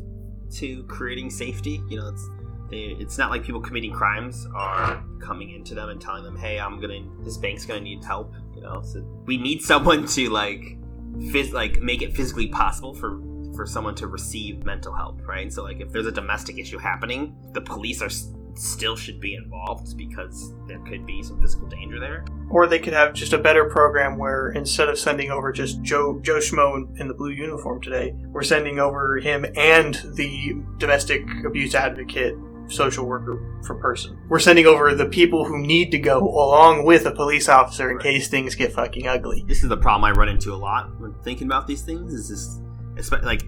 to 0.57 0.83
creating 0.85 1.31
safety. 1.31 1.83
You 1.89 1.99
know, 1.99 2.09
it's 2.09 2.29
they, 2.71 2.97
it's 2.99 3.19
not 3.19 3.31
like 3.31 3.45
people 3.45 3.61
committing 3.61 3.93
crimes 3.93 4.47
are 4.55 5.05
coming 5.21 5.51
into 5.51 5.75
them 5.75 5.89
and 5.89 6.01
telling 6.01 6.25
them, 6.25 6.37
"Hey, 6.37 6.59
I'm 6.59 6.81
gonna 6.81 7.01
this 7.21 7.37
bank's 7.37 7.65
gonna 7.65 7.81
need 7.81 8.05
help." 8.05 8.35
You 8.55 8.63
know, 8.63 8.83
so 8.83 9.01
we 9.27 9.37
need 9.37 9.63
someone 9.63 10.07
to 10.07 10.31
like 10.31 10.79
phys- 11.15 11.53
like 11.53 11.81
make 11.81 12.03
it 12.03 12.15
physically 12.15 12.49
possible 12.49 12.95
for 12.95 13.21
for 13.55 13.67
someone 13.67 13.95
to 13.95 14.09
receive 14.09 14.65
mental 14.65 14.93
help, 14.95 15.27
right? 15.27 15.53
So 15.53 15.63
like 15.63 15.81
if 15.81 15.91
there's 15.91 16.07
a 16.07 16.13
domestic 16.13 16.59
issue 16.59 16.79
happening, 16.79 17.37
the 17.53 17.61
police 17.61 18.03
are 18.03 18.11
still 18.57 18.97
should 18.97 19.21
be 19.21 19.35
involved 19.35 19.97
because 19.97 20.55
there 20.67 20.79
could 20.81 21.05
be 21.07 21.23
some 21.23 21.41
physical 21.41 21.67
danger 21.69 21.99
there. 21.99 22.25
Or 22.51 22.67
they 22.67 22.79
could 22.79 22.93
have 22.93 23.13
just 23.13 23.33
a 23.33 23.39
better 23.39 23.65
program 23.65 24.17
where 24.17 24.51
instead 24.51 24.89
of 24.89 24.99
sending 24.99 25.31
over 25.31 25.53
just 25.53 25.83
Joe 25.83 26.21
Joe 26.23 26.39
Schmo 26.39 26.99
in 27.01 27.09
the 27.09 27.15
blue 27.15 27.31
uniform 27.31 27.81
today, 27.81 28.15
we're 28.27 28.43
sending 28.43 28.79
over 28.79 29.19
him 29.19 29.45
and 29.57 29.95
the 30.15 30.57
domestic 30.79 31.25
abuse 31.45 31.75
advocate 31.75 32.37
social 32.69 33.07
worker 33.07 33.61
for 33.65 33.75
person. 33.75 34.19
We're 34.29 34.39
sending 34.39 34.67
over 34.67 34.95
the 34.95 35.07
people 35.07 35.45
who 35.45 35.59
need 35.59 35.91
to 35.93 35.99
go 35.99 36.19
along 36.21 36.85
with 36.85 37.07
a 37.07 37.11
police 37.11 37.49
officer 37.49 37.91
in 37.91 37.99
case 37.99 38.29
things 38.29 38.55
get 38.55 38.73
fucking 38.73 39.07
ugly. 39.07 39.45
this 39.47 39.63
is 39.63 39.69
the 39.69 39.77
problem 39.77 40.05
I 40.05 40.11
run 40.13 40.29
into 40.29 40.53
a 40.53 40.57
lot 40.57 40.99
when 41.01 41.15
thinking 41.23 41.47
about 41.47 41.67
these 41.67 41.83
things. 41.83 42.13
Is 42.15 42.29
this, 42.29 43.11
like 43.23 43.43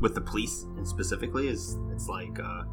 with 0.00 0.14
the 0.14 0.20
police 0.20 0.64
and 0.76 0.86
specifically, 0.86 1.48
is 1.48 1.76
it's 1.92 2.08
like 2.08 2.38
uh, 2.38 2.64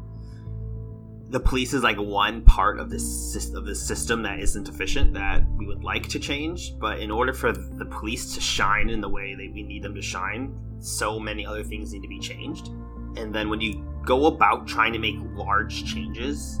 the 1.30 1.40
police 1.40 1.74
is 1.74 1.82
like 1.82 1.98
one 1.98 2.42
part 2.42 2.78
of 2.78 2.90
this 2.90 3.52
of 3.54 3.66
this 3.66 3.84
system 3.84 4.22
that 4.22 4.40
isn't 4.40 4.68
efficient 4.68 5.14
that 5.14 5.44
we 5.56 5.66
would 5.66 5.82
like 5.82 6.08
to 6.08 6.18
change. 6.18 6.78
But 6.78 7.00
in 7.00 7.10
order 7.10 7.32
for 7.32 7.52
the 7.52 7.86
police 7.86 8.34
to 8.34 8.40
shine 8.40 8.90
in 8.90 9.00
the 9.00 9.08
way 9.08 9.34
that 9.34 9.50
we 9.52 9.62
need 9.62 9.82
them 9.82 9.94
to 9.94 10.02
shine, 10.02 10.54
so 10.78 11.18
many 11.18 11.44
other 11.44 11.64
things 11.64 11.92
need 11.92 12.02
to 12.02 12.08
be 12.08 12.20
changed. 12.20 12.70
And 13.16 13.34
then 13.34 13.48
when 13.48 13.60
you 13.60 13.84
go 14.04 14.26
about 14.26 14.66
trying 14.66 14.92
to 14.92 14.98
make 14.98 15.16
large 15.34 15.84
changes 15.84 16.60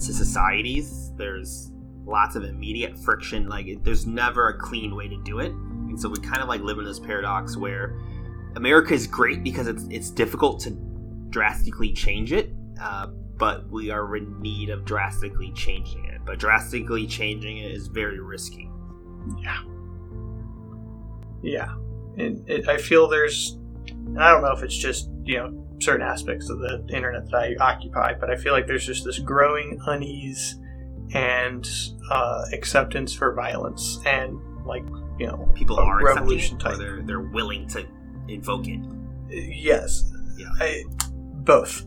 to 0.00 0.12
societies, 0.12 1.12
there's 1.16 1.72
lots 2.04 2.36
of 2.36 2.44
immediate 2.44 2.98
friction. 2.98 3.48
Like, 3.48 3.66
it, 3.66 3.84
there's 3.84 4.06
never 4.06 4.48
a 4.48 4.58
clean 4.58 4.94
way 4.94 5.08
to 5.08 5.16
do 5.22 5.38
it. 5.40 5.52
And 5.52 6.00
so 6.00 6.08
we 6.08 6.18
kind 6.18 6.42
of 6.42 6.48
like 6.48 6.60
live 6.60 6.78
in 6.78 6.84
this 6.84 6.98
paradox 6.98 7.56
where 7.56 7.98
America 8.56 8.94
is 8.94 9.06
great 9.06 9.42
because 9.44 9.66
it's 9.66 9.84
it's 9.90 10.10
difficult 10.10 10.60
to 10.60 10.70
drastically 11.30 11.92
change 11.92 12.32
it, 12.32 12.50
uh, 12.80 13.06
but 13.36 13.68
we 13.70 13.90
are 13.90 14.16
in 14.16 14.40
need 14.40 14.70
of 14.70 14.84
drastically 14.84 15.52
changing 15.52 16.04
it. 16.06 16.20
But 16.24 16.38
drastically 16.38 17.06
changing 17.06 17.58
it 17.58 17.70
is 17.70 17.86
very 17.88 18.18
risky. 18.20 18.70
Yeah, 19.42 19.62
Yeah. 21.42 21.74
and 22.16 22.48
it, 22.48 22.68
I 22.68 22.78
feel 22.78 23.08
there's, 23.08 23.58
I 24.18 24.30
don't 24.30 24.42
know 24.42 24.52
if 24.52 24.62
it's 24.62 24.76
just 24.76 25.10
you 25.24 25.36
know 25.38 25.65
certain 25.80 26.06
aspects 26.06 26.48
of 26.50 26.58
the 26.58 26.84
internet 26.90 27.30
that 27.30 27.36
I 27.36 27.54
occupy, 27.60 28.14
but 28.14 28.30
I 28.30 28.36
feel 28.36 28.52
like 28.52 28.66
there's 28.66 28.86
just 28.86 29.04
this 29.04 29.18
growing 29.18 29.78
unease 29.86 30.58
and 31.14 31.68
uh, 32.10 32.44
acceptance 32.52 33.14
for 33.14 33.32
violence 33.34 34.00
and 34.06 34.38
like 34.66 34.84
you 35.18 35.26
know 35.26 35.48
People 35.54 35.78
are 35.78 36.02
revolution 36.02 36.56
accepting 36.56 36.80
it, 36.80 36.84
or 36.84 36.96
type. 36.96 36.96
they're 36.96 37.02
they're 37.06 37.20
willing 37.32 37.68
to 37.68 37.86
invoke 38.28 38.66
it. 38.66 38.80
Yes, 39.30 40.10
Yeah. 40.36 40.48
I, 40.60 40.84
both. 41.44 41.86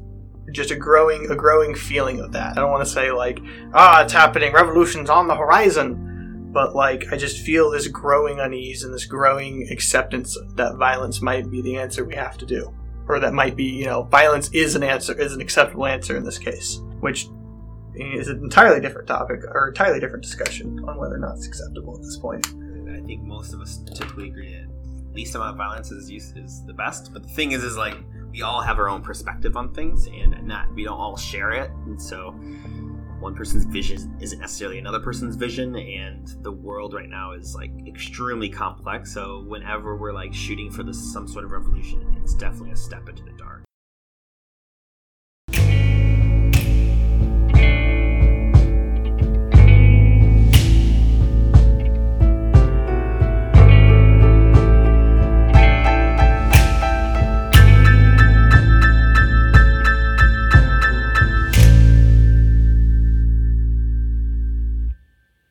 Just 0.52 0.72
a 0.72 0.76
growing 0.76 1.30
a 1.30 1.36
growing 1.36 1.76
feeling 1.76 2.20
of 2.22 2.32
that. 2.32 2.58
I 2.58 2.62
don't 2.62 2.72
want 2.72 2.84
to 2.86 2.92
say 2.92 3.12
like 3.12 3.40
ah 3.74 4.04
it's 4.04 4.14
happening, 4.14 4.54
revolution's 4.54 5.10
on 5.10 5.28
the 5.28 5.36
horizon, 5.36 6.50
but 6.52 6.76
like 6.76 7.12
I 7.12 7.18
just 7.18 7.46
feel 7.46 7.70
this 7.70 7.88
growing 7.88 8.40
unease 8.40 8.84
and 8.84 8.94
this 8.94 9.06
growing 9.06 9.68
acceptance 9.72 10.38
that 10.56 10.78
violence 10.78 11.22
might 11.22 11.52
be 11.52 11.62
the 11.62 11.76
answer 11.78 12.04
we 12.04 12.16
have 12.16 12.38
to 12.40 12.46
do, 12.48 12.74
or 13.10 13.20
that 13.20 13.34
might 13.34 13.58
be 13.58 13.66
you 13.66 13.86
know 13.86 14.04
violence 14.04 14.50
is 14.54 14.76
an 14.76 14.84
answer 14.84 15.20
is 15.20 15.34
an 15.34 15.42
acceptable 15.42 15.86
answer 15.86 16.16
in 16.16 16.24
this 16.24 16.38
case, 16.38 16.80
which 17.02 17.28
is 17.96 18.30
an 18.30 18.38
entirely 18.38 18.80
different 18.80 19.08
topic 19.08 19.42
or 19.44 19.68
entirely 19.68 20.00
different 20.00 20.24
discussion 20.24 20.80
on 20.88 20.98
whether 20.98 21.16
or 21.16 21.20
not 21.20 21.36
it's 21.36 21.48
acceptable 21.48 21.96
at 21.98 22.04
this 22.04 22.18
point. 22.18 22.48
I 22.48 23.02
think 23.06 23.24
most 23.24 23.54
of 23.54 23.60
us 23.60 23.80
typically 23.96 24.30
agree 24.30 24.54
that 24.54 24.70
least 25.14 25.36
amount 25.36 25.52
of 25.52 25.58
violence 25.58 25.92
is 25.92 26.10
use 26.10 26.32
is 26.36 26.64
the 26.66 26.74
best. 26.74 27.12
But 27.12 27.24
the 27.24 27.30
thing 27.30 27.52
is, 27.52 27.64
is 27.64 27.76
like 27.76 27.98
we 28.32 28.42
all 28.42 28.62
have 28.62 28.78
our 28.78 28.90
own 28.90 29.02
perspective 29.02 29.58
on 29.58 29.74
things, 29.74 30.08
and 30.08 30.48
not 30.48 30.74
we 30.74 30.84
don't 30.84 31.00
all 31.00 31.18
share 31.18 31.52
it, 31.52 31.72
and 31.86 32.02
so 32.02 32.36
one 33.20 33.36
person's 33.36 33.66
vision 33.66 34.16
isn't 34.22 34.40
necessarily 34.40 34.80
another 34.80 35.00
person's 35.00 35.36
vision, 35.36 35.76
and 35.76 36.36
the 36.42 36.52
world 36.52 36.94
right 36.94 37.10
now 37.10 37.34
is 37.34 37.56
like 37.56 37.72
extremely 37.86 38.50
complex. 38.50 39.14
So 39.14 39.44
whenever 39.48 39.96
we're 39.96 40.14
like 40.14 40.34
shooting 40.34 40.72
for 40.72 40.84
this 40.84 41.12
some 41.12 41.28
sort 41.28 41.44
of 41.44 41.52
revolution, 41.52 42.18
it's 42.22 42.34
definitely 42.34 42.72
a 42.72 42.78
step 42.78 43.10
into 43.10 43.24
the 43.24 43.32
dark. 43.32 43.49